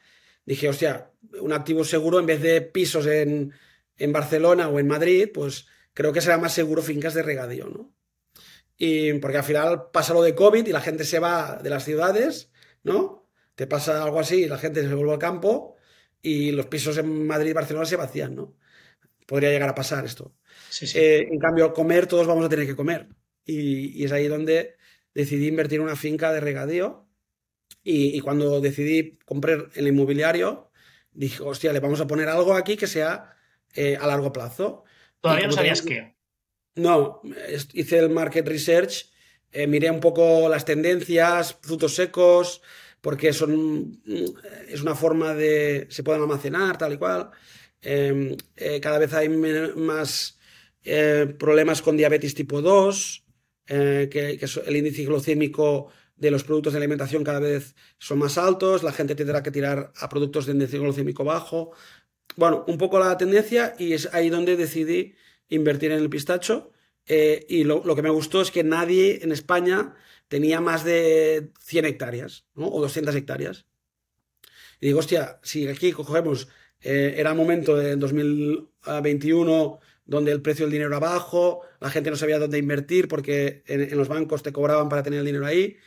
dije, 0.45 0.69
hostia, 0.69 1.11
un 1.41 1.53
activo 1.53 1.83
seguro 1.83 2.19
en 2.19 2.25
vez 2.25 2.41
de 2.41 2.61
pisos 2.61 3.05
en, 3.05 3.53
en 3.97 4.13
Barcelona 4.13 4.67
o 4.69 4.79
en 4.79 4.87
Madrid, 4.87 5.29
pues 5.33 5.67
creo 5.93 6.13
que 6.13 6.21
será 6.21 6.37
más 6.37 6.53
seguro 6.53 6.81
fincas 6.81 7.13
de 7.13 7.23
regadío, 7.23 7.69
¿no? 7.69 7.93
Y 8.77 9.13
porque 9.13 9.37
al 9.37 9.43
final 9.43 9.89
pasa 9.91 10.13
lo 10.13 10.21
de 10.21 10.35
COVID 10.35 10.65
y 10.67 10.71
la 10.71 10.81
gente 10.81 11.03
se 11.03 11.19
va 11.19 11.59
de 11.61 11.69
las 11.69 11.83
ciudades, 11.83 12.51
¿no? 12.83 13.27
Te 13.55 13.65
pasa 13.65 14.03
algo 14.03 14.19
así 14.19 14.43
y 14.43 14.47
la 14.47 14.59
gente 14.59 14.81
se 14.81 14.93
vuelve 14.93 15.13
al 15.13 15.19
campo 15.19 15.75
y 16.21 16.51
los 16.51 16.67
pisos 16.67 16.97
en 16.97 17.25
Madrid 17.25 17.51
y 17.51 17.53
Barcelona 17.53 17.85
se 17.85 17.95
vacían, 17.95 18.35
¿no? 18.35 18.55
Podría 19.25 19.49
llegar 19.49 19.69
a 19.69 19.75
pasar 19.75 20.05
esto. 20.05 20.35
Eh, 20.93 21.27
en 21.31 21.39
cambio, 21.39 21.73
comer, 21.73 22.07
todos 22.07 22.27
vamos 22.27 22.45
a 22.45 22.49
tener 22.49 22.67
que 22.67 22.75
comer. 22.75 23.09
Y, 23.47 23.99
y, 23.99 24.05
es 24.05 24.11
ahí 24.11 24.27
donde 24.27 24.75
decidí 25.15 25.47
invertir 25.47 25.79
en 25.79 25.85
una 25.85 25.95
finca 25.95 26.31
de 26.31 26.41
regadío 26.41 27.07
y, 27.89 28.19
cuando 28.19 28.59
decidí 28.59 29.17
comprar 29.23 29.69
el 29.75 29.87
inmobiliario, 29.87 30.71
dije, 31.13 31.41
hostia, 31.41 31.71
le 31.71 31.79
vamos 31.79 32.01
a 32.01 32.07
poner 32.07 32.27
algo 32.27 32.53
aquí 32.53 32.75
que 32.75 32.85
sea 32.85 33.33
eh, 33.73 33.97
a 33.99 34.05
largo 34.07 34.33
plazo. 34.33 34.83
¿Todavía 35.21 35.47
no 35.47 35.53
sabías 35.53 35.81
qué? 35.81 36.13
No, 36.75 37.21
hice 37.73 37.99
el 37.99 38.09
market 38.09 38.45
research, 38.45 39.09
eh, 39.53 39.67
miré 39.67 39.89
un 39.89 40.01
poco 40.01 40.49
las 40.49 40.65
tendencias, 40.65 41.57
frutos 41.61 41.95
secos, 41.95 42.61
porque 42.99 43.31
son, 43.31 44.01
mm, 44.03 44.25
es 44.67 44.81
una 44.81 44.93
forma 44.93 45.33
de, 45.33 45.87
se 45.89 46.03
pueden 46.03 46.21
almacenar, 46.21 46.77
tal 46.77 46.91
y 46.91 46.97
cual. 46.97 47.31
Em, 47.81 48.35
eh, 48.57 48.81
cada 48.81 48.97
vez 48.97 49.13
hay 49.13 49.29
más 49.29 50.33
problemas 51.37 51.81
con 51.81 51.97
diabetes 51.97 52.33
tipo 52.33 52.61
2, 52.61 53.26
que, 53.67 54.09
que, 54.09 54.47
el 54.65 54.75
índice 54.75 55.03
glucémico 55.05 55.89
de 56.15 56.31
los 56.31 56.43
productos 56.43 56.73
de 56.73 56.77
alimentación 56.77 57.23
cada 57.23 57.39
vez 57.39 57.75
son 57.99 58.19
más 58.19 58.37
altos, 58.37 58.83
la 58.83 58.91
gente 58.91 59.15
tendrá 59.15 59.43
que 59.43 59.51
tirar 59.51 59.91
a 59.95 60.09
productos 60.09 60.45
de 60.45 60.53
índice 60.53 60.79
glucémico 60.79 61.23
bajo. 61.23 61.71
Bueno, 62.35 62.65
un 62.67 62.77
poco 62.77 62.99
la 62.99 63.17
tendencia 63.17 63.75
y 63.77 63.93
es 63.93 64.13
ahí 64.13 64.29
donde 64.29 64.57
decidí 64.57 65.15
invertir 65.49 65.91
en 65.91 65.99
el 65.99 66.09
pistacho. 66.09 66.71
Eh, 67.05 67.45
y 67.47 67.63
lo, 67.63 67.95
que 67.95 68.01
me 68.01 68.09
gustó 68.09 68.41
es 68.41 68.51
que 68.51 68.63
nadie 68.63 69.19
en 69.23 69.31
España 69.31 69.95
tenía 70.27 70.59
más 70.59 70.83
de 70.83 71.51
100 71.59 71.85
hectáreas 71.85 72.45
o 72.55 72.81
200 72.81 73.15
hectáreas. 73.15 73.65
Y 74.81 74.87
digo, 74.87 74.99
hostia, 74.99 75.39
si 75.41 75.67
aquí 75.67 75.93
cogemos, 75.93 76.49
eh, 76.81 77.15
era 77.17 77.33
momento 77.33 77.75
de 77.77 77.95
2021 77.95 79.79
donde 80.07 80.31
el 80.31 80.41
precio 80.41 80.65
del 80.65 80.71
dinero 80.71 80.89
era 80.89 80.99
bajo, 80.99 81.61
la 81.79 81.89
gente 81.89 82.09
no 82.09 82.15
sabía 82.15 82.39
dónde 82.39 82.57
invertir 82.57 83.07
porque 83.07 83.63
en 83.67 83.95
los 83.97 84.07
bancos 84.07 84.41
te 84.41 84.51
cobraban 84.51 84.89
para 84.89 85.03
tener 85.03 85.19
el 85.19 85.25
dinero 85.25 85.45
ahí. 85.45 85.77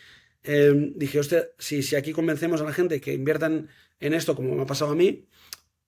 Em, 0.43 0.93
dije, 0.97 1.19
hostia, 1.19 1.49
si, 1.59 1.83
si 1.83 1.97
aquí 1.97 2.13
convencemos 2.13 2.61
a 2.61 2.65
la 2.65 2.73
gente 2.73 3.01
que 3.01 3.13
inviertan 3.15 3.69
en 3.99 4.15
esto, 4.15 4.35
como 4.37 4.55
me 4.55 4.63
ha 4.63 4.67
pasado 4.67 4.93
a 4.93 4.95
mí, 4.95 5.27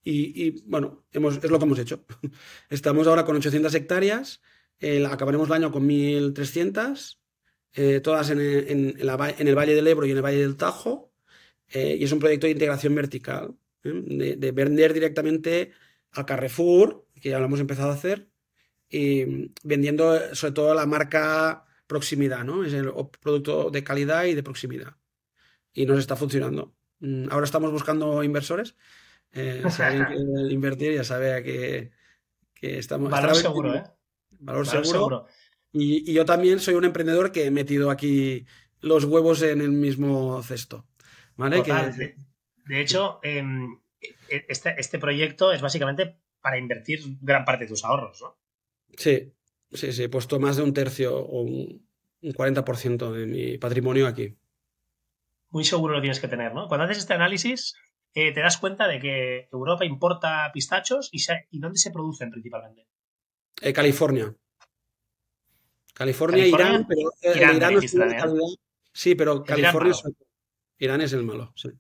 y, 0.05 0.63
bueno, 0.63 1.05
hemos, 1.13 1.37
es 1.37 1.51
lo 1.51 1.59
que 1.59 1.65
hemos 1.65 1.79
hecho. 1.79 2.05
Estamos 2.71 3.07
ahora 3.07 3.25
con 3.25 3.37
800 3.37 3.73
hectáreas, 3.75 4.41
acabaremos 5.09 5.49
el 5.49 5.55
año 5.55 5.71
con 5.71 5.87
1300, 5.87 7.21
eh, 7.75 8.01
todas 8.01 8.31
en, 8.31 8.41
en, 8.41 8.97
el 8.99 9.57
Valle 9.57 9.75
del 9.75 9.87
Ebro 9.87 10.07
y 10.07 10.11
en 10.11 10.17
el 10.17 10.25
Valle 10.25 10.41
del 10.41 10.57
Tajo, 10.57 11.13
eh, 11.73 11.97
y 11.99 12.05
es 12.05 12.13
un 12.13 12.19
proyecto 12.19 12.47
de 12.47 12.53
integración 12.53 12.95
vertical, 12.95 13.55
¿eh? 13.85 14.37
de, 14.37 14.53
vender 14.53 14.93
directamente 14.93 15.73
al 16.11 16.27
Carrefour, 16.27 17.07
que 17.23 17.31
ya 17.31 17.39
lo 17.39 17.47
hemos 17.47 17.61
empezado 17.61 17.91
a 17.91 17.95
hacer, 17.95 18.29
y 18.91 19.51
vendiendo 19.63 20.35
sobre 20.35 20.53
todo 20.53 20.75
la 20.75 20.85
marca 20.85 21.65
proximidad, 21.87 22.45
¿no? 22.45 22.65
Es 22.65 22.73
el 22.75 22.93
producto 23.21 23.71
de 23.71 23.85
calidad 23.85 24.25
y 24.25 24.35
de 24.35 24.43
proximidad. 24.43 24.97
Y 25.73 25.87
nos 25.87 25.99
está 25.99 26.17
funcionando. 26.17 26.75
Mm, 26.99 27.29
ahora 27.31 27.45
estamos 27.45 27.71
buscando 27.71 28.23
inversores. 28.23 28.77
Eh, 29.33 29.63
si 29.71 29.83
alguien 29.83 30.05
quiere 30.07 30.53
invertir, 30.53 30.95
ya 30.95 31.05
sabe 31.05 31.33
a 31.33 31.43
que, 31.43 31.93
estamos. 32.61 33.11
Valor 33.11 33.37
seguro, 33.37 33.75
¿eh? 33.75 33.85
Valor, 34.41 34.67
seguro. 34.67 35.27
Y, 35.73 36.13
yo 36.13 36.25
también 36.25 36.61
soy 36.61 36.75
un 36.75 36.85
emprendedor 36.85 37.33
que 37.33 37.47
he 37.47 37.51
metido 37.51 37.91
aquí 37.91 38.47
los 38.81 39.05
huevos 39.05 39.41
en 39.43 39.61
el 39.61 39.71
mismo 39.71 40.43
cesto. 40.43 40.87
¿Vale? 41.37 41.63
de, 41.63 42.81
hecho, 42.81 43.21
em, 43.23 43.79
e, 44.29 44.45
este, 44.49 44.75
este 44.79 44.99
proyecto 44.99 45.53
es 45.53 45.63
básicamente 45.63 46.19
para 46.43 46.59
invertir 46.59 47.01
gran 47.21 47.45
parte 47.45 47.65
de 47.65 47.69
tus 47.69 47.85
ahorros, 47.85 48.21
¿no? 48.21 48.37
Sí, 48.97 49.33
Sí, 49.73 49.93
sí, 49.93 50.03
he 50.05 50.09
puesto 50.09 50.39
más 50.39 50.57
de 50.57 50.63
un 50.63 50.75
tercio 50.75 51.17
o 51.17 51.43
un, 51.43 51.87
40% 52.23 53.11
de 53.11 53.27
mi 53.27 53.59
patrimonio 53.59 54.07
aquí. 54.07 54.37
Muy 55.51 55.65
seguro 55.65 55.95
lo 55.95 56.01
tienes 56.01 56.21
que 56.21 56.29
tener, 56.29 56.55
¿no? 56.55 56.69
Cuando 56.69 56.85
haces 56.85 56.99
este 56.99 57.15
análisis, 57.15 57.75
eh, 58.15 58.33
te 58.33 58.41
das 58.41 58.59
cuenta 58.59 58.87
de 58.87 59.01
que 59.01 59.49
Europa 59.51 59.85
importa 59.85 60.51
pistachos 60.53 61.09
y, 61.11 61.21
y 61.51 61.59
¿dónde 61.59 61.79
se 61.79 61.91
producen 61.91 62.31
principalmente? 62.31 62.87
Eh, 63.61 63.73
California. 63.73 64.33
California, 65.95 66.47
Irán, 66.47 66.87
pero 66.87 67.13
eh, 67.23 67.33
Irán, 67.37 67.83
es 67.83 67.97
Sí, 68.93 69.15
pero 69.15 69.43
California 69.43 69.91
es, 69.91 70.03
Irán 70.79 71.01
es 71.01 71.13
el 71.13 71.25
malo, 71.25 71.53
sí. 71.57 71.71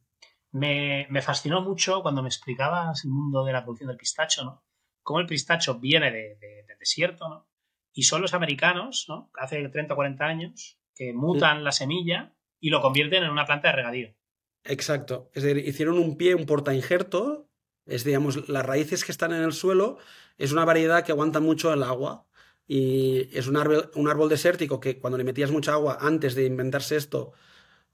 Me, 0.52 1.06
fascinó 1.22 1.62
mucho 1.62 2.02
cuando 2.02 2.22
me 2.22 2.28
explicabas 2.28 3.04
el 3.04 3.10
mundo 3.10 3.44
de 3.44 3.52
la 3.52 3.64
producción 3.64 3.88
del 3.88 3.96
pistacho, 3.96 4.44
¿no? 4.44 4.64
Cómo 5.02 5.20
el 5.20 5.26
pistacho 5.26 5.78
viene 5.78 6.10
de, 6.10 6.36
del 6.66 6.78
desierto, 6.78 7.28
¿no? 7.28 7.48
Y 7.94 8.04
son 8.04 8.22
los 8.22 8.34
americanos, 8.34 9.06
¿no? 9.08 9.30
Hace 9.34 9.68
30 9.68 9.94
o 9.94 9.96
40 9.96 10.24
años, 10.24 10.78
que 10.94 11.12
mutan 11.12 11.64
la 11.64 11.72
semilla 11.72 12.34
y 12.60 12.70
lo 12.70 12.80
convierten 12.80 13.24
en 13.24 13.30
una 13.30 13.46
planta 13.46 13.68
de 13.68 13.76
regadío. 13.76 14.14
Exacto. 14.64 15.30
Es 15.34 15.42
decir, 15.42 15.66
hicieron 15.66 15.98
un 15.98 16.16
pie, 16.16 16.34
un 16.34 16.46
porta 16.46 16.74
injerto. 16.74 17.48
Es, 17.86 18.04
digamos, 18.04 18.48
las 18.48 18.64
raíces 18.64 19.04
que 19.04 19.12
están 19.12 19.32
en 19.32 19.42
el 19.42 19.52
suelo 19.52 19.98
es 20.38 20.52
una 20.52 20.64
variedad 20.64 21.04
que 21.04 21.12
aguanta 21.12 21.40
mucho 21.40 21.72
el 21.72 21.82
agua. 21.82 22.26
Y 22.66 23.36
es 23.36 23.48
un 23.48 23.56
árbol, 23.56 23.90
un 23.94 24.08
árbol 24.08 24.28
desértico 24.28 24.80
que 24.80 25.00
cuando 25.00 25.18
le 25.18 25.24
metías 25.24 25.50
mucha 25.50 25.72
agua 25.72 25.98
antes 26.00 26.34
de 26.34 26.46
inventarse 26.46 26.96
esto, 26.96 27.32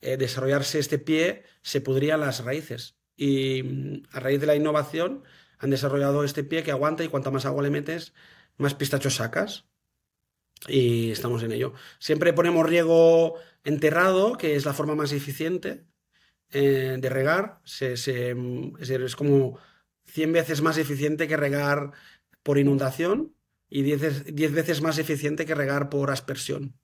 eh, 0.00 0.16
desarrollarse 0.16 0.78
este 0.78 0.98
pie, 0.98 1.44
se 1.62 1.80
pudrían 1.80 2.20
las 2.20 2.44
raíces. 2.44 2.96
Y 3.16 3.62
mm, 3.62 4.02
a 4.12 4.20
raíz 4.20 4.40
de 4.40 4.46
la 4.46 4.56
innovación 4.56 5.24
han 5.58 5.70
desarrollado 5.70 6.24
este 6.24 6.44
pie 6.44 6.62
que 6.62 6.70
aguanta 6.70 7.04
y 7.04 7.08
cuanta 7.08 7.30
más 7.30 7.46
agua 7.46 7.62
le 7.62 7.70
metes, 7.70 8.14
más 8.56 8.74
pistachos 8.74 9.16
sacas 9.16 9.68
y 10.66 11.10
estamos 11.10 11.42
en 11.42 11.52
ello. 11.52 11.74
Siempre 11.98 12.32
ponemos 12.32 12.66
riego 12.66 13.34
enterrado, 13.64 14.36
que 14.36 14.56
es 14.56 14.64
la 14.64 14.72
forma 14.72 14.94
más 14.94 15.12
eficiente 15.12 15.84
eh, 16.50 16.96
de 16.98 17.08
regar. 17.08 17.60
es, 17.64 19.16
como 19.16 19.58
100 20.06 20.32
veces 20.32 20.62
más 20.62 20.78
eficiente 20.78 21.28
que 21.28 21.36
regar 21.36 21.92
por 22.42 22.58
inundación 22.58 23.34
y 23.68 23.82
10, 23.82 24.52
veces 24.52 24.80
más 24.80 24.98
eficiente 24.98 25.44
que 25.44 25.54
regar 25.54 25.90
por 25.90 26.10
aspersión. 26.10 26.78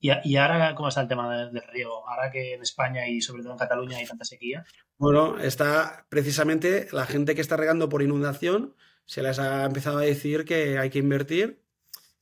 ¿Y, 0.00 0.36
ahora 0.36 0.74
cómo 0.74 0.88
está 0.88 1.02
el 1.02 1.08
tema 1.08 1.36
del, 1.36 1.62
riego? 1.72 2.08
Ahora 2.08 2.30
que 2.30 2.54
en 2.54 2.62
España 2.62 3.06
y 3.06 3.20
sobre 3.20 3.42
todo 3.42 3.52
en 3.52 3.58
Cataluña 3.58 3.98
hay 3.98 4.06
tanta 4.06 4.24
sequía. 4.24 4.64
Bueno, 4.96 5.38
está 5.38 6.06
precisamente 6.08 6.88
la 6.92 7.04
gente 7.04 7.34
que 7.34 7.42
está 7.42 7.56
regando 7.56 7.88
por 7.90 8.02
inundación 8.02 8.74
se 9.04 9.22
les 9.22 9.38
ha 9.38 9.64
empezado 9.64 9.98
a 9.98 10.02
decir 10.02 10.44
que 10.44 10.78
hay 10.78 10.88
que 10.88 11.00
invertir, 11.00 11.62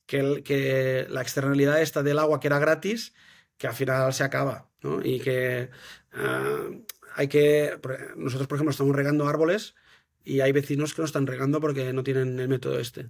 que, 0.05 0.43
que 0.43 1.05
la 1.09 1.21
externalidad 1.21 1.81
esta 1.81 2.03
del 2.03 2.19
agua 2.19 2.39
que 2.39 2.47
era 2.47 2.59
gratis, 2.59 3.13
que 3.57 3.67
al 3.67 3.73
final 3.73 4.11
se 4.13 4.23
acaba, 4.23 4.69
¿no? 4.81 4.99
Y 5.03 5.19
que 5.19 5.69
ah, 6.13 6.67
hay 7.15 7.27
que... 7.27 7.79
Nosotros, 8.17 8.47
por 8.47 8.57
ejemplo, 8.57 8.71
estamos 8.71 8.95
regando 8.95 9.27
árboles 9.27 9.75
y 10.23 10.41
hay 10.41 10.51
vecinos 10.51 10.93
que 10.93 11.01
no 11.01 11.05
están 11.05 11.27
regando 11.27 11.61
porque 11.61 11.93
no 11.93 12.03
tienen 12.03 12.39
el 12.39 12.49
método 12.49 12.79
este. 12.79 13.09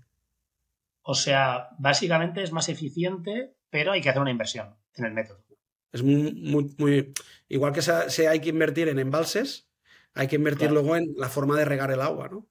O 1.01 1.15
sea, 1.15 1.69
básicamente 1.79 2.43
es 2.43 2.51
más 2.51 2.69
eficiente, 2.69 3.55
pero 3.69 3.91
hay 3.91 4.01
que 4.01 4.09
hacer 4.09 4.21
una 4.21 4.31
inversión 4.31 4.75
en 4.95 5.05
el 5.05 5.13
método. 5.13 5.43
Es 5.91 6.03
muy, 6.03 6.75
muy, 6.77 7.13
igual 7.47 7.73
que 7.73 7.81
se, 7.81 8.27
hay 8.27 8.39
que 8.39 8.49
invertir 8.49 8.89
en 8.89 8.99
embalses, 8.99 9.67
hay 10.13 10.27
que 10.27 10.35
invertir 10.35 10.71
luego 10.71 10.95
en 10.95 11.13
la 11.17 11.29
forma 11.29 11.57
de 11.57 11.65
regar 11.65 11.91
el 11.91 12.01
agua, 12.01 12.29
¿no? 12.29 12.47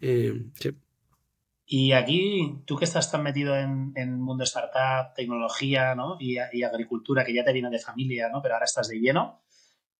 Eh, 0.00 0.50
Y 1.66 1.92
aquí, 1.92 2.62
tú 2.66 2.76
que 2.76 2.84
estás 2.84 3.10
tan 3.10 3.22
metido 3.22 3.56
en, 3.56 3.92
el 3.94 4.10
mundo 4.10 4.44
startup, 4.44 5.14
tecnología 5.14 5.94
¿no? 5.94 6.16
y, 6.18 6.38
agricultura, 6.38 7.24
que 7.24 7.34
ya 7.34 7.44
te 7.44 7.52
viene 7.52 7.70
de 7.70 7.78
familia, 7.78 8.28
¿no? 8.28 8.42
pero 8.42 8.54
ahora 8.54 8.64
estás 8.64 8.88
de 8.88 8.98
lleno, 8.98 9.42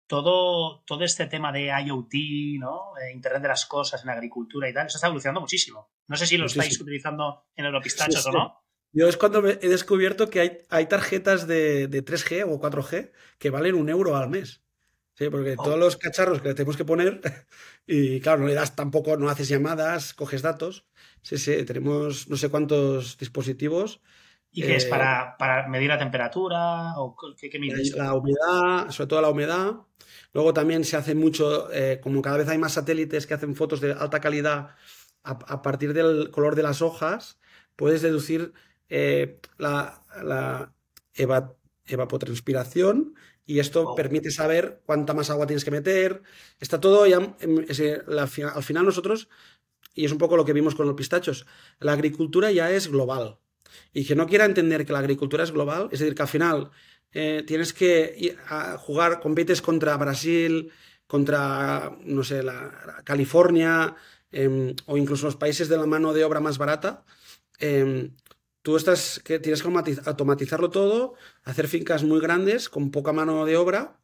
todo, 0.06 0.82
todo 0.84 1.04
este 1.04 1.26
tema 1.26 1.52
de 1.52 1.66
IoT, 1.66 2.58
¿no? 2.58 2.98
Eh, 2.98 3.12
Internet 3.12 3.42
de 3.42 3.48
las 3.48 3.66
cosas 3.66 4.02
en 4.02 4.10
agricultura 4.10 4.68
y 4.68 4.74
tal, 4.74 4.88
eso 4.88 4.98
está 4.98 5.06
evolucionando 5.06 5.40
muchísimo. 5.40 5.92
No 6.08 6.16
sé 6.16 6.26
si 6.26 6.36
lo 6.36 6.46
estáis 6.46 6.80
utilizando 6.80 7.44
en 7.54 7.66
Europistachos 7.66 8.26
o 8.26 8.32
no. 8.32 8.60
Yo 8.92 9.08
es 9.08 9.16
cuando 9.16 9.46
he 9.46 9.68
descubierto 9.68 10.30
que 10.30 10.40
hay, 10.40 10.58
hay 10.68 10.86
tarjetas 10.86 11.46
de, 11.46 11.88
3G 11.88 12.44
o 12.48 12.60
4G 12.60 13.12
que 13.38 13.50
valen 13.50 13.76
un 13.76 13.88
euro 13.88 14.16
al 14.16 14.28
mes. 14.28 14.62
Sí, 15.14 15.28
porque 15.28 15.54
oh. 15.56 15.62
todos 15.62 15.78
los 15.78 15.96
cacharros 15.96 16.40
que 16.40 16.48
le 16.48 16.54
tenemos 16.54 16.76
que 16.76 16.84
poner, 16.84 17.20
y 17.86 18.20
claro, 18.20 18.40
no 18.40 18.46
le 18.48 18.54
das 18.54 18.74
tampoco, 18.74 19.16
no 19.16 19.28
haces 19.28 19.48
llamadas, 19.48 20.14
coges 20.14 20.42
datos. 20.42 20.86
Sí, 21.22 21.38
sí, 21.38 21.64
tenemos 21.64 22.28
no 22.28 22.36
sé 22.36 22.48
cuántos 22.48 23.18
dispositivos. 23.18 24.00
¿Y 24.50 24.62
qué 24.62 24.76
es? 24.76 24.86
Eh, 24.86 24.88
¿Para, 24.88 25.36
¿Para, 25.36 25.68
medir 25.68 25.88
la 25.88 25.98
temperatura? 25.98 26.94
¿O 26.96 27.14
qué, 27.38 27.48
qué 27.48 27.58
La 27.94 28.14
humedad, 28.14 28.90
sobre 28.90 29.06
todo 29.06 29.20
la 29.20 29.28
humedad. 29.28 29.74
Luego 30.32 30.52
también 30.52 30.84
se 30.84 30.96
hace 30.96 31.14
mucho, 31.14 31.72
eh, 31.72 32.00
como 32.02 32.22
cada 32.22 32.38
vez 32.38 32.48
hay 32.48 32.58
más 32.58 32.72
satélites 32.72 33.26
que 33.26 33.34
hacen 33.34 33.54
fotos 33.54 33.80
de 33.80 33.92
alta 33.92 34.20
calidad 34.20 34.74
a 35.22 35.60
partir 35.60 35.92
del 35.92 36.30
color 36.30 36.54
de 36.54 36.62
las 36.62 36.80
hojas, 36.80 37.38
puedes 37.76 38.00
deducir 38.00 38.54
eh, 38.90 39.40
la, 39.56 40.72
evapotranspiración 41.86 43.14
y 43.46 43.58
esto 43.58 43.94
permite 43.94 44.30
saber 44.30 44.82
cuánta 44.84 45.14
más 45.14 45.30
agua 45.30 45.46
tienes 45.46 45.64
que 45.64 45.70
meter. 45.70 46.22
Está 46.60 46.80
todo 46.80 47.06
ya. 47.06 47.16
al 47.18 48.62
final, 48.62 48.84
nosotros, 48.84 49.28
y 49.94 50.04
es 50.04 50.12
un 50.12 50.18
poco 50.18 50.36
lo 50.36 50.44
que 50.44 50.52
vimos 50.52 50.74
con 50.74 50.86
los 50.86 50.94
pistachos, 50.94 51.46
la 51.80 51.92
agricultura 51.92 52.52
ya 52.52 52.70
es 52.70 52.88
global. 52.88 53.38
Y 53.92 54.04
que 54.04 54.14
no 54.14 54.26
quiera 54.26 54.44
entender 54.44 54.84
que 54.84 54.92
la 54.92 54.98
agricultura 55.00 55.44
es 55.44 55.52
global, 55.52 55.88
es 55.92 56.00
decir, 56.00 56.14
que 56.14 56.22
al 56.22 56.28
final 56.28 56.70
eh, 57.12 57.42
tienes 57.46 57.72
que 57.72 58.36
jugar, 58.78 59.20
compites 59.20 59.62
contra 59.62 59.96
Brasil, 59.96 60.70
contra, 61.06 61.98
no 62.04 62.22
sé, 62.22 62.42
la, 62.42 63.02
California, 63.04 63.96
em, 64.30 64.74
o 64.86 64.96
incluso 64.96 65.26
los 65.26 65.36
países 65.36 65.68
de 65.68 65.76
la 65.76 65.86
mano 65.86 66.12
de 66.12 66.24
obra 66.24 66.38
más 66.38 66.56
barata. 66.56 67.04
Em, 67.58 68.12
tú 68.62 68.76
estás 68.76 69.20
que 69.24 69.38
tienes 69.38 69.62
que 69.62 69.68
automatizarlo 70.04 70.70
todo, 70.70 71.14
hacer 71.44 71.68
fincas 71.68 72.04
muy 72.04 72.20
grandes 72.20 72.68
con 72.68 72.90
poca 72.90 73.12
mano 73.12 73.44
de 73.44 73.56
obra 73.56 74.00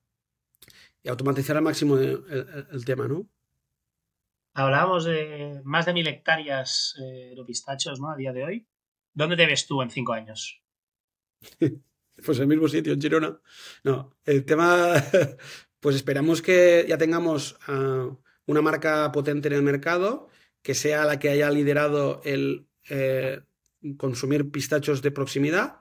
y 1.03 1.09
automatizar 1.09 1.57
al 1.57 1.63
máximo 1.63 1.99
el, 1.99 2.85
tema, 2.85 3.07
¿no? 3.07 3.29
Hablábamos 4.55 5.05
de 5.05 5.61
más 5.65 5.87
de 5.87 5.93
mil 5.93 6.07
hectáreas 6.07 6.95
eh, 7.01 7.35
de 7.37 7.45
pistachos, 7.45 8.01
¿no? 8.01 8.11
A 8.11 8.17
día 8.17 8.33
de 8.33 8.45
hoy. 8.45 8.67
¿Dónde 9.13 9.37
te 9.37 9.47
ves 9.47 9.67
tú 9.67 9.83
en 9.83 9.91
cinco 9.91 10.15
años? 10.15 10.63
pues 12.25 12.39
en 12.39 12.43
el 12.43 12.49
mismo 12.49 12.69
sitio, 12.69 12.93
en 12.93 13.01
Girona. 13.01 13.39
No, 13.85 14.17
el 14.25 14.45
tema, 14.45 14.95
pues 15.81 15.97
esperamos 15.97 16.43
que 16.43 16.87
ya 16.89 16.97
tengamos 16.97 17.59
ah, 17.69 18.17
una 18.47 18.63
marca 18.63 19.13
potente 19.13 19.49
en 19.49 19.55
el 19.55 19.63
mercado, 19.63 20.29
que 20.63 20.75
sea 20.75 21.05
la 21.05 21.19
que 21.19 21.29
haya 21.29 21.51
liderado 21.51 22.21
el, 22.25 22.69
eh, 22.89 23.43
consumir 23.95 24.51
pistachos 24.51 25.03
de 25.03 25.11
proximidad 25.11 25.81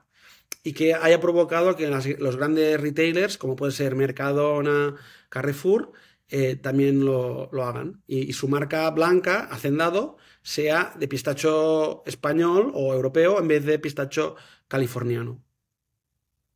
y 0.62 0.72
que 0.72 0.94
haya 0.94 1.20
provocado 1.20 1.76
que 1.76 1.88
los 1.88 2.36
grandes 2.36 2.80
retailers, 2.80 3.38
como 3.38 3.56
puede 3.56 3.72
ser 3.72 3.94
Mercadona, 3.94 4.94
Carrefour, 5.28 5.92
eh, 6.28 6.56
también 6.56 7.04
lo, 7.04 7.50
hagan. 7.62 8.02
Y, 8.06 8.32
su 8.32 8.48
marca 8.48 8.90
blanca, 8.90 9.48
Hacendado, 9.50 10.16
sea 10.42 10.92
de 10.98 11.06
pistacho 11.06 12.02
español 12.04 12.72
o 12.74 12.92
europeo 12.94 13.38
en 13.38 13.48
vez 13.48 13.64
de 13.64 13.78
pistacho 13.78 14.36
californiano. 14.66 15.42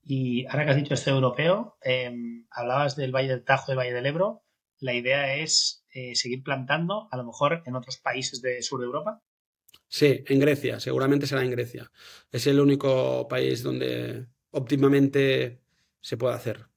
Y 0.02 0.46
ahora 0.46 0.64
que 0.64 0.70
has 0.70 0.76
dicho 0.76 0.94
este 0.94 1.10
europeo, 1.10 1.76
em, 1.82 2.46
hablabas 2.50 2.96
del 2.96 3.14
Valle 3.14 3.28
del 3.28 3.44
Tajo, 3.44 3.66
del 3.68 3.78
Valle 3.78 3.92
del 3.92 4.06
Ebro. 4.06 4.42
La 4.80 4.94
idea 4.94 5.36
es 5.36 5.84
eh, 5.92 6.16
seguir 6.16 6.42
plantando, 6.42 7.08
a 7.12 7.16
lo 7.16 7.24
mejor 7.24 7.62
en 7.66 7.76
otros 7.76 7.98
países 7.98 8.42
de 8.42 8.62
sur 8.62 8.80
de 8.80 8.86
Europa. 8.86 9.22
Sí, 9.92 10.22
en 10.28 10.38
Grecia, 10.38 10.78
seguramente 10.78 11.26
será 11.26 11.42
en 11.42 11.50
Grecia. 11.50 11.90
Es 12.30 12.46
el 12.46 12.60
único 12.60 13.26
país 13.26 13.64
donde 13.64 14.28
óptimamente 14.52 15.62
se 16.00 16.16
puede 16.16 16.36
hacer. 16.36 16.68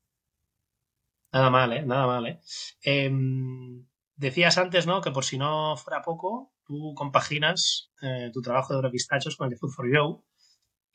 Nada 1.31 1.51
mal, 1.51 1.73
¿eh? 1.73 1.85
Nada 1.85 2.07
mal, 2.07 2.25
¿eh? 2.25 2.39
Em, 2.81 3.85
decías 4.15 4.57
antes, 4.57 4.87
¿no? 4.87 4.99
Que 5.01 5.11
por 5.11 5.25
si 5.25 5.37
no 5.37 5.77
fuera 5.77 6.01
poco, 6.01 6.53
tú 6.65 6.95
compaginas 6.95 7.91
eh, 8.01 8.31
tu 8.33 8.41
trabajo 8.41 8.73
de 8.73 8.77
Europistachos 8.77 9.37
con 9.37 9.45
el 9.45 9.51
de 9.51 9.57
Food 9.57 9.71
for 9.71 9.93
You 9.93 10.23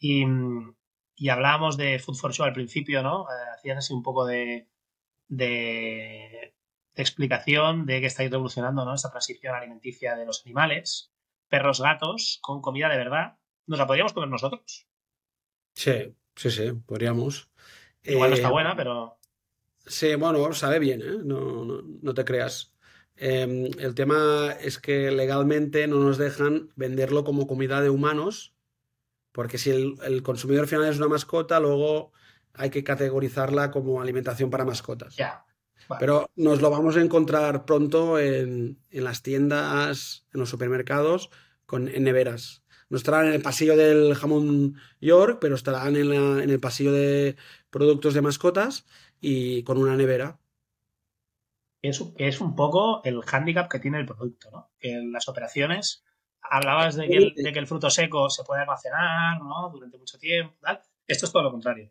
y, 0.01 0.25
y 1.15 1.29
hablábamos 1.29 1.77
de 1.77 2.01
Food 2.01 2.17
for 2.17 2.33
Show 2.33 2.47
al 2.47 2.53
principio, 2.53 3.01
¿no? 3.05 3.27
Eh, 3.27 3.51
hacías 3.55 3.79
así 3.79 3.95
un 3.95 4.03
poco 4.03 4.27
de, 4.27 4.67
de, 5.29 6.53
de, 6.97 7.03
explicación 7.03 7.87
de 7.87 8.01
que 8.01 8.07
estáis 8.07 8.31
revolucionando, 8.31 8.85
¿no? 8.85 8.93
Esta 8.95 9.11
transición 9.11 9.55
alimenticia 9.55 10.17
de 10.17 10.27
los 10.27 10.43
animales 10.45 11.13
perros 11.49 11.81
gatos 11.81 12.39
con 12.43 12.61
comida 12.61 12.89
de 12.89 12.97
verdad. 12.97 13.37
¿Nos 13.67 13.79
la 13.79 13.87
podríamos 13.87 14.13
comer 14.13 14.29
nosotros? 14.29 14.87
Sí, 15.75 16.15
sí, 16.35 16.51
sí, 16.51 16.73
podríamos. 16.87 17.51
Igual 18.03 18.31
no 18.31 18.37
está 18.37 18.49
eh, 18.49 18.53
buena, 18.53 18.77
pero. 18.77 19.19
Sí, 19.87 20.15
bueno, 20.15 20.53
sabe 20.53 20.79
bien, 20.79 21.01
¿eh? 21.03 21.19
no, 21.25 21.65
no, 21.83 22.15
te 22.15 22.25
creas. 22.25 22.75
Em, 23.17 23.67
el 23.79 23.95
tema 23.95 24.53
es 24.61 24.79
que 24.79 25.11
legalmente 25.11 25.87
no 25.87 25.99
nos 25.99 26.19
dejan 26.19 26.71
venderlo 26.77 27.25
como 27.25 27.47
comida 27.47 27.81
de 27.81 27.91
humanos, 27.91 28.55
porque 29.33 29.59
si 29.59 29.71
el, 29.71 30.23
consumidor 30.23 30.67
final 30.67 30.89
es 30.89 30.99
una 30.99 31.09
mascota, 31.09 31.59
luego 31.61 32.13
hay 32.55 32.71
que 32.71 32.85
categorizarla 32.85 33.71
como 33.71 34.01
alimentación 34.01 34.51
para 34.51 34.65
mascotas. 34.65 35.17
Ya. 35.17 35.45
Pero 35.99 36.31
nos 36.37 36.61
lo 36.61 36.71
vamos 36.71 36.97
a 36.97 37.01
encontrar 37.01 37.65
pronto 37.65 38.19
en, 38.19 38.79
las 38.91 39.23
tiendas, 39.23 40.27
en 40.33 40.41
los 40.41 40.51
supermercados, 40.51 41.31
con, 41.67 41.89
en 41.89 42.05
neveras. 42.05 42.63
No 42.91 42.97
estarán 42.97 43.27
en 43.27 43.35
el 43.35 43.43
pasillo 43.43 43.77
del 43.77 44.15
jamón 44.15 44.77
York, 45.01 45.39
pero 45.41 45.55
estarán 45.55 45.97
en, 45.97 46.13
en 46.13 46.51
el 46.51 46.61
pasillo 46.61 46.93
de 46.93 47.37
productos 47.71 48.15
de 48.15 48.23
mascotas 48.23 48.87
y 49.21 49.63
con 49.65 49.79
una 49.79 49.97
nevera. 49.97 50.39
Es, 51.83 52.03
es 52.17 52.41
un 52.41 52.57
poco 52.57 53.03
el 53.05 53.23
hándicap 53.23 53.71
que 53.71 53.79
tiene 53.79 53.99
el 53.99 54.07
producto, 54.07 54.51
¿no? 54.51 54.71
Que 54.79 54.93
en 54.93 55.13
las 55.13 55.29
operaciones 55.29 56.05
hablabas 56.43 56.97
de 56.97 57.09
que, 57.09 57.17
el, 57.17 57.35
de 57.35 57.53
que, 57.53 57.59
el, 57.59 57.67
fruto 57.67 57.91
seco 57.91 58.29
se 58.31 58.43
puede 58.45 58.63
almacenar, 58.63 59.41
¿no? 59.41 59.71
Durante 59.71 59.99
mucho 59.99 60.19
tiempo, 60.19 60.57
tal. 60.61 60.81
Esto 61.07 61.27
es 61.27 61.33
todo 61.33 61.43
lo 61.43 61.51
contrario. 61.51 61.91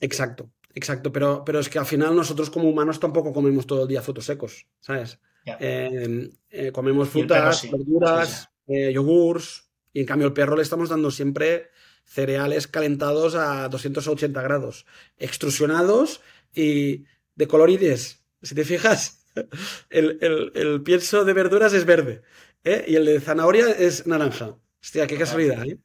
Exacto. 0.00 0.50
Exacto, 0.78 1.10
pero, 1.10 1.42
pero 1.44 1.58
es 1.58 1.68
que 1.68 1.80
al 1.80 1.86
final 1.86 2.14
nosotros 2.14 2.50
como 2.50 2.68
humanos 2.68 3.00
tampoco 3.00 3.32
comemos 3.32 3.66
todo 3.66 3.82
el 3.82 3.88
día 3.88 4.00
frutos 4.00 4.26
secos, 4.26 4.64
¿sabes? 4.78 5.18
Em, 5.44 6.30
eh, 6.50 6.70
comemos 6.70 7.08
frutas, 7.08 7.68
verduras, 7.68 8.48
eh, 8.68 8.92
yogurts, 8.92 9.68
y 9.92 10.00
en 10.00 10.06
cambio 10.06 10.28
el 10.28 10.32
perro 10.32 10.54
le 10.54 10.62
estamos 10.62 10.88
dando 10.88 11.10
siempre 11.10 11.70
cereales 12.04 12.68
calentados 12.68 13.34
a 13.34 13.68
280 13.68 14.40
grados, 14.40 14.86
extrusionados 15.16 16.20
y 16.54 17.06
de 17.34 17.48
colorides. 17.48 18.22
Si 18.40 18.54
te 18.54 18.64
fijas, 18.64 19.26
el, 19.90 20.82
pienso 20.84 21.24
de 21.24 21.32
verduras 21.32 21.72
es 21.72 21.86
verde 21.86 22.22
¿eh? 22.62 22.84
y 22.86 22.94
el 22.94 23.04
de 23.04 23.20
zanahoria 23.20 23.68
es 23.68 24.06
naranja. 24.06 24.54
Hostia, 24.80 25.08
qué 25.08 25.18
casualidad, 25.18 25.66
¿eh? 25.66 25.80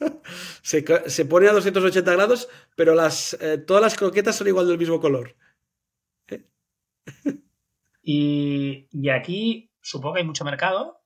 se, 0.62 1.24
pone 1.24 1.48
a 1.48 1.52
280 1.52 2.12
grados, 2.12 2.48
pero 2.76 2.94
las, 2.94 3.34
eh, 3.40 3.58
todas 3.58 3.82
las 3.82 3.96
croquetas 3.96 4.36
son 4.36 4.48
igual 4.48 4.66
del 4.68 4.78
mismo 4.78 5.00
color. 5.00 5.36
¿Eh? 6.28 6.44
y, 8.02 9.08
aquí 9.10 9.70
supongo 9.80 10.14
que 10.14 10.20
hay 10.20 10.26
mucho 10.26 10.44
mercado 10.44 11.02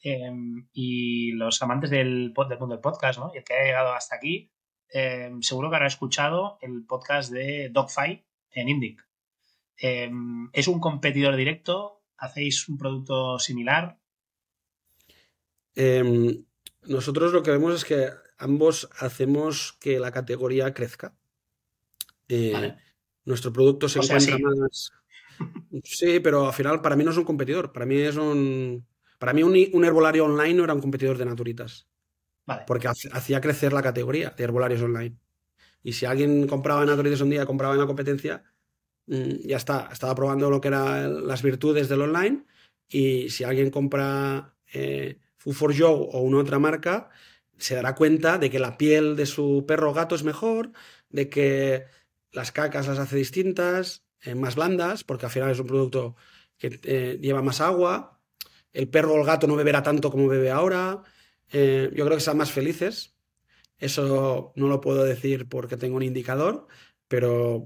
em, 0.00 0.68
y 0.72 1.32
los 1.32 1.60
amantes 1.62 1.90
del, 1.90 2.32
del 2.34 2.58
mundo 2.58 2.74
del 2.74 2.80
podcast, 2.80 3.18
¿no? 3.18 3.30
Y 3.34 3.38
el 3.38 3.44
que 3.44 3.54
ha 3.54 3.64
llegado 3.64 3.92
hasta 3.92 4.16
aquí, 4.16 4.52
em, 4.90 5.42
seguro 5.42 5.70
que 5.70 5.76
habrá 5.76 5.88
escuchado 5.88 6.58
el 6.60 6.84
podcast 6.86 7.32
de 7.32 7.70
Dogfight 7.70 8.24
en 8.50 8.68
Indic. 8.68 9.06
Em, 9.78 10.48
¿Es 10.52 10.68
un 10.68 10.80
competidor 10.80 11.36
directo? 11.36 12.02
¿Hacéis 12.16 12.68
un 12.68 12.78
producto 12.78 13.38
similar? 13.38 13.98
Nosotros 16.88 17.32
lo 17.32 17.42
que 17.42 17.50
vemos 17.50 17.74
es 17.74 17.84
que 17.84 18.10
ambos 18.38 18.88
hacemos 18.98 19.76
que 19.80 19.98
la 19.98 20.12
categoría 20.12 20.72
crezca. 20.74 21.14
Eh, 22.28 22.74
nuestro 23.24 23.52
producto 23.52 23.88
se 23.88 23.98
encuentra 23.98 24.38
más. 24.38 24.92
Sí, 25.84 26.20
pero 26.20 26.46
al 26.46 26.54
final 26.54 26.80
para 26.80 26.96
mí 26.96 27.04
no 27.04 27.10
es 27.10 27.16
un 27.18 27.24
competidor. 27.24 27.70
Para 27.70 27.84
mí 27.84 27.96
es 27.96 28.16
un. 28.16 28.86
Para 29.18 29.34
mí 29.34 29.42
un, 29.42 29.84
herbolario 29.84 30.24
online 30.24 30.54
no 30.54 30.64
era 30.64 30.72
un 30.72 30.80
competidor 30.80 31.18
de 31.18 31.26
Naturitas. 31.26 31.86
Porque 32.66 32.88
hacía 32.88 33.40
crecer 33.42 33.74
la 33.74 33.82
categoría 33.82 34.30
de 34.30 34.44
herbolarios 34.44 34.80
online. 34.80 35.18
Y 35.82 35.92
si 35.92 36.06
alguien 36.06 36.46
compraba 36.46 36.86
Naturitas 36.86 37.20
un 37.20 37.28
día, 37.28 37.44
compraba 37.44 37.74
en 37.74 37.80
la 37.80 37.86
competencia, 37.86 38.44
mm, 39.06 39.46
ya 39.46 39.58
está. 39.58 39.90
Estaba 39.92 40.14
probando 40.14 40.48
lo 40.48 40.58
que 40.58 40.68
eran 40.68 41.26
las 41.26 41.42
virtudes 41.42 41.90
del 41.90 42.00
online. 42.00 42.46
Y 42.88 43.28
si 43.28 43.44
alguien 43.44 43.70
compra 43.70 44.56
eh, 44.72 45.18
for 45.52 45.76
Joe 45.76 46.08
o 46.12 46.20
una 46.20 46.38
otra 46.38 46.58
marca, 46.58 47.10
se 47.58 47.74
dará 47.74 47.94
cuenta 47.94 48.38
de 48.38 48.50
que 48.50 48.58
la 48.58 48.76
piel 48.76 49.16
de 49.16 49.26
su 49.26 49.64
perro 49.66 49.90
o 49.90 49.94
gato 49.94 50.14
es 50.14 50.24
mejor, 50.24 50.72
de 51.10 51.28
que 51.28 51.86
las 52.32 52.52
cacas 52.52 52.86
las 52.86 52.98
hace 52.98 53.16
distintas, 53.16 54.04
eh, 54.22 54.34
más 54.34 54.56
blandas, 54.56 55.04
porque 55.04 55.26
al 55.26 55.32
final 55.32 55.50
es 55.50 55.58
un 55.58 55.66
producto 55.66 56.16
que 56.58 56.80
eh, 56.82 57.18
lleva 57.20 57.42
más 57.42 57.60
agua. 57.60 58.20
El 58.72 58.88
perro 58.88 59.14
o 59.14 59.20
el 59.20 59.26
gato 59.26 59.46
no 59.46 59.56
beberá 59.56 59.82
tanto 59.82 60.10
como 60.10 60.28
bebe 60.28 60.50
ahora. 60.50 61.02
Eh, 61.52 61.90
yo 61.94 62.04
creo 62.04 62.16
que 62.16 62.18
están 62.18 62.36
más 62.36 62.52
felices. 62.52 63.14
Eso 63.78 64.52
no 64.56 64.68
lo 64.68 64.80
puedo 64.80 65.04
decir 65.04 65.48
porque 65.48 65.76
tengo 65.76 65.96
un 65.96 66.02
indicador, 66.02 66.66
pero 67.08 67.64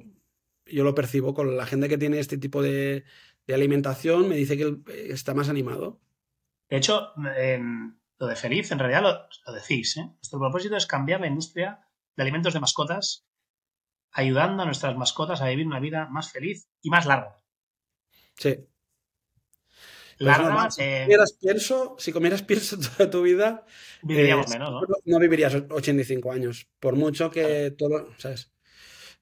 yo 0.66 0.84
lo 0.84 0.94
percibo 0.94 1.34
con 1.34 1.56
la 1.56 1.66
gente 1.66 1.88
que 1.88 1.98
tiene 1.98 2.18
este 2.18 2.38
tipo 2.38 2.62
de, 2.62 3.04
alimentación, 3.48 4.28
me 4.28 4.36
dice 4.36 4.56
que 4.56 4.76
está 5.12 5.34
más 5.34 5.48
animado. 5.48 6.00
De 6.70 6.76
hecho, 6.76 7.12
lo 7.16 8.26
de 8.26 8.36
feliz, 8.36 8.70
en 8.70 8.78
realidad 8.78 9.02
lo, 9.02 9.52
decís. 9.52 9.96
¿eh? 9.96 10.04
Nuestro 10.06 10.38
propósito 10.38 10.76
es 10.76 10.86
cambiar 10.86 11.20
la 11.20 11.26
industria 11.26 11.80
de 12.16 12.22
alimentos 12.22 12.54
de 12.54 12.60
mascotas, 12.60 13.26
ayudando 14.12 14.62
a 14.62 14.66
nuestras 14.66 14.96
mascotas 14.96 15.42
a 15.42 15.48
vivir 15.48 15.66
una 15.66 15.80
vida 15.80 16.06
más 16.06 16.30
feliz 16.30 16.68
y 16.80 16.90
más 16.90 17.06
larga. 17.06 17.36
Sí. 18.36 18.66
Larga. 20.18 20.70
si, 20.70 20.82
eh, 20.82 21.00
comieras 21.02 21.32
pienso, 21.40 21.96
si 21.98 22.12
comieras 22.12 22.42
pienso 22.42 22.78
toda 22.78 23.10
tu 23.10 23.22
vida. 23.22 23.64
Viviríamos 24.02 24.46
eh, 24.46 24.58
menos, 24.58 24.70
¿no? 24.70 24.80
No 25.06 25.18
vivirías 25.18 25.54
85 25.54 26.30
años. 26.30 26.68
Por 26.78 26.94
mucho 26.94 27.30
que 27.30 27.74
todo. 27.76 28.08
¿Sabes? 28.18 28.52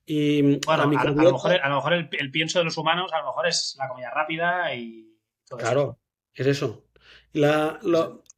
Y 0.04 0.58
bueno, 0.66 0.82
a, 0.82 0.86
lo 0.86 0.88
mejor, 1.32 1.92
el, 1.92 2.30
pienso 2.30 2.58
de 2.58 2.64
los 2.64 2.78
humanos, 2.78 3.12
a 3.12 3.18
lo 3.18 3.26
mejor 3.26 3.46
es 3.46 3.76
la 3.78 3.88
comida 3.88 4.10
rápida 4.10 4.74
y 4.74 5.18
todo 5.46 5.58
Claro, 5.58 6.00
es 6.32 6.46
eso. 6.46 6.87
La, 7.32 7.78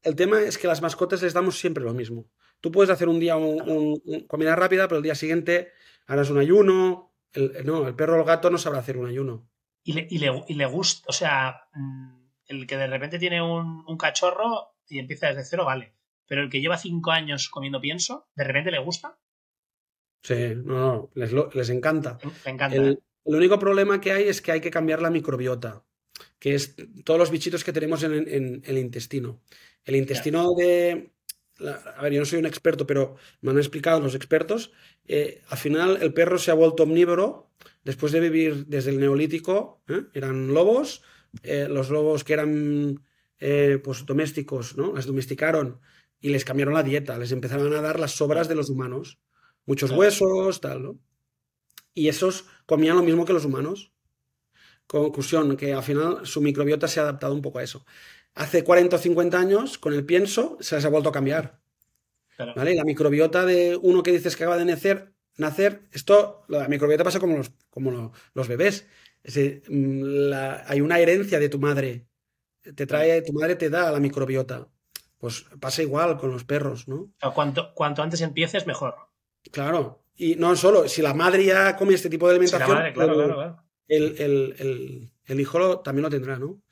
el 0.03 0.17
tema 0.17 0.43
es 0.43 0.59
que 0.59 0.67
las 0.67 0.83
mascotas 0.83 1.23
les 1.23 1.35
damos 1.35 1.59
siempre 1.59 1.85
lo 1.85 1.95
mismo. 1.95 2.31
Tú 2.61 2.71
puedes 2.71 2.91
hacer 2.91 3.09
un 3.09 3.21
día 3.21 3.37
un, 3.37 4.01
comida 4.29 4.55
rápida, 4.57 4.89
pero 4.89 4.99
el 4.99 5.03
día 5.03 5.15
siguiente 5.15 5.73
harás 6.07 6.31
un 6.31 6.39
ayuno. 6.39 7.15
El, 7.33 7.65
no, 7.65 7.87
el 7.87 7.95
perro 7.95 8.17
o 8.17 8.21
el 8.21 8.27
gato 8.27 8.51
no 8.51 8.59
sabrá 8.59 8.81
hacer 8.81 8.97
un 8.97 9.07
ayuno. 9.07 9.49
Y 9.83 9.95
le, 9.95 10.07
y 10.11 10.19
le, 10.19 10.45
y 10.49 10.55
le 10.55 10.67
gusta, 10.67 11.07
o 11.09 11.13
sea, 11.13 11.69
mm, 11.73 12.27
el 12.47 12.67
que 12.67 12.77
de 12.77 12.87
repente 12.87 13.19
tiene 13.19 13.41
un, 13.41 13.85
un, 13.87 13.97
cachorro 13.97 14.75
y 14.89 14.99
empieza 14.99 15.29
desde 15.29 15.45
cero, 15.45 15.65
vale. 15.65 15.95
Pero 16.27 16.43
el 16.43 16.51
que 16.51 16.61
lleva 16.61 16.77
cinco 16.77 17.13
años 17.13 17.49
comiendo 17.49 17.81
pienso, 17.81 18.29
¿de 18.35 18.45
repente 18.45 18.71
le 18.71 18.79
gusta? 18.79 19.19
Sí, 20.23 20.55
no, 20.55 21.11
no, 21.15 21.51
les, 21.55 21.71
encanta. 21.71 22.19
encanta. 22.45 22.77
El, 22.77 23.01
único 23.25 23.59
problema 23.59 24.01
que 24.01 24.13
hay 24.13 24.25
es 24.25 24.43
que 24.43 24.53
hay 24.53 24.61
que 24.61 24.71
cambiar 24.71 25.01
la 25.01 25.11
microbiota, 25.11 25.85
que 26.41 26.57
es 26.57 26.75
todos 27.05 27.21
los 27.21 27.31
bichitos 27.31 27.63
que 27.63 27.73
tenemos 27.73 28.03
en, 28.03 28.63
el 28.65 28.79
intestino. 28.79 29.41
El 29.85 29.95
intestino 29.95 30.55
de... 30.57 31.13
a 31.61 32.03
ver, 32.03 32.13
yo 32.13 32.19
no 32.19 32.27
soy 32.27 32.41
un 32.41 32.47
experto, 32.47 32.85
pero 32.87 33.15
me 33.41 33.53
han 33.53 33.59
explicado 33.59 34.01
los 34.01 34.17
expertos. 34.17 34.73
Eh, 35.07 35.43
al 35.49 35.59
final 35.59 35.99
el 36.03 36.13
perro 36.13 36.39
se 36.39 36.51
ha 36.51 36.55
vuelto 36.55 36.83
omnívoro 36.83 37.53
después 37.85 38.11
de 38.11 38.19
vivir 38.19 38.67
desde 38.67 38.91
el 38.91 38.99
neolítico. 38.99 39.83
¿eh? 39.87 40.07
Eran 40.15 40.53
lobos, 40.53 41.03
eh, 41.45 41.69
los 41.71 41.91
lobos 41.91 42.25
que 42.25 42.33
eran 42.33 43.05
pues 43.83 44.05
domésticos, 44.05 44.77
¿no? 44.77 44.93
Las 44.93 45.07
domesticaron 45.07 45.81
y 46.21 46.29
les 46.29 46.45
cambiaron 46.45 46.75
la 46.75 46.83
dieta, 46.83 47.17
les 47.17 47.33
empezaron 47.33 47.73
a 47.73 47.81
dar 47.81 47.99
las 47.99 48.11
sobras 48.11 48.49
de 48.49 48.55
los 48.55 48.69
humanos 48.69 49.19
muchos 49.67 49.91
huesos, 49.93 50.61
tal, 50.61 50.83
¿no? 50.83 50.99
Y 51.95 52.09
esos 52.09 52.47
comían 52.67 52.97
lo 52.97 53.03
mismo 53.03 53.25
que 53.25 53.33
los 53.33 53.45
humanos. 53.45 53.93
Conclusión, 54.91 55.57
que 55.57 55.73
al 55.73 55.85
final 55.85 56.27
su 56.27 56.41
microbiota 56.41 56.89
se 56.89 56.99
ha 56.99 57.05
adaptado 57.05 57.33
un 57.33 57.43
poco 57.43 57.61
a 57.61 57.63
eso. 57.63 57.87
Hace 58.35 58.65
40 58.65 58.97
o 58.97 58.99
50 58.99 59.39
años, 59.39 59.79
con 59.79 59.95
el 59.95 60.05
pienso, 60.05 60.57
se 60.59 60.75
les 60.75 60.85
ha 60.85 60.89
vuelto 60.89 61.11
a 61.11 61.13
cambiar. 61.13 61.61
¿Vale? 62.57 62.75
La 62.75 62.83
microbiota 62.83 63.45
de 63.47 63.79
uno 63.81 64.03
que 64.03 64.11
dices 64.11 64.35
que 64.35 64.43
acaba 64.43 64.59
de 64.59 64.65
nacer, 64.65 65.13
nacer 65.37 65.83
esto, 65.93 66.43
la 66.49 66.67
microbiota 66.67 67.05
pasa 67.05 67.21
como 67.21 67.37
los, 67.37 67.53
como 67.71 68.13
los, 68.35 68.49
bebés. 68.49 68.89
Mm, 69.69 70.33
hay 70.67 70.81
una 70.81 70.99
herencia 70.99 71.39
de 71.39 71.49
tu 71.49 71.61
madre. 71.61 72.09
Te 72.75 72.85
trae, 72.85 73.23
tu 73.23 73.33
madre 73.33 73.55
te 73.55 73.71
da 73.71 73.93
la 73.93 74.01
microbiota. 74.01 74.67
Pues 75.19 75.45
pasa 75.61 75.83
igual 75.83 76.19
con 76.19 76.33
los 76.33 76.43
perros, 76.43 76.89
¿no? 76.89 77.13
cuanto, 77.33 77.75
cuanto 77.75 78.03
antes 78.03 78.23
empieces, 78.23 78.67
mejor. 78.67 78.97
Claro. 79.53 80.03
Y 80.17 80.35
no 80.35 80.57
solo, 80.57 80.89
si 80.89 81.01
la 81.01 81.15
madre 81.15 81.45
ya 81.45 81.77
come 81.77 81.95
este 81.95 82.11
tipo 82.11 82.27
de 82.27 82.33
alimentación, 82.33 82.77
el, 83.91 85.41
hijo 85.41 85.81
también 85.81 86.03
lo 86.03 86.11
tendrá, 86.11 86.39
¿no? 86.39 86.63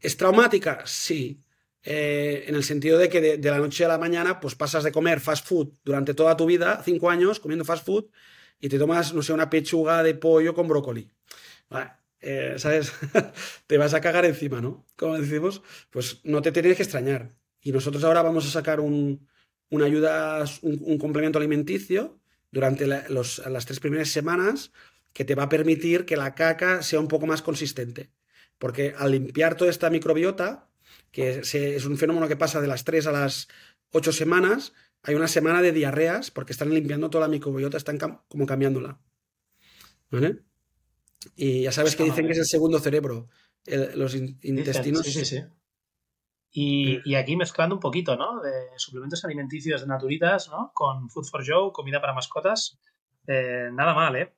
¿Es 0.00 0.16
traumática? 0.16 0.82
Sí. 0.86 1.40
Eh, 1.84 2.44
en 2.46 2.54
el 2.54 2.62
sentido 2.62 2.96
de 2.96 3.08
que 3.08 3.20
de, 3.20 3.50
la 3.50 3.58
noche 3.58 3.84
a 3.84 3.88
la 3.88 3.98
mañana, 3.98 4.38
pues 4.40 4.54
pasas 4.54 4.84
de 4.84 4.92
comer 4.92 5.20
fast 5.20 5.46
food 5.46 5.72
durante 5.84 6.14
toda 6.14 6.36
tu 6.36 6.46
vida, 6.46 6.80
cinco 6.84 7.10
años 7.10 7.40
comiendo 7.40 7.64
fast 7.64 7.84
food, 7.84 8.06
y 8.60 8.68
te 8.68 8.78
tomas, 8.78 9.12
no 9.12 9.22
sé, 9.22 9.32
una 9.32 9.50
pechuga 9.50 10.02
de 10.02 10.14
pollo 10.14 10.54
con 10.54 10.68
brócoli. 10.68 11.10
Eh, 12.20 12.54
¿Sabes? 12.56 12.92
te 13.66 13.78
vas 13.78 13.94
a 13.94 14.00
cagar 14.00 14.24
encima, 14.24 14.60
¿no? 14.60 14.86
Como 14.96 15.18
decimos, 15.18 15.62
pues 15.90 16.20
no 16.22 16.40
te 16.40 16.52
tienes 16.52 16.76
que 16.76 16.84
extrañar. 16.84 17.34
Y 17.60 17.72
nosotros 17.72 18.04
ahora 18.04 18.22
vamos 18.22 18.46
a 18.46 18.50
sacar 18.50 18.78
un, 18.78 19.28
una 19.70 19.86
ayuda, 19.86 20.44
un, 20.62 20.98
complemento 20.98 21.38
alimenticio 21.38 22.20
durante 22.52 22.86
las 22.86 23.66
tres 23.66 23.80
primeras 23.80 24.10
semanas 24.10 24.70
que 25.12 25.24
te 25.24 25.34
va 25.34 25.44
a 25.44 25.48
permitir 25.48 26.04
que 26.04 26.16
la 26.16 26.34
caca 26.34 26.82
sea 26.82 27.00
un 27.00 27.08
poco 27.08 27.26
más 27.26 27.42
consistente. 27.42 28.10
Porque 28.58 28.94
al 28.96 29.12
limpiar 29.12 29.56
toda 29.56 29.70
esta 29.70 29.90
microbiota, 29.90 30.68
que 31.10 31.40
es 31.40 31.84
un 31.84 31.98
fenómeno 31.98 32.28
que 32.28 32.36
pasa 32.36 32.60
de 32.60 32.68
las 32.68 32.84
tres 32.84 33.06
a 33.06 33.12
las 33.12 33.48
ocho 33.90 34.12
semanas, 34.12 34.72
hay 35.02 35.14
una 35.14 35.28
semana 35.28 35.62
de 35.62 35.72
diarreas 35.72 36.30
porque 36.30 36.52
están 36.52 36.70
limpiando 36.70 37.10
toda 37.10 37.26
la 37.26 37.30
microbiota, 37.30 37.76
están 37.76 37.98
como 37.98 38.46
cambiándola. 38.46 38.98
¿Vale? 40.10 40.40
Y 41.36 41.62
ya 41.62 41.72
sabes 41.72 41.96
que 41.96 42.04
dicen 42.04 42.26
que 42.26 42.32
es 42.32 42.38
el 42.38 42.46
segundo 42.46 42.78
cerebro. 42.78 43.28
los 43.94 44.14
intestinos. 44.14 45.04
Sí, 45.04 45.12
sí, 45.12 45.24
sí. 45.24 45.42
Y, 46.54 47.14
aquí 47.14 47.34
mezclando 47.34 47.76
un 47.76 47.80
poquito, 47.80 48.16
¿no? 48.16 48.40
De 48.40 48.52
suplementos 48.76 49.24
alimenticios 49.24 49.80
de 49.80 49.86
naturitas, 49.86 50.50
¿no? 50.50 50.70
Con 50.74 51.08
Food 51.08 51.24
for 51.24 51.42
Joe, 51.46 51.72
comida 51.72 52.00
para 52.00 52.12
mascotas. 52.12 52.78
Eh, 53.26 53.70
nada 53.72 53.94
mal, 53.94 54.16
¿eh? 54.16 54.34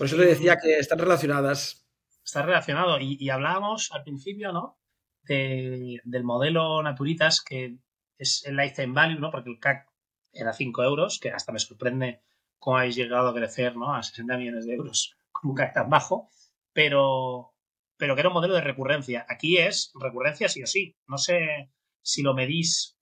Por 0.00 0.06
eso 0.06 0.16
le 0.16 0.24
decía 0.24 0.56
que 0.56 0.78
están 0.78 0.98
relacionadas. 0.98 1.86
Está 2.24 2.40
relacionado. 2.40 2.98
Y, 2.98 3.28
hablábamos 3.28 3.92
al 3.92 4.02
principio, 4.02 4.50
¿no? 4.50 4.78
del 5.26 6.24
modelo 6.24 6.82
Naturitas, 6.82 7.42
que 7.42 7.76
es 8.16 8.42
el 8.46 8.56
Lifetime 8.56 8.94
Value, 8.94 9.20
¿no? 9.20 9.30
Porque 9.30 9.50
el 9.50 9.60
CAC 9.60 9.86
era 10.32 10.54
5 10.54 10.82
euros, 10.84 11.18
que 11.20 11.30
hasta 11.30 11.52
me 11.52 11.58
sorprende 11.58 12.22
cómo 12.58 12.78
habéis 12.78 12.96
llegado 12.96 13.28
a 13.28 13.34
crecer, 13.34 13.76
¿no? 13.76 13.94
A 13.94 14.02
60 14.02 14.38
millones 14.38 14.64
de 14.64 14.72
euros 14.72 15.18
con 15.30 15.50
un 15.50 15.54
CAC 15.54 15.74
tan 15.74 15.90
bajo. 15.90 16.30
Pero, 16.72 17.52
pero 17.98 18.14
que 18.14 18.20
era 18.20 18.30
un 18.30 18.34
modelo 18.34 18.54
de 18.54 18.62
recurrencia. 18.62 19.26
Aquí 19.28 19.58
es 19.58 19.92
recurrencia 20.00 20.48
sí 20.48 20.62
o 20.62 20.66
sí. 20.66 20.96
No 21.08 21.18
sé 21.18 21.70
si 22.00 22.22
lo 22.22 22.32
medís 22.32 22.98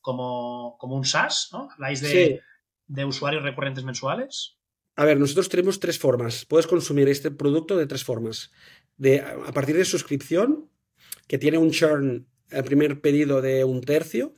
como, 0.00 0.78
un 0.80 1.04
SaaS, 1.04 1.48
¿no? 1.52 1.70
Habláis 1.72 2.00
de, 2.02 2.40
usuarios 3.04 3.42
recurrentes 3.42 3.82
mensuales. 3.82 4.61
A 4.96 5.04
ver, 5.04 5.18
nosotros 5.18 5.48
tenemos 5.48 5.80
tres 5.80 5.98
formas. 5.98 6.44
Puedes 6.44 6.66
consumir 6.66 7.08
este 7.08 7.30
producto 7.30 7.76
de 7.76 7.86
tres 7.86 8.04
formas. 8.04 8.52
De, 8.96 9.20
a 9.20 9.52
partir 9.52 9.76
de 9.76 9.84
suscripción, 9.84 10.70
que 11.26 11.38
tiene 11.38 11.58
un 11.58 11.70
churn, 11.70 12.26
el 12.50 12.64
primer 12.64 13.00
pedido 13.00 13.40
de 13.40 13.64
un 13.64 13.80
tercio. 13.80 14.36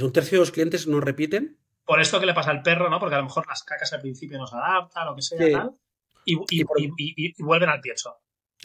Un 0.00 0.12
tercio 0.12 0.38
de 0.38 0.40
los 0.40 0.52
clientes 0.52 0.86
no 0.86 1.00
repiten. 1.00 1.58
Por 1.84 2.00
esto 2.00 2.20
que 2.20 2.26
le 2.26 2.34
pasa 2.34 2.50
al 2.50 2.62
perro, 2.62 2.90
¿no? 2.90 3.00
Porque 3.00 3.14
a 3.14 3.18
lo 3.18 3.24
mejor 3.24 3.46
las 3.46 3.62
cacas 3.62 3.92
al 3.92 4.00
principio 4.00 4.38
no 4.38 4.46
se 4.46 4.56
adaptan, 4.56 5.06
lo 5.06 5.16
que 5.16 5.22
sea, 5.22 5.38
tal. 5.50 5.70
Y, 6.24 6.38
y, 6.50 7.42
vuelven 7.42 7.68
al 7.68 7.80
pienso. 7.80 8.16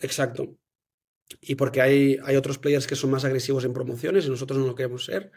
Exacto. 0.02 0.56
Y 1.40 1.56
porque 1.56 1.82
hay, 1.82 2.18
hay 2.24 2.36
otros 2.36 2.58
players 2.58 2.88
que 2.88 2.96
son 2.96 3.12
más 3.12 3.24
agresivos 3.24 3.64
en 3.64 3.74
promociones 3.74 4.26
y 4.26 4.30
nosotros 4.30 4.60
no 4.60 4.66
lo 4.66 4.76
queremos 4.76 5.06
ser, 5.06 5.32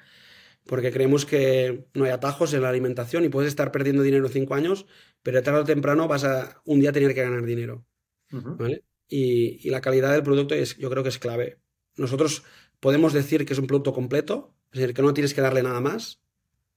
porque 0.67 0.93
creemos 0.93 1.27
que 1.27 1.87
no 1.95 2.05
hay 2.05 2.11
atajos 2.11 2.55
en 2.55 2.63
la 2.63 2.71
alimentación 2.71 3.25
y 3.25 3.29
puedes 3.29 3.49
estar 3.49 3.71
perdiendo 3.71 4.03
dinero 4.03 4.29
cinco 4.29 4.55
años, 4.55 4.87
pero 5.23 5.43
tarde 5.43 5.61
o 5.61 5.65
temprano 5.65 6.09
vas 6.09 6.25
a 6.25 6.63
un 6.65 6.81
día 6.81 6.93
tener 6.93 7.15
que 7.15 7.23
ganar 7.23 7.45
dinero. 7.45 7.85
¿vale? 8.31 8.83
Y, 9.09 9.69
la 9.71 9.81
calidad 9.81 10.13
del 10.13 10.23
producto 10.23 10.55
es, 10.55 10.77
yo 10.79 10.91
creo 10.91 11.03
que 11.03 11.11
es 11.11 11.19
clave. 11.19 11.59
Nosotros 11.97 12.43
podemos 12.81 13.13
decir 13.13 13.45
que 13.45 13.53
es 13.53 13.59
un 13.59 13.67
producto 13.67 13.93
completo, 13.93 14.55
es 14.73 14.81
decir, 14.81 14.95
que 14.95 15.03
no 15.03 15.15
tienes 15.15 15.35
que 15.35 15.41
darle 15.41 15.63
nada 15.63 15.81
más. 15.81 16.21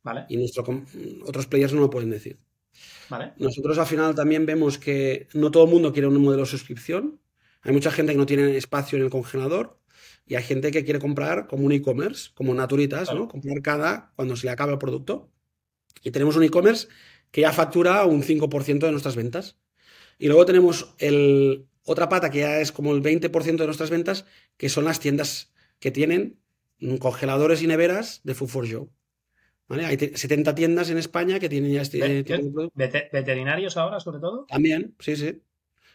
Vale. 0.04 0.26
Y 0.30 0.38
nuestro, 0.38 0.66
otros 1.26 1.48
players 1.48 1.74
no 1.74 1.82
lo 1.82 1.90
pueden 1.90 2.10
decir. 2.10 2.40
Vale. 3.10 3.34
Nosotros 3.38 3.78
al 3.78 3.88
final 3.88 4.14
también 4.14 4.46
vemos 4.46 4.78
que 4.78 5.28
no 5.34 5.50
todo 5.50 5.64
el 5.64 5.72
mundo 5.72 5.94
quiere 5.94 6.08
un 6.08 6.22
modelo 6.22 6.44
de 6.44 6.50
suscripción. 6.50 7.20
Hay 7.62 7.74
mucha 7.74 7.92
gente 7.92 8.12
que 8.12 8.18
no 8.18 8.26
tiene 8.26 8.56
espacio 8.58 8.98
en 8.98 9.06
el 9.06 9.10
congelador 9.10 9.77
y 10.28 10.36
hay 10.36 10.44
gente 10.44 10.72
que 10.72 10.84
quiere 10.84 11.00
comprar 11.00 11.48
como 11.48 11.66
un 11.66 11.72
e-commerce, 11.72 12.32
como 12.34 12.54
Naturitas, 12.54 13.14
¿no? 13.14 13.28
Comprar 13.28 13.62
cada 13.62 14.12
cuando 14.16 14.36
se 14.36 14.46
le 14.46 14.52
acaba 14.52 14.74
el 14.74 14.78
producto. 14.78 15.32
Y 16.04 16.12
tenemos 16.12 16.36
un 16.36 16.44
e-commerce 16.44 16.88
que 17.32 17.42
ya 17.42 17.54
factura 17.54 18.06
un 18.06 18.24
5% 18.24 18.80
de 18.80 18.92
nuestras 18.92 19.16
ventas. 19.16 19.58
Y 20.20 20.28
luego 20.28 20.46
tenemos 20.46 20.94
el, 20.98 21.68
otra 21.86 22.10
pata 22.10 22.30
que 22.30 22.40
ya 22.40 22.60
es 22.60 22.72
como 22.72 22.94
el 22.94 23.02
20% 23.02 23.58
de 23.58 23.66
nuestras 23.66 23.90
ventas, 23.90 24.26
que 24.58 24.68
son 24.68 24.84
las 24.84 25.00
tiendas 25.00 25.54
que 25.80 25.92
tienen 25.92 26.40
congeladores 27.00 27.62
y 27.62 27.68
neveras 27.68 28.22
de 28.24 28.36
Food 28.36 28.50
for 28.50 28.70
Joe. 28.70 28.88
¿Vale? 29.68 29.86
Hay 29.86 29.98
70 29.98 30.56
tiendas 30.56 30.90
en 30.90 30.98
España 30.98 31.40
que 31.40 31.50
tienen 31.50 31.72
ya 31.72 31.82
este 31.82 32.24
tipo 32.24 32.72
de 32.74 33.10
¿Veterinarios 33.12 33.76
ahora, 33.78 34.00
sobre 34.00 34.20
todo? 34.20 34.46
También, 34.46 34.96
sí, 35.00 35.16
sí. 35.16 35.42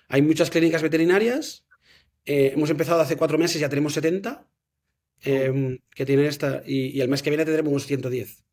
Hay 0.08 0.20
muchas 0.22 0.50
clínicas 0.50 0.82
veterinarias. 0.82 1.64
Eh, 2.24 2.52
hemos 2.54 2.70
empezado 2.70 3.00
hace 3.00 3.16
cuatro 3.16 3.38
meses, 3.38 3.60
ya 3.60 3.68
tenemos 3.68 3.92
70 3.94 4.46
em, 5.22 5.78
que 5.90 6.06
tienen 6.06 6.26
esta. 6.26 6.62
Y, 6.66 7.00
el 7.00 7.08
mes 7.08 7.22
que 7.22 7.30
viene 7.30 7.44
tendremos 7.44 7.86
110. 7.86 8.44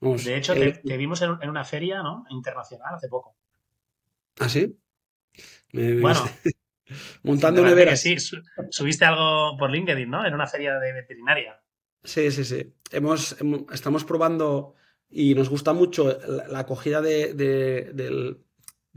de 0.00 0.36
hecho, 0.36 0.54
te, 0.54 0.96
vimos 0.96 1.22
en, 1.22 1.48
una 1.48 1.64
feria 1.64 2.02
¿no? 2.02 2.24
internacional 2.30 2.94
hace 2.94 3.08
poco. 3.08 3.36
¿Ah, 4.38 4.48
sí? 4.48 4.78
bueno, 5.72 6.20
montando 7.22 7.62
neveras. 7.62 8.00
Sí, 8.00 8.16
subiste 8.70 9.04
algo 9.04 9.56
por 9.58 9.70
LinkedIn, 9.70 10.08
¿no? 10.08 10.26
En 10.26 10.34
una 10.34 10.46
feria 10.46 10.78
de 10.78 10.92
veterinaria. 10.92 11.60
Sí, 12.04 12.30
sí, 12.30 12.44
sí. 12.44 12.72
Hemos, 12.90 13.36
estamos 13.72 14.04
probando 14.04 14.74
y 15.10 15.34
nos 15.34 15.48
gusta 15.48 15.72
mucho 15.72 16.18
la, 16.26 16.58
acogida 16.60 17.00
de, 17.00 18.36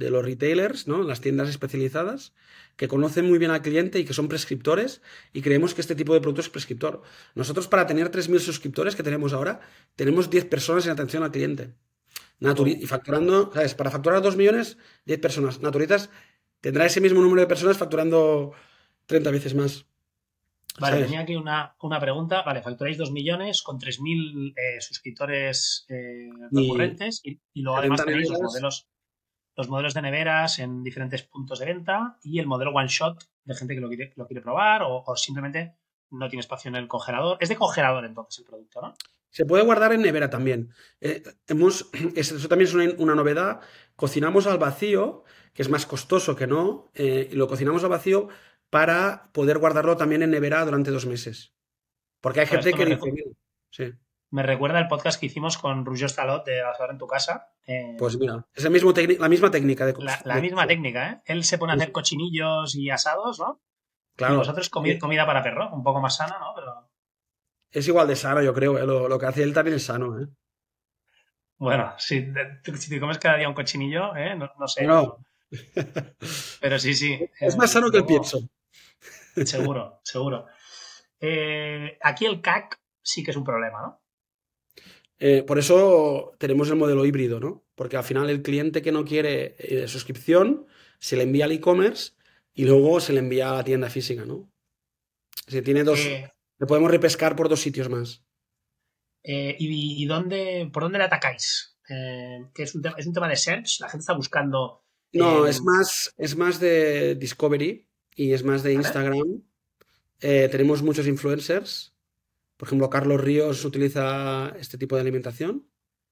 los 0.10 0.26
retailers, 0.26 0.88
¿no? 0.88 1.04
Las 1.04 1.22
tiendas 1.22 1.50
especializadas, 1.50 2.34
que 2.76 2.88
conocen 2.88 3.28
muy 3.28 3.38
bien 3.38 3.52
al 3.52 3.62
cliente 3.62 4.00
y 4.00 4.06
que 4.06 4.14
son 4.14 4.28
prescriptores 4.28 5.02
y 5.34 5.42
creemos 5.42 5.74
que 5.74 5.82
este 5.82 5.96
tipo 5.96 6.14
de 6.14 6.22
producto 6.22 6.42
es 6.42 6.50
prescriptor. 6.50 7.04
Nosotros 7.36 7.68
para 7.68 7.86
tener 7.86 8.10
3.000 8.10 8.40
suscriptores 8.40 8.96
que 8.96 9.04
tenemos 9.04 9.34
ahora, 9.34 9.60
tenemos 9.96 10.30
10 10.30 10.46
personas 10.46 10.86
en 10.86 10.92
atención 10.92 11.24
al 11.24 11.32
cliente. 11.32 11.76
y 12.40 12.88
facturando, 12.88 13.52
¿sabes? 13.54 13.76
Para 13.76 13.92
facturar 13.92 14.22
2 14.22 14.36
millones, 14.36 14.78
10 15.06 15.20
personas. 15.20 15.62
Naturitas 15.62 16.10
tendrá 16.60 16.86
ese 16.86 17.02
mismo 17.02 17.22
número 17.22 17.42
de 17.42 17.48
personas 17.48 17.78
facturando 17.78 18.54
30 19.06 19.30
veces 19.30 19.54
más. 19.54 19.86
Vale, 20.80 21.04
tenía 21.04 21.22
aquí 21.22 21.36
una, 21.36 21.76
pregunta. 22.00 22.44
Vale, 22.44 22.62
facturáis 22.62 22.98
2 22.98 23.12
millones 23.12 23.62
con 23.62 23.80
3.000 23.80 24.54
eh, 24.56 24.82
suscriptores 24.82 25.86
eh, 25.90 26.30
recurrentes 26.52 27.22
y, 27.24 27.40
luego 27.56 27.78
además 27.78 28.06
tenéis 28.06 28.30
los 28.30 28.42
modelos, 28.42 28.88
los 29.62 29.70
modelos 29.70 29.94
de 29.94 30.02
neveras 30.02 30.60
en 30.60 30.84
diferentes 30.84 31.24
puntos 31.24 31.60
de 31.60 31.66
venta 31.66 32.18
y 32.24 32.40
el 32.40 32.48
modelo 32.48 32.72
one 32.72 32.88
shot 32.88 33.24
de 33.44 33.56
gente 33.56 33.76
que 33.76 33.82
lo 33.82 33.88
quiere, 33.88 34.14
lo 34.16 34.28
quiere 34.28 34.42
probar 34.42 34.82
o, 34.84 35.16
simplemente 35.16 35.76
no 36.10 36.28
tiene 36.28 36.42
espacio 36.42 36.70
en 36.70 36.76
el 36.76 36.88
congelador. 36.88 37.38
Es 37.40 37.50
de 37.50 37.56
congelador 37.56 38.06
entonces 38.06 38.40
el 38.40 38.46
producto, 38.46 38.82
¿no? 38.82 38.94
Se 39.30 39.46
puede 39.46 39.64
guardar 39.64 39.94
en 39.94 40.02
nevera 40.02 40.30
también. 40.30 40.74
Eh, 41.00 41.24
hemos, 41.48 41.90
eso 42.16 42.48
también 42.50 42.68
es 42.68 42.74
una, 42.74 42.86
una, 42.98 43.16
novedad. 43.16 43.62
Cocinamos 43.96 44.46
al 44.48 44.58
vacío, 44.58 45.24
que 45.54 45.62
es 45.62 45.70
más 45.70 45.86
costoso 45.86 46.36
que 46.36 46.48
no, 46.48 46.92
y 46.96 47.34
lo 47.36 47.48
cocinamos 47.48 47.84
al 47.84 47.92
vacío 47.92 48.28
para 48.70 49.30
poder 49.34 49.60
guardarlo 49.60 49.96
también 49.98 50.24
en 50.24 50.32
nevera 50.32 50.66
durante 50.66 50.92
dos 50.92 51.06
meses. 51.06 51.54
Porque 52.22 52.42
hay 52.42 52.48
gente 52.48 52.74
que 52.74 52.86
dice, 52.86 53.98
Me 54.32 54.44
recuerda 54.44 54.80
el 54.80 54.88
podcast 54.88 55.20
que 55.20 55.26
hicimos 55.26 55.58
con 55.58 55.86
Ruggiero 55.86 56.08
Stalot 56.08 56.46
de 56.46 56.62
Azor 56.62 56.90
en 56.90 56.98
tu 56.98 57.06
casa. 57.06 57.50
Eh, 57.68 57.96
pues 58.00 58.18
mira, 58.18 58.46
es 58.54 58.64
el 58.64 58.72
mismo 58.72 58.94
la 59.20 59.28
misma 59.28 59.52
técnica 59.52 59.86
de 59.86 59.94
La, 60.00 60.22
la 60.24 60.40
misma 60.40 60.66
técnica, 60.66 61.12
¿eh? 61.12 61.22
Él 61.26 61.44
se 61.44 61.58
pone 61.58 61.74
a 61.74 61.76
hacer 61.76 61.92
cochinillos 61.92 62.74
y 62.76 62.90
asados, 62.90 63.40
¿no? 63.40 63.62
Claro. 64.16 64.36
Y 64.36 64.38
vosotros 64.38 64.70
comida 64.70 65.26
para 65.26 65.44
perro, 65.44 65.70
un 65.74 65.84
poco 65.84 66.00
más 66.00 66.16
sana, 66.16 66.40
¿no? 66.40 66.54
Pero... 66.56 66.90
Es 67.72 67.86
igual 67.90 68.08
de 68.08 68.16
sano, 68.16 68.42
yo 68.42 68.54
creo. 68.54 68.78
¿eh? 68.78 68.86
Lo, 68.86 69.20
que 69.20 69.26
hace 69.26 69.44
él 69.44 69.54
también 69.54 69.76
es 69.76 69.86
sano, 69.86 70.18
¿eh? 70.18 70.28
Bueno, 71.58 71.94
si, 71.98 72.32
te 72.34 73.00
comes 73.00 73.18
cada 73.18 73.38
día 73.38 73.50
un 73.50 73.54
cochinillo, 73.54 74.16
¿eh? 74.16 74.34
No, 74.36 74.68
sé. 74.68 74.86
No. 74.86 75.18
Pero 76.62 76.80
sí, 76.80 76.96
sí. 76.96 77.20
Es 77.40 77.58
más 77.58 77.72
sano 77.72 77.92
que 77.92 77.98
el 77.98 78.06
pienso. 78.06 78.40
Seguro, 79.46 80.00
seguro. 80.04 80.48
Eh, 81.20 81.98
aquí 82.02 82.26
el 82.26 82.42
CAC 82.42 82.80
sí 83.02 83.24
que 83.24 83.32
es 83.32 83.38
un 83.38 83.44
problema, 83.44 83.82
¿no? 83.82 84.01
Eh, 85.24 85.44
por 85.44 85.60
eso 85.60 86.34
tenemos 86.40 86.68
el 86.72 86.78
modelo 86.78 87.06
híbrido, 87.06 87.40
¿no? 87.40 87.64
Porque 87.76 87.96
al 87.96 88.04
final 88.04 88.32
el 88.32 88.42
cliente 88.42 88.82
que 88.82 88.92
no 88.92 89.06
quiere 89.06 89.56
eh, 89.60 89.88
suscripción 89.88 90.66
se 90.98 91.16
le 91.16 91.22
envía 91.22 91.46
al 91.46 91.52
e-commerce 91.52 92.14
y 92.56 92.66
luego 92.66 93.00
se 93.00 93.14
le 93.14 93.20
envía 93.20 93.52
a 93.52 93.58
la 93.58 93.64
tienda 93.64 93.88
física, 93.92 94.26
¿no? 94.26 94.52
Si 95.46 95.62
tiene 95.62 95.84
dos. 95.84 96.00
le 96.04 96.68
podemos 96.68 96.90
repescar 96.90 97.36
por 97.36 97.50
dos 97.50 97.62
sitios 97.62 97.88
más. 97.88 98.24
¿y, 99.24 100.06
dónde, 100.08 100.68
por 100.74 100.82
dónde 100.82 100.98
le 100.98 101.04
atacáis? 101.04 101.78
que 101.88 102.64
es 102.64 102.74
un, 102.74 102.82
tema, 102.82 102.96
es 102.98 103.06
un 103.06 103.14
tema 103.14 103.28
de 103.28 103.36
search, 103.36 103.82
la 103.82 103.90
gente 103.90 104.02
está 104.02 104.14
buscando. 104.14 104.84
No, 105.14 105.46
es 105.46 105.62
más, 105.62 106.14
es 106.18 106.36
más 106.36 106.60
de 106.60 107.14
discovery 107.16 107.88
y 108.16 108.34
es 108.34 108.44
más 108.44 108.64
de 108.64 108.74
Instagram. 108.74 109.44
Eh, 110.20 110.48
tenemos 110.50 110.82
muchos 110.82 111.06
influencers. 111.06 111.91
Por 112.62 112.68
ejemplo, 112.68 112.92
Carlos 112.92 113.20
Ríos 113.20 113.66
utiliza 113.66 114.54
este 114.60 114.78
tipo 114.78 114.94
de 114.94 115.02
alimentación. 115.02 115.68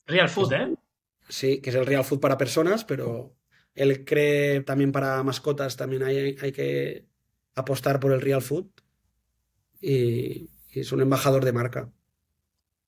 Real 0.08 0.28
Food, 0.30 0.54
¿eh? 0.54 0.76
Sí, 1.28 1.62
que 1.62 1.70
es 1.70 1.76
el 1.76 1.86
Real 1.86 2.04
Food 2.04 2.20
para 2.20 2.40
personas, 2.40 2.84
pero 2.84 3.36
él 3.76 4.04
cree 4.04 4.62
también 4.62 4.92
para 4.92 5.22
mascotas, 5.22 5.78
también 5.78 6.02
hay, 6.02 6.36
hay 6.42 6.52
que 6.52 7.06
apostar 7.54 8.00
por 8.00 8.14
el 8.14 8.22
Real 8.22 8.42
Food. 8.42 8.66
Y, 9.80 10.50
es 10.74 10.92
un 10.92 11.02
embajador 11.02 11.46
de 11.46 11.54
marca. 11.54 11.92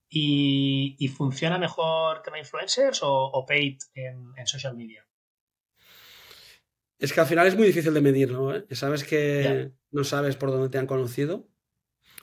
¿Y, 0.10 1.08
funciona 1.16 1.60
mejor 1.60 2.24
tema 2.24 2.40
influencers 2.40 3.02
o, 3.04 3.46
paid 3.48 3.78
en, 3.94 4.34
en 4.38 4.48
social 4.48 4.76
media? 4.76 5.06
Es 6.98 7.14
que 7.14 7.20
al 7.20 7.28
final 7.28 7.46
es 7.46 7.56
muy 7.56 7.68
difícil 7.68 7.94
de 7.94 8.02
medir, 8.02 8.32
¿no? 8.32 8.56
¿Eh? 8.56 8.66
Sabes 8.72 9.04
que 9.04 9.72
no 9.92 10.04
sabes 10.04 10.36
por 10.36 10.50
dónde 10.50 10.70
te 10.70 10.80
han 10.80 10.88
conocido, 10.88 11.48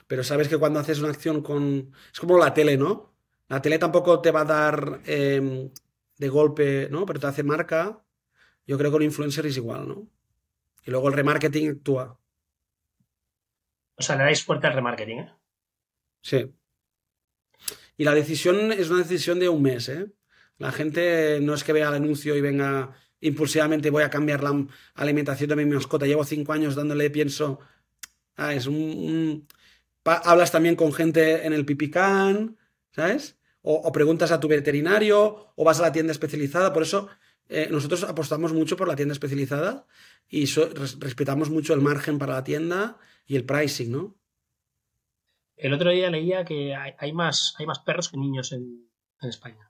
pero 0.09 0.23
sabes 0.23 0.47
que 0.47 0.57
cuando 0.57 0.79
haces 0.79 0.97
una 0.97 1.09
acción 1.09 1.43
con... 1.43 1.93
Es 2.11 2.19
como 2.19 2.39
la 2.39 2.51
tele, 2.51 2.77
¿no? 2.77 3.13
La 3.47 3.61
tele 3.61 3.77
tampoco 3.77 4.19
te 4.21 4.31
va 4.31 4.41
a 4.41 4.45
dar 4.45 5.01
em, 5.05 5.69
de 6.17 6.29
golpe, 6.29 6.87
¿no? 6.89 7.05
Pero 7.05 7.19
te 7.19 7.27
hace 7.27 7.43
marca. 7.43 8.03
Yo 8.65 8.75
creo 8.79 8.89
que 8.89 8.97
un 8.97 9.03
influencer 9.03 9.45
es 9.45 9.57
igual, 9.57 9.87
¿no? 9.87 10.07
Y 10.83 10.89
luego 10.89 11.09
el 11.09 11.13
remarketing 11.13 11.69
actúa. 11.69 12.19
O 13.97 14.01
sea, 14.01 14.15
le 14.15 14.23
dais 14.23 14.43
fuerte 14.43 14.65
al 14.65 14.73
remarketing, 14.73 15.19
¿eh? 15.19 15.33
Sí. 16.23 16.55
Y 17.95 18.03
la 18.03 18.15
decisión 18.15 18.71
es 18.71 18.89
una 18.89 19.03
decisión 19.03 19.39
de 19.39 19.47
un 19.47 19.61
mes, 19.61 19.89
¿eh? 19.89 20.11
La 20.57 20.71
gente 20.71 21.39
no 21.39 21.53
es 21.53 21.63
que 21.63 21.73
vea 21.73 21.89
el 21.89 21.93
anuncio 21.93 22.35
y 22.35 22.41
venga 22.41 22.95
impulsivamente 23.21 23.91
voy 23.91 24.01
a 24.01 24.09
cambiar 24.09 24.41
la 24.41 24.65
alimentación 24.95 25.49
de 25.49 25.55
mi 25.55 25.65
mascota. 25.65 26.07
Llevo 26.07 26.23
cinco 26.23 26.51
años 26.51 26.73
dándole, 26.73 27.11
pienso, 27.11 27.59
ah, 28.37 28.55
es 28.55 28.65
un, 28.65 29.47
hablas 30.09 30.51
también 30.51 30.75
con 30.75 30.93
gente 30.93 31.45
en 31.45 31.53
el 31.53 31.65
pipicán, 31.65 32.57
¿sabes? 32.91 33.37
O, 33.61 33.91
preguntas 33.91 34.31
a 34.31 34.39
tu 34.39 34.47
veterinario, 34.47 35.53
o 35.55 35.63
vas 35.63 35.79
a 35.79 35.83
la 35.83 35.91
tienda 35.91 36.11
especializada. 36.11 36.71
Por 36.71 36.83
eso 36.83 37.09
eh, 37.49 37.67
nosotros 37.69 38.03
apostamos 38.03 38.53
mucho 38.53 38.77
por 38.77 38.87
la 38.87 38.95
tienda 38.95 39.13
especializada 39.13 39.85
y 40.27 40.45
respetamos 40.45 41.49
mucho 41.49 41.73
el 41.73 41.81
margen 41.81 42.17
para 42.17 42.33
la 42.33 42.43
tienda 42.43 42.97
y 43.25 43.35
el 43.35 43.45
pricing, 43.45 43.91
¿no? 43.91 44.15
El 45.55 45.73
otro 45.73 45.91
día 45.91 46.09
leía 46.09 46.45
que 46.45 46.73
hay, 46.73 47.11
más, 47.11 47.53
hay 47.57 47.65
más 47.65 47.79
perros 47.79 48.09
que 48.09 48.17
niños 48.17 48.53
en 48.53 48.89
España. 49.21 49.69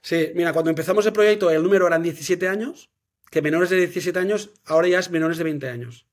Sí, 0.00 0.30
mira, 0.34 0.52
cuando 0.52 0.70
empezamos 0.70 1.04
el 1.06 1.12
proyecto 1.12 1.50
el 1.50 1.62
número 1.62 1.86
eran 1.86 2.02
17 2.02 2.48
años, 2.48 2.90
que 3.30 3.42
menores 3.42 3.70
de 3.70 3.76
17 3.76 4.18
años 4.18 4.50
ahora 4.64 4.88
ya 4.88 5.00
es 5.00 5.10
menores 5.10 5.38
de 5.38 5.44
20 5.44 5.68
años. 5.68 6.07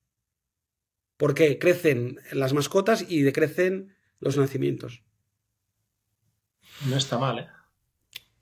¿Por 1.18 1.34
qué? 1.34 1.60
Crecen 1.60 2.20
las 2.32 2.54
mascotas 2.54 3.06
y 3.08 3.22
decrecen 3.22 3.96
los 4.20 4.38
nacimientos. 4.38 5.04
No 6.88 6.98
está 6.98 7.18
mal, 7.18 7.40
¿eh? 7.40 7.48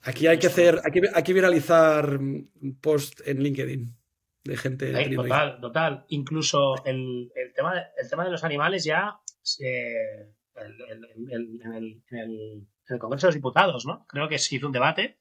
Aquí 0.06 0.28
hay 0.28 0.38
que 0.38 0.48
hacer, 0.48 0.82
hay 0.84 1.24
que, 1.24 1.34
viralizar 1.34 2.20
post 2.82 3.22
en 3.26 3.42
LinkedIn 3.42 3.96
de 4.44 4.58
gente. 4.58 5.16
total, 5.16 5.62
total. 5.62 6.06
Incluso 6.10 6.84
el, 6.84 7.32
tema 7.56 7.74
de, 7.74 7.82
el 7.98 8.10
tema 8.10 8.26
de 8.26 8.32
los 8.32 8.44
animales 8.44 8.84
ya 8.84 9.18
en, 9.60 10.36
el, 11.30 13.00
Congreso 13.00 13.28
de 13.28 13.30
los 13.30 13.36
Diputados, 13.36 13.86
¿no? 13.86 14.06
Creo 14.08 14.28
que 14.28 14.40
se 14.40 14.56
hizo 14.56 14.68
un 14.68 14.74
debate 14.74 15.20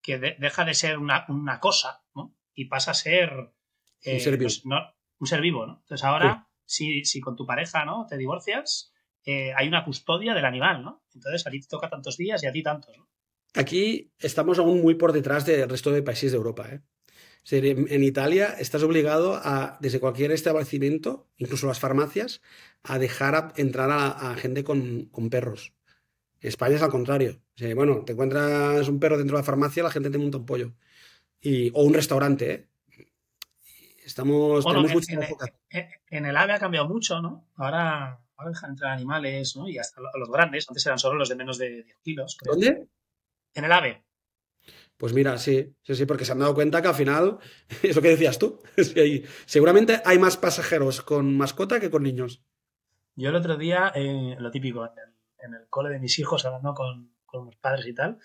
que 0.00 0.18
deja 0.18 0.64
de 0.64 0.72
ser 0.72 0.98
una, 0.98 1.26
cosa, 1.60 2.02
¿no? 2.14 2.34
Y 2.54 2.64
pasa 2.66 2.92
a 2.92 2.94
ser 2.94 3.30
un, 3.30 4.20
ser 4.20 4.38
vivo. 4.38 4.44
Pues, 4.44 4.62
un 4.64 5.26
ser 5.26 5.42
vivo, 5.42 5.66
¿no? 5.66 5.80
Entonces 5.82 6.04
ahora, 6.04 6.48
si, 6.64 7.20
con 7.20 7.36
tu 7.36 7.46
pareja, 7.46 7.84
¿no? 7.84 8.06
Te 8.08 8.16
divorcias, 8.16 8.92
eh, 9.24 9.52
hay 9.56 9.68
una 9.68 9.84
custodia 9.84 10.34
del 10.34 10.44
animal, 10.44 10.82
¿no? 10.82 11.04
Entonces 11.14 11.46
a 11.46 11.50
ti 11.50 11.60
te 11.60 11.68
toca 11.68 11.88
tantos 11.88 12.16
días 12.16 12.42
y 12.42 12.46
a 12.46 12.52
ti 12.52 12.62
tantos, 12.62 12.96
¿no? 12.96 13.08
Aquí 13.54 14.12
estamos 14.18 14.58
aún 14.58 14.82
muy 14.82 14.94
por 14.96 15.12
detrás 15.12 15.46
del 15.46 15.68
resto 15.68 15.92
de 15.92 16.02
países 16.02 16.32
de 16.32 16.36
Europa, 16.36 16.68
¿eh? 16.70 16.80
En 17.50 18.02
Italia 18.02 18.56
estás 18.58 18.82
obligado 18.82 19.34
a, 19.34 19.76
desde 19.80 20.00
cualquier 20.00 20.32
establecimiento, 20.32 21.28
incluso 21.36 21.66
las 21.66 21.78
farmacias, 21.78 22.40
a 22.82 22.98
dejar 22.98 23.52
entrar 23.56 23.90
a, 23.92 24.34
gente 24.36 24.64
con, 24.64 25.10
perros. 25.30 25.74
España 26.40 26.76
es 26.76 26.82
al 26.82 26.90
contrario. 26.90 27.42
bueno, 27.76 28.02
te 28.04 28.12
encuentras 28.12 28.88
un 28.88 28.98
perro 28.98 29.18
dentro 29.18 29.36
de 29.36 29.42
la 29.42 29.46
farmacia, 29.46 29.82
la 29.82 29.90
gente 29.90 30.10
te 30.10 30.16
monta 30.18 30.38
un 30.38 30.46
pollo. 30.46 30.72
Y, 31.40 31.70
o 31.74 31.84
un 31.84 31.92
restaurante, 31.92 32.50
¿eh? 32.50 32.68
Estamos. 34.04 34.64
en, 35.08 35.88
en, 36.10 36.26
el 36.26 36.36
AVE 36.36 36.52
ha 36.52 36.58
cambiado 36.58 36.88
mucho, 36.88 37.20
¿no? 37.20 37.48
Ahora 37.56 38.24
ahora 38.36 38.50
dejan 38.50 38.70
entrar 38.70 38.92
animales, 38.92 39.56
¿no? 39.56 39.68
Y 39.68 39.78
hasta 39.78 40.00
los 40.00 40.30
grandes, 40.30 40.68
antes 40.68 40.84
eran 40.86 40.98
solo 40.98 41.16
los 41.16 41.28
de 41.28 41.36
menos 41.36 41.58
de 41.58 41.84
10 41.84 41.98
kilos. 42.02 42.36
Creo. 42.38 42.54
¿Dónde? 42.54 42.88
En 43.54 43.64
el 43.64 43.72
AVE. 43.72 44.04
Pues 44.96 45.12
mira, 45.12 45.38
sí, 45.38 45.74
sí, 45.82 45.94
sí, 45.94 46.06
porque 46.06 46.24
se 46.24 46.32
han 46.32 46.38
dado 46.38 46.54
cuenta 46.54 46.80
que 46.80 46.88
al 46.88 46.94
final, 46.94 47.38
es 47.82 47.96
lo 47.96 48.02
que 48.02 48.08
decías 48.08 48.38
tú, 48.38 48.62
seguramente 49.46 50.00
hay 50.04 50.18
más 50.18 50.36
pasajeros 50.36 51.02
con 51.02 51.36
mascota 51.36 51.80
que 51.80 51.90
con 51.90 52.02
niños. 52.02 52.42
Yo 53.16 53.30
el 53.30 53.36
otro 53.36 53.56
día, 53.56 53.92
eh, 53.94 54.36
lo 54.38 54.50
típico, 54.50 54.84
en 54.84 55.54
el, 55.54 55.68
cole 55.68 55.90
de 55.90 56.00
mis 56.00 56.18
hijos, 56.18 56.44
hablando 56.44 56.74
con, 56.74 57.12
con 57.26 57.46
los 57.46 57.56
padres 57.56 57.86
y 57.86 57.94
tal, 57.94 58.18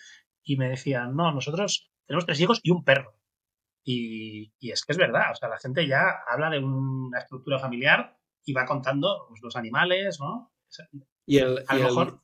y 0.44 0.58
me 0.58 0.70
decían, 0.70 1.16
no, 1.16 1.32
nosotros 1.32 1.92
tenemos 2.08 2.26
tres 2.26 2.40
hijos 2.40 2.60
y 2.64 2.72
un 2.72 2.84
perro. 2.84 3.19
Y, 3.84 4.52
es 4.62 4.86
que 4.86 4.92
es 4.92 4.98
verdad, 4.98 5.32
o 5.32 5.36
sea, 5.36 5.50
la 5.50 5.58
gente 5.58 5.88
ya 5.88 6.24
habla 6.28 6.50
de 6.50 6.60
una 6.60 7.20
estructura 7.20 7.60
familiar 7.60 8.18
y 8.46 8.54
va 8.54 8.66
contando 8.66 9.26
pues, 9.30 9.42
los 9.42 9.56
animales, 9.56 10.20
¿no? 10.20 10.54
Y 11.26 11.38
el, 11.40 11.64
a 11.68 11.76
lo 11.76 11.84
mejor. 11.84 12.22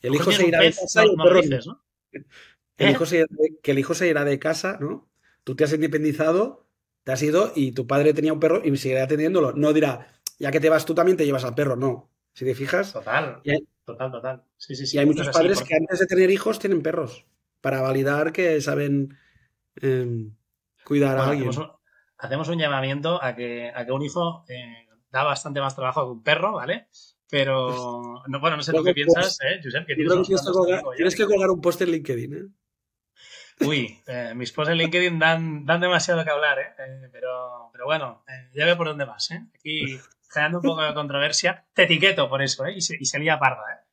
El, 0.00 0.14
hijo 0.14 0.30
se 0.30 0.46
irá 0.46 0.60
de 0.60 0.72
casa 0.72 1.04
y 1.04 1.16
¿no? 1.16 1.84
El 2.76 2.90
hijo 2.90 3.06
se, 3.06 3.26
que 3.62 3.70
el 3.70 3.78
hijo 3.78 3.94
se 3.94 4.08
irá 4.08 4.24
de 4.24 4.38
casa, 4.38 4.78
¿no? 4.80 5.08
Tú 5.44 5.56
te 5.56 5.64
has 5.64 5.72
independizado, 5.72 6.66
te 7.04 7.12
has 7.12 7.22
ido 7.22 7.52
y 7.54 7.72
tu 7.72 7.86
padre 7.86 8.14
tenía 8.14 8.32
un 8.32 8.40
perro 8.40 8.62
y 8.64 8.76
seguirá 8.76 9.06
teniéndolo. 9.06 9.52
No 9.52 9.72
dirá, 9.72 10.12
ya 10.38 10.50
que 10.50 10.60
te 10.60 10.68
vas 10.68 10.84
tú 10.84 10.94
también 10.94 11.16
te 11.16 11.24
llevas 11.24 11.44
al 11.44 11.54
perro, 11.54 11.76
no. 11.76 12.10
Si 12.32 12.44
te 12.44 12.54
fijas. 12.54 12.92
Total. 12.92 13.40
total, 13.84 14.10
total. 14.10 14.44
Sí, 14.56 14.74
sí, 14.74 14.86
sí. 14.86 14.96
Y 14.96 15.00
hay 15.00 15.06
muchos 15.06 15.28
padres 15.28 15.62
que 15.62 15.76
antes 15.76 16.00
de 16.00 16.06
tener 16.06 16.30
hijos 16.30 16.58
tienen 16.58 16.82
perros 16.82 17.24
para 17.60 17.80
validar 17.80 18.32
que 18.32 18.60
saben 18.60 19.16
em, 19.76 20.34
cuidar 20.84 21.18
a 21.18 21.28
alguien. 21.28 21.50
Hacemos 22.18 22.48
un, 22.48 22.58
llamamiento 22.58 23.22
a 23.22 23.34
que, 23.34 23.72
a 23.74 23.84
que 23.84 23.92
un 23.92 24.02
hijo 24.02 24.44
eh, 24.48 24.88
da 25.10 25.24
bastante 25.24 25.60
más 25.60 25.74
trabajo 25.74 26.04
que 26.04 26.12
un 26.12 26.22
perro, 26.22 26.52
¿vale? 26.52 26.88
Pero, 27.28 28.22
no, 28.28 28.40
bueno, 28.40 28.56
no 28.56 28.62
sé 28.62 28.72
lo 28.72 28.84
que 28.84 28.94
piensas, 28.94 29.38
¿eh, 29.40 29.60
Josep? 29.62 29.86
Que 29.86 29.94
tienes, 29.94 31.16
que 31.16 31.26
colgar, 31.26 31.50
un 31.50 31.60
post 31.60 31.82
en 31.82 31.90
LinkedIn, 31.90 32.34
¿eh? 32.34 32.46
Uy, 33.60 34.02
eh, 34.06 34.32
mis 34.34 34.52
posts 34.52 34.72
en 34.72 34.78
LinkedIn 34.78 35.18
dan, 35.18 35.64
dan 35.64 35.80
demasiado 35.80 36.24
que 36.24 36.30
hablar, 36.30 36.58
¿eh? 36.58 36.74
eh 36.78 37.08
pero, 37.12 37.70
pero 37.72 37.84
bueno, 37.84 38.24
ya 38.52 38.64
veo 38.64 38.76
por 38.76 38.88
dónde 38.88 39.04
vas, 39.04 39.30
¿eh? 39.30 39.46
Aquí 39.54 39.98
generando 40.32 40.58
un 40.58 40.64
poco 40.64 40.82
de 40.82 40.94
controversia. 40.94 41.64
Te 41.72 41.84
etiqueto 41.84 42.28
por 42.28 42.42
eso, 42.42 42.66
¿eh? 42.66 42.74
Y 42.76 42.80
se, 42.80 42.96
y 42.98 43.04
se 43.04 43.18
lía 43.18 43.38
parda, 43.38 43.62
¿eh? 43.72 43.83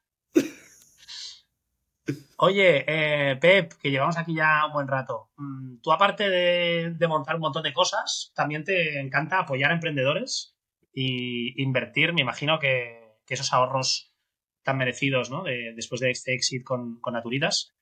Oye, 2.43 2.85
eh, 2.87 3.35
Pep, 3.35 3.73
que 3.73 3.91
llevamos 3.91 4.17
aquí 4.17 4.33
ya 4.33 4.65
un 4.65 4.73
buen 4.73 4.87
rato. 4.87 5.29
Mm, 5.37 5.77
tú, 5.79 5.91
aparte 5.91 6.27
de, 6.27 7.07
montar 7.07 7.35
un 7.35 7.41
montón 7.41 7.61
de 7.61 7.71
cosas, 7.71 8.31
también 8.35 8.63
te 8.63 8.99
encanta 8.99 9.37
apoyar 9.37 9.69
a 9.69 9.75
emprendedores 9.75 10.57
y 10.91 11.61
invertir. 11.61 12.13
Me 12.13 12.21
imagino 12.21 12.57
que, 12.57 12.99
esos 13.27 13.53
ahorros 13.53 14.15
tan 14.63 14.77
merecidos, 14.77 15.29
¿no? 15.29 15.43
después 15.43 16.01
de 16.01 16.09
este 16.09 16.33
éxito 16.33 16.65
con, 16.65 17.13
Naturitas. 17.13 17.75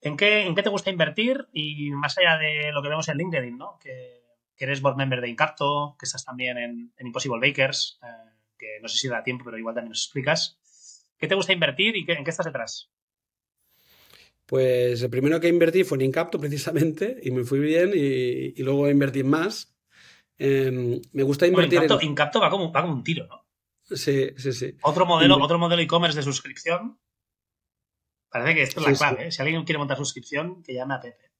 ¿En 0.00 0.16
qué, 0.16 0.42
¿En 0.42 0.54
te 0.56 0.68
gusta 0.68 0.90
invertir? 0.90 1.46
Y 1.52 1.92
más 1.92 2.18
allá 2.18 2.38
de 2.38 2.72
lo 2.72 2.82
que 2.82 2.88
vemos 2.88 3.08
en 3.08 3.18
LinkedIn, 3.18 3.56
¿no? 3.56 3.78
Que, 3.78 4.24
eres 4.58 4.82
board 4.82 4.96
member 4.96 5.20
de 5.20 5.28
Incapto, 5.28 5.96
que 5.98 6.06
estás 6.06 6.24
también 6.24 6.58
en, 6.58 6.92
Impossible 6.98 7.38
Bakers, 7.40 8.00
eh, 8.02 8.32
que 8.58 8.80
no 8.82 8.88
sé 8.88 8.98
si 8.98 9.08
da 9.08 9.22
tiempo, 9.22 9.44
pero 9.44 9.58
igual 9.58 9.76
también 9.76 9.90
nos 9.90 10.02
explicas. 10.02 10.58
¿Qué 11.18 11.28
te 11.28 11.36
gusta 11.36 11.52
invertir 11.52 11.96
y 11.96 12.04
en 12.10 12.24
qué 12.24 12.30
estás 12.30 12.46
detrás? 12.46 12.90
Pues 14.46 15.02
el 15.02 15.10
primero 15.10 15.40
que 15.40 15.48
invertí 15.48 15.82
fue 15.82 15.98
en 15.98 16.02
Incapto 16.02 16.38
precisamente 16.38 17.18
y 17.22 17.32
me 17.32 17.44
fui 17.44 17.58
bien 17.58 17.90
y, 17.94 18.62
luego 18.62 18.88
invertí 18.88 19.24
más. 19.24 19.76
Em, 20.38 21.00
me 21.12 21.22
gusta 21.24 21.46
invertir 21.46 21.82
Incapto, 21.82 22.00
en... 22.00 22.08
Incapto 22.08 22.40
va, 22.40 22.50
como, 22.50 22.72
un 22.92 23.02
tiro, 23.02 23.26
¿no? 23.26 23.44
Sí, 23.82 24.30
sí, 24.36 24.52
sí. 24.52 24.76
Otro 24.82 25.06
modelo, 25.06 25.36
otro 25.40 25.58
modelo 25.58 25.82
e-commerce 25.82 26.16
de 26.16 26.22
suscripción. 26.22 26.98
Parece 28.28 28.54
que 28.54 28.62
esto 28.62 28.80
es 28.80 28.86
la 28.86 28.92
clave. 28.94 29.28
¿eh? 29.28 29.32
Si 29.32 29.42
alguien 29.42 29.64
quiere 29.64 29.78
montar 29.78 29.96
suscripción, 29.96 30.62
que 30.62 30.74
llame 30.74 30.94
a 30.94 31.00
Pepe. 31.00 31.30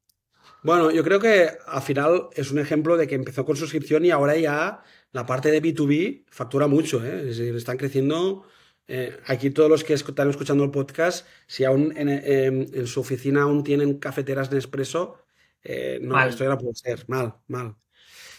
Bueno, 0.63 0.91
yo 0.91 1.05
creo 1.05 1.21
que 1.21 1.51
al 1.67 1.83
final 1.83 2.29
es 2.33 2.51
un 2.51 2.59
ejemplo 2.59 2.97
de 2.97 3.07
que 3.07 3.15
empezó 3.15 3.45
con 3.45 3.57
suscripción 3.57 4.05
y 4.05 4.11
ahora 4.11 4.37
ya 4.37 4.83
la 5.13 5.27
parte 5.27 5.51
de 5.51 5.63
B2B 5.63 6.25
factura 6.31 6.67
mucho. 6.67 7.05
¿eh? 7.05 7.19
Es 7.29 7.39
decir, 7.39 7.55
están 7.55 7.77
creciendo 7.77 8.47
eh, 8.89 9.21
aquí 9.27 9.51
todos 9.51 9.69
los 9.69 9.83
que 9.83 9.95
están 9.95 10.31
escuchando 10.31 10.63
el 10.63 10.71
podcast, 10.71 11.27
si 11.47 11.65
aún 11.65 11.93
en, 11.97 12.87
su 12.87 13.01
oficina 13.01 13.43
aún 13.43 13.65
tienen 13.65 13.99
cafeteras 13.99 14.49
de 14.49 14.59
expreso, 14.59 15.25
eh, 15.63 15.99
no, 16.01 16.21
esto 16.25 16.45
ya 16.45 16.51
no 16.51 16.59
puede 16.59 16.75
ser. 16.75 17.05
Mal, 17.09 17.35
mal. 17.49 17.77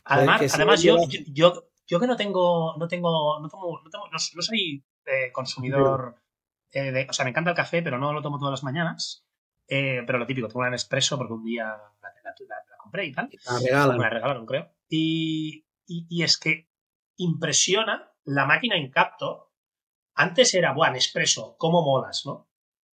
Además, 0.06 0.82
yo, 0.82 0.98
yo, 1.28 1.70
yo, 1.86 2.00
que 2.00 2.08
no 2.08 2.16
tengo, 2.16 2.78
no 2.78 2.88
tengo, 2.88 3.40
no, 3.42 3.50
tomo, 3.50 3.82
no, 3.84 4.10
no, 4.10 4.20
soy 4.20 4.86
eh, 5.06 5.32
consumidor, 5.34 6.16
de, 6.72 7.08
o 7.10 7.14
sea, 7.14 7.26
me 7.26 7.32
encanta 7.32 7.50
el 7.50 7.56
café, 7.56 7.82
pero 7.82 7.98
no 7.98 8.14
lo 8.14 8.22
tomo 8.22 8.40
todas 8.40 8.52
las 8.52 8.64
mañanas. 8.64 9.26
pero 9.68 10.18
lo 10.18 10.26
típico, 10.26 10.48
tomo 10.48 10.66
un 10.66 10.74
expreso 10.74 11.18
porque 11.18 11.34
un 11.34 11.44
día 11.44 11.66
la, 11.66 12.10
compré 12.78 13.06
y 13.06 13.12
tal. 13.12 13.30
La 13.46 13.60
regalaron. 13.60 13.98
Me 13.98 14.04
la 14.04 14.10
regalaron, 14.10 14.46
creo. 14.46 14.72
Y, 14.88 15.66
y, 15.86 16.08
y 16.10 16.24
es 16.24 16.38
que 16.38 16.70
impresiona 17.18 18.14
la 18.24 18.46
máquina 18.46 18.78
Incapto 18.78 19.47
antes 20.18 20.54
era, 20.56 20.74
buah, 20.74 20.96
expreso, 20.96 21.56
cómo 21.58 21.84
molas, 21.84 22.24
¿no? 22.26 22.50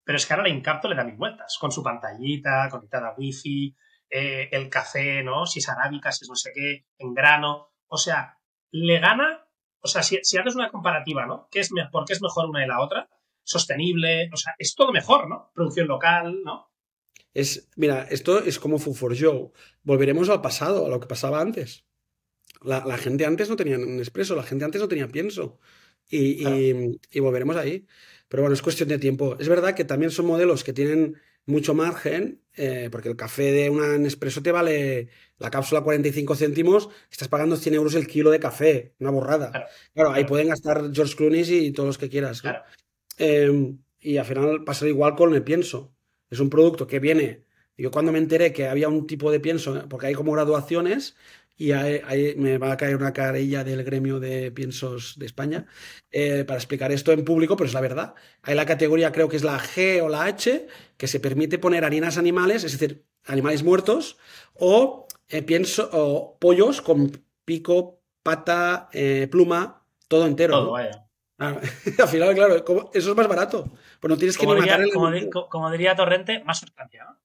Pero 0.04 0.18
es 0.18 0.26
que 0.26 0.32
ahora 0.32 0.48
la 0.48 0.54
Incapto 0.54 0.88
le 0.88 0.96
da 0.96 1.04
mil 1.04 1.16
vueltas, 1.16 1.56
con 1.58 1.70
su 1.70 1.82
pantallita, 1.82 2.68
conectada 2.68 3.08
a 3.08 3.14
wifi, 3.16 3.76
eh, 4.10 4.48
el 4.50 4.68
café, 4.68 5.22
¿no? 5.22 5.46
Si 5.46 5.60
es 5.60 5.68
arábica, 5.68 6.10
si 6.10 6.24
es 6.24 6.28
no 6.28 6.34
sé 6.34 6.50
qué, 6.52 6.86
en 6.98 7.14
grano. 7.14 7.72
O 7.86 7.96
sea, 7.96 8.38
le 8.72 8.98
gana, 8.98 9.46
o 9.80 9.86
sea, 9.86 10.02
si, 10.02 10.16
haces 10.16 10.56
una 10.56 10.70
comparativa, 10.70 11.24
¿no? 11.24 11.48
¿Qué 11.50 11.60
es, 11.60 11.70
¿Por 11.92 12.04
qué 12.04 12.12
es 12.12 12.22
mejor 12.22 12.46
una 12.46 12.64
y 12.64 12.68
la 12.68 12.80
otra? 12.80 13.08
Sostenible, 13.44 14.28
o 14.32 14.36
sea, 14.36 14.54
es 14.58 14.74
todo 14.74 14.90
mejor, 14.90 15.28
¿no? 15.28 15.52
Producción 15.54 15.86
local, 15.86 16.42
¿no? 16.44 16.72
Es, 17.32 17.70
mira, 17.76 18.02
esto 18.10 18.40
es 18.40 18.58
como 18.58 18.78
Food 18.78 18.96
for 18.96 19.16
Joe. 19.18 19.52
Volveremos 19.84 20.28
al 20.28 20.42
pasado, 20.42 20.86
a 20.86 20.88
lo 20.88 20.98
que 20.98 21.06
pasaba 21.06 21.40
antes. 21.40 21.86
La, 22.62 22.84
la 22.84 22.98
gente 22.98 23.26
antes 23.26 23.48
no 23.48 23.56
tenía 23.56 23.76
un 23.76 23.98
expreso, 23.98 24.34
la 24.34 24.42
gente 24.42 24.64
antes 24.64 24.80
no 24.80 24.88
tenía 24.88 25.06
pienso 25.08 25.60
y, 26.08 27.20
volveremos 27.20 27.56
ahí. 27.56 27.86
Pero 28.28 28.42
bueno, 28.42 28.54
es 28.54 28.62
cuestión 28.62 28.88
de 28.88 28.98
tiempo. 28.98 29.36
Es 29.38 29.48
verdad 29.48 29.74
que 29.74 29.84
también 29.84 30.10
son 30.10 30.26
modelos 30.26 30.64
que 30.64 30.72
tienen 30.72 31.16
mucho 31.44 31.74
margen, 31.74 32.40
eh, 32.56 32.88
porque 32.90 33.08
el 33.08 33.16
café 33.16 33.50
de 33.52 33.68
una 33.68 33.98
Nespresso 33.98 34.42
te 34.42 34.52
vale 34.52 35.08
la 35.38 35.50
cápsula 35.50 35.80
45 35.80 36.36
céntimos, 36.36 36.88
estás 37.10 37.28
pagando 37.28 37.56
100 37.56 37.74
euros 37.74 37.94
el 37.94 38.06
kilo 38.06 38.30
de 38.30 38.38
café, 38.38 38.94
una 39.00 39.10
borrada. 39.10 39.68
Claro, 39.92 40.12
ahí 40.12 40.24
pueden 40.24 40.48
gastar 40.48 40.90
George 40.92 41.16
Clooney 41.16 41.42
y 41.42 41.72
todos 41.72 41.88
los 41.88 41.98
que 41.98 42.08
quieras. 42.08 42.42
Em, 43.18 43.78
y 44.00 44.16
al 44.16 44.24
final 44.24 44.64
pasa 44.64 44.86
igual 44.86 45.16
con 45.16 45.34
el 45.34 45.42
pienso. 45.42 45.92
Es 46.30 46.40
un 46.40 46.48
producto 46.48 46.86
que 46.86 47.00
viene. 47.00 47.44
Yo 47.76 47.90
cuando 47.90 48.12
me 48.12 48.18
enteré 48.18 48.52
que 48.52 48.68
había 48.68 48.88
un 48.88 49.06
tipo 49.06 49.30
de 49.30 49.40
pienso, 49.40 49.88
porque 49.88 50.06
hay 50.06 50.14
como 50.14 50.32
graduaciones, 50.32 51.16
y 51.62 51.70
ahí, 51.70 52.34
me 52.36 52.58
va 52.58 52.72
a 52.72 52.76
caer 52.76 52.96
una 52.96 53.12
carilla 53.12 53.62
del 53.62 53.84
gremio 53.84 54.18
de 54.18 54.50
piensos 54.50 55.16
de 55.16 55.26
España 55.26 55.66
eh, 56.10 56.44
para 56.44 56.58
explicar 56.58 56.90
esto 56.90 57.12
en 57.12 57.24
público, 57.24 57.56
pero 57.56 57.68
es 57.68 57.74
la 57.74 57.80
verdad. 57.80 58.14
Hay 58.42 58.56
la 58.56 58.66
categoría, 58.66 59.12
creo 59.12 59.28
que 59.28 59.36
es 59.36 59.44
la 59.44 59.60
G 59.60 60.02
o 60.02 60.08
la 60.08 60.24
H, 60.24 60.66
que 60.96 61.06
se 61.06 61.20
permite 61.20 61.60
poner 61.60 61.84
harinas 61.84 62.18
animales, 62.18 62.64
es 62.64 62.72
decir, 62.72 63.04
animales 63.26 63.62
muertos, 63.62 64.18
o 64.54 65.06
eh, 65.28 65.42
pienso, 65.42 65.88
o 65.92 66.36
pollos 66.40 66.82
con 66.82 67.24
pico, 67.44 68.00
pata, 68.24 68.88
eh, 68.92 69.28
pluma, 69.30 69.84
todo 70.08 70.26
entero. 70.26 70.54
Todo, 70.54 70.72
vaya. 70.72 71.06
al 71.38 72.08
final, 72.08 72.34
claro, 72.34 72.90
eso 72.92 73.10
es 73.10 73.16
más 73.16 73.28
barato. 73.28 73.70
Pues 74.00 74.08
no 74.10 74.16
tienes 74.16 74.36
que 74.36 74.46
como, 74.46 74.56
diría, 74.56 74.80
como, 75.48 75.70
diría 75.70 75.94
Torrente, 75.94 76.42
más 76.42 76.58
sustancia, 76.58 77.04
¿no? 77.04 77.21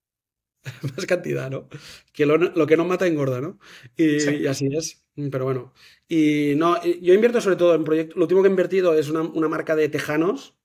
más 0.95 1.05
cantidad, 1.05 1.49
¿no? 1.49 1.67
Que 2.13 2.25
lo, 2.25 2.67
que 2.67 2.77
no 2.77 2.85
mata 2.85 3.07
engorda, 3.07 3.41
¿no? 3.41 3.59
Y, 3.95 4.47
así 4.47 4.67
es. 4.71 5.03
Pero 5.31 5.45
bueno. 5.45 5.73
Y 6.07 6.53
no, 6.57 6.81
yo 6.83 7.13
invierto 7.13 7.41
sobre 7.41 7.55
todo 7.55 7.75
en 7.75 7.83
proyectos. 7.83 8.17
Lo 8.17 8.23
último 8.23 8.41
que 8.41 8.47
he 8.47 8.51
invertido 8.51 8.93
es 8.97 9.09
una, 9.09 9.23
marca 9.49 9.75
de 9.75 9.89
tejanos. 9.89 10.55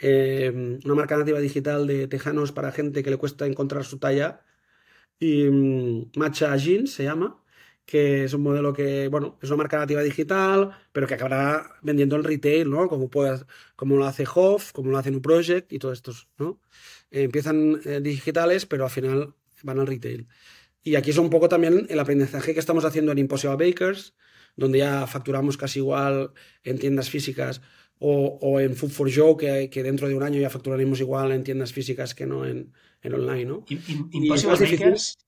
Eh, 0.00 0.78
una 0.84 0.94
marca 0.94 1.16
nativa 1.16 1.40
digital 1.40 1.86
de 1.86 2.06
tejanos 2.06 2.52
para 2.52 2.72
gente 2.72 3.02
que 3.02 3.10
le 3.10 3.16
cuesta 3.16 3.46
encontrar 3.46 3.84
su 3.84 3.98
talla. 3.98 4.42
Y 5.18 5.44
mm, 5.44 6.12
Matcha 6.16 6.56
Jeans 6.56 6.92
se 6.92 7.04
llama. 7.04 7.42
Que 7.86 8.24
es 8.24 8.34
un 8.34 8.42
modelo 8.42 8.74
que, 8.74 9.08
bueno, 9.08 9.38
es 9.42 9.48
una 9.48 9.58
marca 9.58 9.78
nativa 9.78 10.02
digital, 10.02 10.72
pero 10.92 11.06
que 11.06 11.14
acabará 11.14 11.78
vendiendo 11.82 12.16
en 12.16 12.24
retail, 12.24 12.68
¿no? 12.70 12.86
Como, 12.88 13.08
puede, 13.08 13.40
como 13.76 13.96
lo 13.96 14.06
hace 14.06 14.26
Hoff, 14.34 14.72
como 14.72 14.90
lo 14.90 14.98
hace 14.98 15.10
New 15.10 15.22
Project 15.22 15.72
y 15.72 15.78
todos 15.78 15.94
estos, 15.94 16.28
¿no? 16.38 16.60
Empiezan 17.10 17.80
eh, 17.84 18.00
digitales, 18.00 18.66
pero 18.66 18.84
al 18.84 18.90
final 18.90 19.34
van 19.62 19.80
al 19.80 19.86
retail. 19.86 20.28
Y 20.82 20.96
aquí 20.96 21.10
es 21.10 21.18
un 21.18 21.30
poco 21.30 21.48
también 21.48 21.86
el 21.88 22.00
aprendizaje 22.00 22.54
que 22.54 22.60
estamos 22.60 22.84
haciendo 22.84 23.12
en 23.12 23.18
Impossible 23.18 23.56
Bakers, 23.56 24.14
donde 24.56 24.78
ya 24.78 25.06
facturamos 25.06 25.56
casi 25.56 25.80
igual 25.80 26.32
en 26.64 26.78
tiendas 26.78 27.10
físicas 27.10 27.60
o, 28.00 28.60
en 28.60 28.76
Food 28.76 28.90
for 28.90 29.10
Show, 29.10 29.36
que, 29.36 29.70
que, 29.70 29.82
dentro 29.82 30.08
de 30.08 30.14
un 30.14 30.22
año 30.22 30.40
ya 30.40 30.50
facturaremos 30.50 31.00
igual 31.00 31.32
en 31.32 31.42
tiendas 31.42 31.72
físicas 31.72 32.14
que 32.14 32.26
no 32.26 32.46
en, 32.46 32.72
online, 33.04 33.44
¿no? 33.44 33.64
Impossible 34.12 34.56
Bakers, 34.56 35.18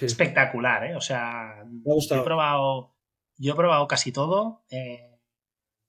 espectacular, 0.00 0.84
¿eh? 0.84 0.96
O 0.96 1.00
sea, 1.00 1.64
Yo, 1.84 2.16
he 2.16 2.22
probado, 2.22 2.94
yo 3.36 3.52
he 3.52 3.56
probado 3.56 3.86
casi 3.86 4.10
todo. 4.12 4.64
Eh, 4.70 5.18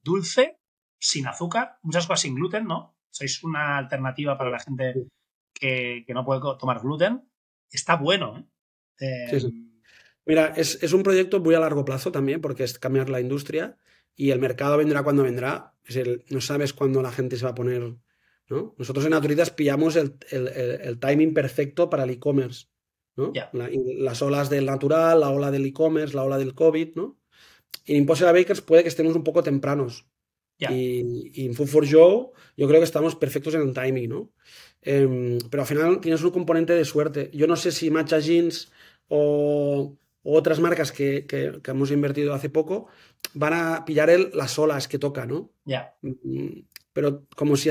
dulce, 0.03 0.59
sin 0.99 1.27
azúcar, 1.27 1.79
muchas 1.81 2.05
cosas 2.05 2.21
sin 2.21 2.35
gluten, 2.35 2.65
¿no? 2.65 2.94
Sois 3.15 3.41
una 3.43 3.77
alternativa 3.77 4.37
para 4.37 4.49
la 4.49 4.59
gente 4.59 5.07
que, 5.53 6.05
no 6.09 6.25
puede 6.25 6.41
tomar 6.59 6.81
gluten. 6.81 7.23
Está 7.71 7.95
bueno, 7.95 8.45
¿eh? 8.99 9.27
sí, 9.29 9.39
sí. 9.39 9.71
Mira, 10.25 10.47
es, 10.57 10.83
es, 10.83 10.91
un 10.91 11.01
proyecto 11.01 11.39
muy 11.39 11.55
a 11.55 11.59
largo 11.59 11.85
plazo 11.85 12.11
también, 12.11 12.41
porque 12.41 12.65
es 12.65 12.77
cambiar 12.77 13.09
la 13.09 13.21
industria 13.21 13.77
y 14.15 14.31
el 14.31 14.39
mercado 14.39 14.75
vendrá 14.75 15.03
cuando 15.03 15.23
vendrá. 15.23 15.75
Es 15.85 15.95
el, 15.95 16.25
no 16.29 16.41
sabes 16.41 16.73
cuándo 16.73 17.01
la 17.01 17.11
gente 17.11 17.37
se 17.37 17.45
va 17.45 17.51
a 17.51 17.55
poner. 17.55 17.95
¿no? 18.49 18.75
Nosotros 18.77 19.05
en 19.05 19.11
Naturitas 19.11 19.49
pillamos 19.51 19.95
el, 19.95 20.17
el, 20.31 20.47
el 20.47 20.99
timing 20.99 21.33
perfecto 21.33 21.89
para 21.89 22.03
el 22.03 22.09
e-commerce. 22.09 22.65
¿no? 23.15 23.31
las 23.53 24.21
olas 24.21 24.49
del 24.49 24.65
natural, 24.65 25.21
la 25.21 25.29
ola 25.29 25.51
del 25.51 25.65
e-commerce, 25.65 26.13
la 26.13 26.23
ola 26.23 26.37
del 26.37 26.53
COVID, 26.53 26.95
¿no? 26.95 27.17
En 27.85 27.97
Impossible 27.97 28.33
Bakers 28.33 28.59
puede 28.59 28.83
que 28.83 28.89
estemos 28.89 29.15
un 29.15 29.23
poco 29.23 29.41
tempranos. 29.41 30.05
Y, 30.57 31.45
en 31.45 31.53
Food 31.53 31.67
for 31.67 31.85
Joe 31.89 32.31
yo 32.55 32.67
creo 32.67 32.79
que 32.79 32.85
estamos 32.85 33.15
perfectos 33.15 33.55
en 33.55 33.61
el 33.61 33.73
timing, 33.73 34.09
¿no? 34.09 34.31
Em, 34.81 35.39
pero 35.49 35.63
al 35.63 35.67
final 35.67 35.99
tienes 35.99 36.23
un 36.23 36.31
componente 36.31 36.73
de 36.73 36.85
suerte. 36.85 37.29
Yo 37.33 37.47
no 37.47 37.55
sé 37.55 37.71
si 37.71 37.89
Matcha 37.91 38.19
Jeans 38.19 38.71
o, 39.07 39.97
otras 40.23 40.59
marcas 40.59 40.91
que, 40.91 41.25
hemos 41.65 41.91
invertido 41.91 42.33
hace 42.33 42.49
poco 42.49 42.87
van 43.33 43.53
a 43.53 43.85
pillar 43.85 44.09
el, 44.09 44.31
las 44.33 44.57
olas 44.57 44.87
que 44.87 44.99
toca, 44.99 45.25
¿no? 45.25 45.51
Ya. 45.65 45.95
Mm, 46.01 46.61
pero 46.93 47.25
como 47.35 47.57
si, 47.57 47.69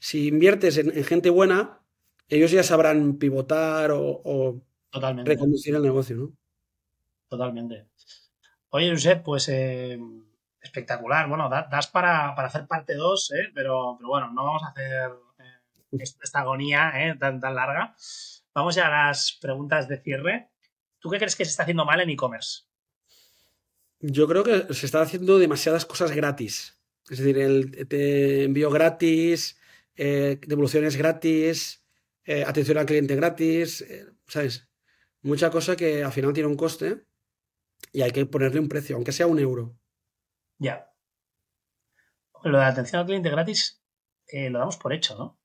si, 0.00 0.26
inviertes 0.26 0.78
en, 0.78 0.92
gente 1.04 1.30
buena, 1.30 1.80
ellos 2.28 2.50
ya 2.50 2.62
sabrán 2.62 3.16
pivotar 3.16 3.92
o, 3.92 4.60
reconducir 5.24 5.74
el 5.74 5.82
negocio, 5.82 6.16
¿no? 6.16 6.32
Totalmente. 7.28 7.86
Oye, 8.70 8.90
Josep, 8.90 9.22
pues 9.22 9.48
eh, 9.48 9.98
espectacular. 10.64 11.28
Bueno, 11.28 11.48
das 11.48 11.86
para, 11.86 12.30
hacer 12.30 12.66
parte 12.66 12.94
2, 12.94 13.30
¿eh? 13.32 13.52
pero, 13.54 13.96
pero 13.98 14.08
bueno, 14.08 14.32
no 14.32 14.44
vamos 14.44 14.62
a 14.64 14.68
hacer 14.68 15.12
eh, 15.38 15.98
esta 16.00 16.40
agonía 16.40 16.92
tan, 17.20 17.38
tan 17.38 17.54
larga. 17.54 17.94
Vamos 18.54 18.74
ya 18.74 18.86
a 18.86 19.06
las 19.06 19.38
preguntas 19.40 19.88
de 19.88 20.00
cierre. 20.00 20.50
¿Tú 20.98 21.10
qué 21.10 21.18
crees 21.18 21.36
que 21.36 21.44
se 21.44 21.50
está 21.50 21.62
haciendo 21.64 21.84
mal 21.84 22.00
en 22.00 22.10
e-commerce? 22.10 22.62
Yo 24.00 24.26
creo 24.26 24.42
que 24.42 24.72
se 24.74 24.86
está 24.86 25.02
haciendo 25.02 25.38
demasiadas 25.38 25.84
cosas 25.84 26.12
gratis. 26.12 26.80
Es 27.08 27.18
decir, 27.18 27.38
el 27.38 27.86
envío 27.90 28.70
gratis, 28.70 29.58
devoluciones 29.94 30.96
gratis, 30.96 31.84
atención 32.46 32.78
al 32.78 32.86
cliente 32.86 33.14
gratis, 33.16 33.84
¿sabes? 34.26 34.68
Mucha 35.20 35.50
cosa 35.50 35.76
que 35.76 36.02
al 36.02 36.12
final 36.12 36.32
tiene 36.32 36.48
un 36.48 36.56
coste 36.56 37.04
y 37.92 38.02
hay 38.02 38.10
que 38.10 38.24
ponerle 38.26 38.60
un 38.60 38.68
precio, 38.68 38.96
aunque 38.96 39.12
sea 39.12 39.26
un 39.26 39.38
euro. 39.38 39.76
Ya. 40.58 40.90
Lo 42.42 42.58
de 42.58 42.64
atención 42.64 43.00
al 43.00 43.06
cliente 43.06 43.30
gratis 43.30 43.82
eh, 44.28 44.50
lo 44.50 44.58
damos 44.58 44.76
por 44.76 44.92
hecho, 44.92 45.16
¿no? 45.16 45.38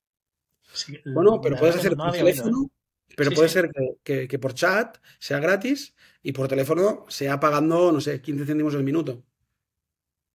bueno, 1.13 1.41
pero 1.41 1.57
puedes 1.57 1.77
hacer 1.77 1.95
por 1.95 2.11
teléfono, 2.11 2.65
¿eh? 2.65 3.13
pero 3.17 3.31
puede 3.31 3.49
ser 3.49 3.71
que, 4.03 4.39
por 4.39 4.53
chat 4.53 4.97
sea 5.17 5.39
gratis 5.39 5.95
y 6.21 6.31
por 6.31 6.47
teléfono 6.47 7.05
sea 7.07 7.39
pagando, 7.39 7.91
no 7.91 8.01
sé, 8.01 8.21
15 8.21 8.45
céntimos 8.45 8.73
el 8.75 8.83
minuto. 8.83 9.23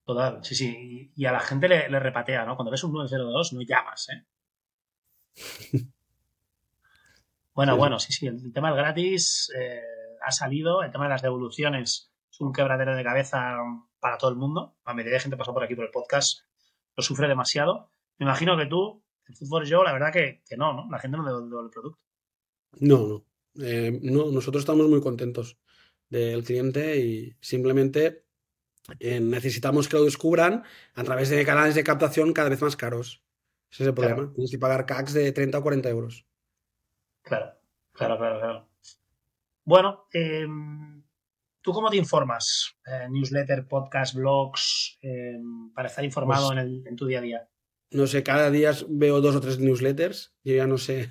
Total, 0.05 0.45
sí, 0.45 0.55
sí. 0.55 1.13
Y 1.15 1.25
a 1.25 1.33
la 1.33 1.41
gente 1.41 1.69
le, 1.69 1.99
repatea, 1.99 2.45
¿no? 2.45 2.57
Cuando 2.57 2.71
ves 2.71 2.85
un 2.85 2.93
902 2.93 3.53
no 3.55 3.63
llamas, 3.63 4.09
¿eh? 4.11 4.25
bueno, 7.55 7.77
bueno, 7.77 7.99
sí, 7.99 8.13
sí. 8.13 8.27
El 8.27 8.53
tema 8.53 8.69
del 8.69 8.79
gratis 8.79 9.51
eh, 9.57 9.81
ha 10.23 10.33
salido, 10.33 10.83
el 10.83 10.91
tema 10.91 11.05
de 11.05 11.11
las 11.11 11.23
devoluciones 11.23 12.13
es 12.31 12.41
un 12.41 12.53
quebradero 12.53 12.95
de 12.95 13.05
cabeza 13.05 13.57
para 14.05 14.19
todo 14.19 14.29
el 14.29 14.37
mundo. 14.37 14.77
La 14.85 14.93
medida 14.93 15.15
de 15.15 15.21
gente 15.21 15.39
pasó 15.39 15.55
por 15.55 15.65
aquí 15.65 15.75
por 15.75 15.87
el 15.87 15.91
podcast 15.91 16.41
lo 16.95 17.03
sufre 17.03 17.27
demasiado. 17.27 17.89
Me 18.19 18.27
imagino 18.27 18.55
que 18.55 18.67
tú, 18.67 19.03
el 19.27 19.35
fútbol 19.35 19.65
yo, 19.65 19.83
la 19.83 19.95
verdad 19.95 20.13
que, 20.13 20.43
no, 20.59 20.75
¿no? 20.75 20.91
La 20.91 20.99
gente 20.99 21.17
no 21.17 21.25
devuelve 21.25 21.65
el 21.65 21.71
producto. 21.71 21.99
No, 22.81 22.99
no. 23.07 23.25
Eh, 23.65 23.99
no, 24.03 24.31
nosotros 24.31 24.61
estamos 24.61 24.87
muy 24.91 25.01
contentos 25.01 25.57
del 26.11 26.45
cliente 26.45 26.99
y 26.99 27.35
simplemente 27.41 28.27
eh, 29.01 29.21
necesitamos 29.21 29.89
que 29.89 29.97
lo 29.97 30.05
descubran 30.05 30.65
a 30.93 31.03
través 31.03 31.31
de 31.31 31.43
canales 31.47 31.75
de 31.75 31.83
captación 31.83 32.35
cada 32.35 32.51
vez 32.51 32.61
más 32.61 32.77
caros. 32.77 33.25
Ese 33.71 33.85
es 33.85 33.89
el 33.89 33.95
problema. 33.95 34.31
Tienes 34.35 34.51
que 34.51 34.59
pagar 34.59 34.85
CACs 34.85 35.15
de 35.15 35.33
30 35.33 35.57
o 35.57 35.63
40 35.63 35.89
euros. 35.89 36.27
Claro, 37.23 37.55
claro, 37.95 38.19
claro, 38.19 38.39
claro. 38.39 38.69
Bueno, 39.65 40.09
em, 40.13 41.04
¿tú 41.65 41.73
cómo 41.73 41.89
te 41.89 41.97
informas? 41.97 42.77
Eh, 42.87 43.09
newsletter, 43.11 43.67
podcast, 43.67 44.15
blogs, 44.15 44.99
em, 45.01 45.73
para 45.73 45.89
estar 45.89 46.05
informado 46.05 46.49
pues 46.49 46.59
en, 46.59 46.95
tu 46.95 47.07
día 47.07 47.21
a 47.21 47.23
día. 47.23 47.49
No 47.91 48.07
sé, 48.07 48.23
cada 48.23 48.51
día 48.51 48.73
veo 48.89 49.23
dos 49.23 49.35
o 49.35 49.41
tres 49.41 49.59
newsletters. 49.59 50.35
Yo 50.45 50.55
ya 50.55 50.67
no 50.67 50.77
sé. 50.77 51.09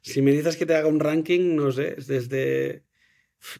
Si 0.00 0.22
me 0.22 0.32
dices 0.32 0.56
que 0.56 0.64
te 0.64 0.74
haga 0.74 0.88
un 0.88 1.00
ranking, 1.00 1.54
no 1.54 1.70
sé, 1.70 1.96
desde 1.96 2.86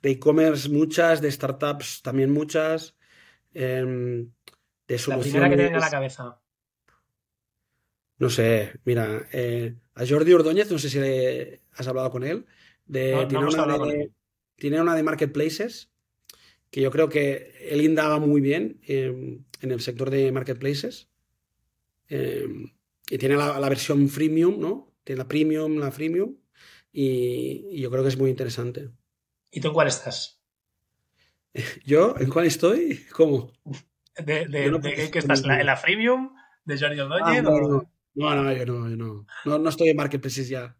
de 0.02 0.10
e-commerce 0.10 0.68
muchas, 0.70 1.20
de 1.20 1.30
startups 1.30 2.02
también 2.02 2.30
muchas, 2.30 2.96
em, 3.52 4.30
de 4.88 4.98
soluciones. 4.98 5.34
La 5.34 5.48
primera 5.48 5.50
que 5.50 5.56
te 5.56 5.62
venga 5.64 5.78
a 5.78 5.80
la 5.80 5.90
cabeza. 5.90 6.40
No 8.18 8.30
sé, 8.30 8.72
mira, 8.84 9.26
eh, 9.32 9.76
a 9.94 10.06
Jordi 10.06 10.32
Ordóñez, 10.32 10.70
no 10.70 10.78
sé 10.78 10.88
si 10.90 10.98
has 11.72 11.88
hablado 11.88 12.10
con 12.10 12.22
él, 12.22 12.46
de, 12.84 13.26
tiene, 13.26 13.46
una 13.46 13.78
de, 13.78 14.12
tiene 14.56 14.80
una 14.80 14.94
de 14.94 15.02
marketplaces, 15.02 15.89
que 16.70 16.80
yo 16.80 16.90
creo 16.90 17.08
que 17.08 17.52
él 17.68 17.82
indaga 17.82 18.18
muy 18.18 18.40
bien 18.40 18.80
en 18.86 19.44
el 19.60 19.80
sector 19.80 20.10
de 20.10 20.32
marketplaces. 20.32 21.08
Em, 22.08 22.72
y 23.08 23.18
tiene 23.18 23.36
la, 23.36 23.68
versión 23.68 24.08
freemium, 24.08 24.60
¿no? 24.60 24.92
Tiene 25.04 25.18
la 25.18 25.28
premium, 25.28 25.78
la 25.78 25.90
freemium, 25.90 26.36
y, 26.92 27.80
yo 27.80 27.90
creo 27.90 28.02
que 28.02 28.08
es 28.08 28.18
muy 28.18 28.30
interesante. 28.30 28.90
¿Y 29.50 29.60
tú 29.60 29.68
en 29.68 29.74
cuál 29.74 29.88
estás? 29.88 30.40
¿Yo? 31.84 32.14
¿En 32.18 32.30
cuál 32.30 32.46
estoy? 32.46 33.04
¿Cómo? 33.12 33.52
¿De, 34.16 34.46
de, 34.46 35.10
qué 35.12 35.18
estás? 35.18 35.44
¿En 35.44 35.66
la 35.66 35.76
freemium? 35.76 36.34
¿De 36.64 36.78
Jordi 36.78 37.00
Ordóñez? 37.00 37.38
Ah, 37.38 37.42
no, 37.42 37.50
no, 38.14 38.42
no, 38.42 38.52
yo 38.52 38.66
no, 38.66 38.88
yo 38.88 38.96
no. 38.96 39.26
no. 39.44 39.58
No 39.58 39.68
estoy 39.68 39.88
en 39.88 39.96
marketplaces 39.96 40.48
ya. 40.48 40.76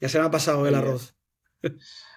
Ya 0.00 0.08
se 0.08 0.18
me 0.18 0.26
ha 0.26 0.30
pasado 0.30 0.66
el 0.66 0.74
arroz. 0.74 1.16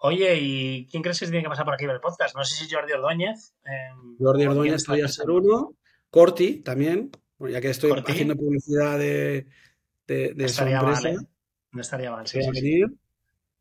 Oye, 0.00 0.38
¿y 0.40 0.86
quién 0.86 1.02
crees 1.02 1.18
que 1.18 1.26
se 1.26 1.32
tiene 1.32 1.42
que 1.42 1.50
pasar 1.50 1.64
por 1.64 1.74
aquí 1.74 1.84
en 1.84 1.90
el 1.90 2.00
podcast? 2.00 2.36
No 2.36 2.44
sé 2.44 2.54
si 2.54 2.72
Jordi 2.72 2.92
Ordóñez. 2.92 3.54
Eh, 3.64 3.90
Jordi 4.18 4.46
Ordóñez 4.46 4.84
podría 4.84 5.08
ser 5.08 5.28
uno. 5.30 5.74
Corti 6.10 6.60
también, 6.60 7.10
ya 7.40 7.60
que 7.60 7.70
estoy 7.70 7.92
haciendo 8.06 8.36
publicidad 8.36 8.98
de, 8.98 9.46
de, 10.06 10.34
de 10.34 10.48
su 10.48 10.62
empresa. 10.64 11.10
¿eh? 11.10 11.16
No 11.72 11.80
estaría 11.80 12.10
mal, 12.10 12.26
sí, 12.26 12.38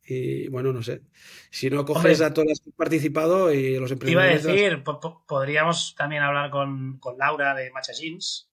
Y 0.06 0.48
bueno, 0.48 0.72
no 0.72 0.84
sé. 0.84 1.02
Si 1.50 1.70
no 1.70 1.84
coges 1.84 2.22
a 2.22 2.34
todos 2.34 2.48
los 2.50 2.62
que 2.62 2.70
han 2.70 2.76
participado 2.78 3.52
y 3.52 3.78
los 3.80 3.92
emprendedores. 3.92 4.44
Iba 4.44 4.54
a 4.54 4.56
decir, 4.56 4.84
podríamos 5.28 5.96
también 5.98 6.22
hablar 6.22 6.52
con, 6.52 7.00
con 7.00 7.18
Laura 7.18 7.56
de 7.56 7.72
Macha 7.72 7.94
Jeans. 7.94 8.50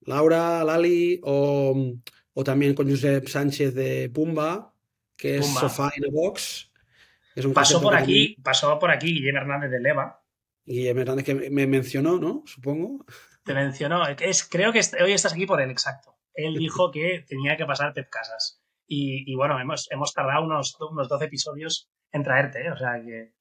Laura, 0.00 0.64
Lali, 0.64 1.20
o, 1.22 1.94
o 2.34 2.44
también 2.44 2.74
con 2.74 2.90
Josep 2.90 3.26
Sánchez 3.28 3.72
de 3.72 4.10
Pumba, 4.10 4.74
que 5.16 5.36
es 5.38 5.46
Sofá 5.46 5.92
in 5.96 6.04
a 6.04 6.08
Box 6.10 6.70
pasó 7.54 7.80
por 7.80 7.94
aquí, 7.94 8.36
pasó 8.42 8.78
por 8.78 8.90
aquí 8.90 9.12
Guillermo 9.14 9.40
Hernández 9.40 9.70
de 9.70 9.80
Leva. 9.80 10.22
Guillermo 10.64 11.02
Hernández 11.02 11.24
que 11.24 11.50
me 11.50 11.66
mencionó, 11.66 12.18
¿no? 12.18 12.42
Supongo. 12.46 13.04
Te 13.44 13.54
mencionó. 13.54 14.06
Es, 14.06 14.48
creo 14.48 14.72
que 14.72 14.80
hoy 15.02 15.12
estás 15.12 15.32
aquí 15.32 15.46
por 15.46 15.60
él, 15.60 15.70
exacto. 15.70 16.16
Él 16.34 16.54
dijo 16.58 16.90
que 16.90 17.24
tenía 17.28 17.56
que 17.56 17.66
pasar 17.66 17.92
Pep 17.92 18.08
Casas. 18.10 18.60
Y, 18.86 19.34
bueno, 19.34 19.58
hemos, 19.58 19.90
hemos 19.90 20.12
tardado 20.12 20.44
unos, 20.44 20.76
unos 20.78 21.08
12 21.08 21.24
episodios 21.24 21.88
en 22.12 22.22
traerte, 22.22 22.66
¿eh? 22.66 22.70
O 22.70 22.76
sea 22.76 23.00
que. 23.02 23.32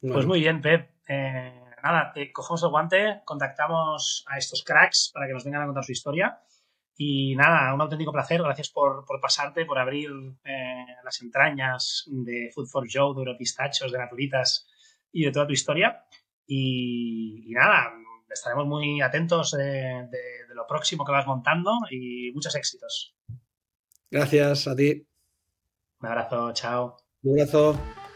Pues 0.00 0.26
muy 0.26 0.40
bien, 0.40 0.60
Pep. 0.60 0.90
Eh, 1.08 1.60
nada, 1.82 2.12
te 2.12 2.30
cogemos 2.30 2.62
el 2.62 2.68
guante, 2.68 3.22
contactamos 3.24 4.24
a 4.28 4.38
estos 4.38 4.62
cracks 4.62 5.10
para 5.12 5.26
que 5.26 5.32
nos 5.32 5.44
vengan 5.44 5.62
a 5.62 5.66
contar 5.66 5.84
su 5.84 5.92
historia. 5.92 6.38
Y 7.00 7.36
nada, 7.36 7.72
un 7.72 7.80
auténtico 7.80 8.12
placer. 8.12 8.42
Gracias 8.42 8.68
por, 8.70 9.06
pasarte, 9.22 9.64
por 9.64 9.78
abrir 9.78 10.10
eh, 10.44 10.84
las 11.04 11.22
entrañas 11.22 12.04
de 12.08 12.50
Food 12.52 12.66
for 12.66 12.86
Joe, 12.92 13.14
de 13.14 13.20
Europistachos, 13.20 13.92
de 13.92 13.98
Naturitas 13.98 14.66
y 15.12 15.24
de 15.24 15.30
toda 15.30 15.46
tu 15.46 15.52
historia. 15.52 16.04
Y, 16.44 17.46
nada, 17.50 17.92
estaremos 18.28 18.66
muy 18.66 19.00
atentos 19.00 19.52
de, 19.52 20.08
de 20.10 20.54
lo 20.54 20.66
próximo 20.66 21.04
que 21.04 21.12
vas 21.12 21.26
montando 21.26 21.72
y 21.88 22.32
muchos 22.32 22.54
éxitos. 22.56 23.14
Gracias 24.10 24.66
a 24.66 24.74
ti. 24.74 25.06
Un 26.00 26.08
abrazo, 26.08 26.52
chao. 26.52 26.96
Un 27.22 27.40
abrazo. 27.40 28.07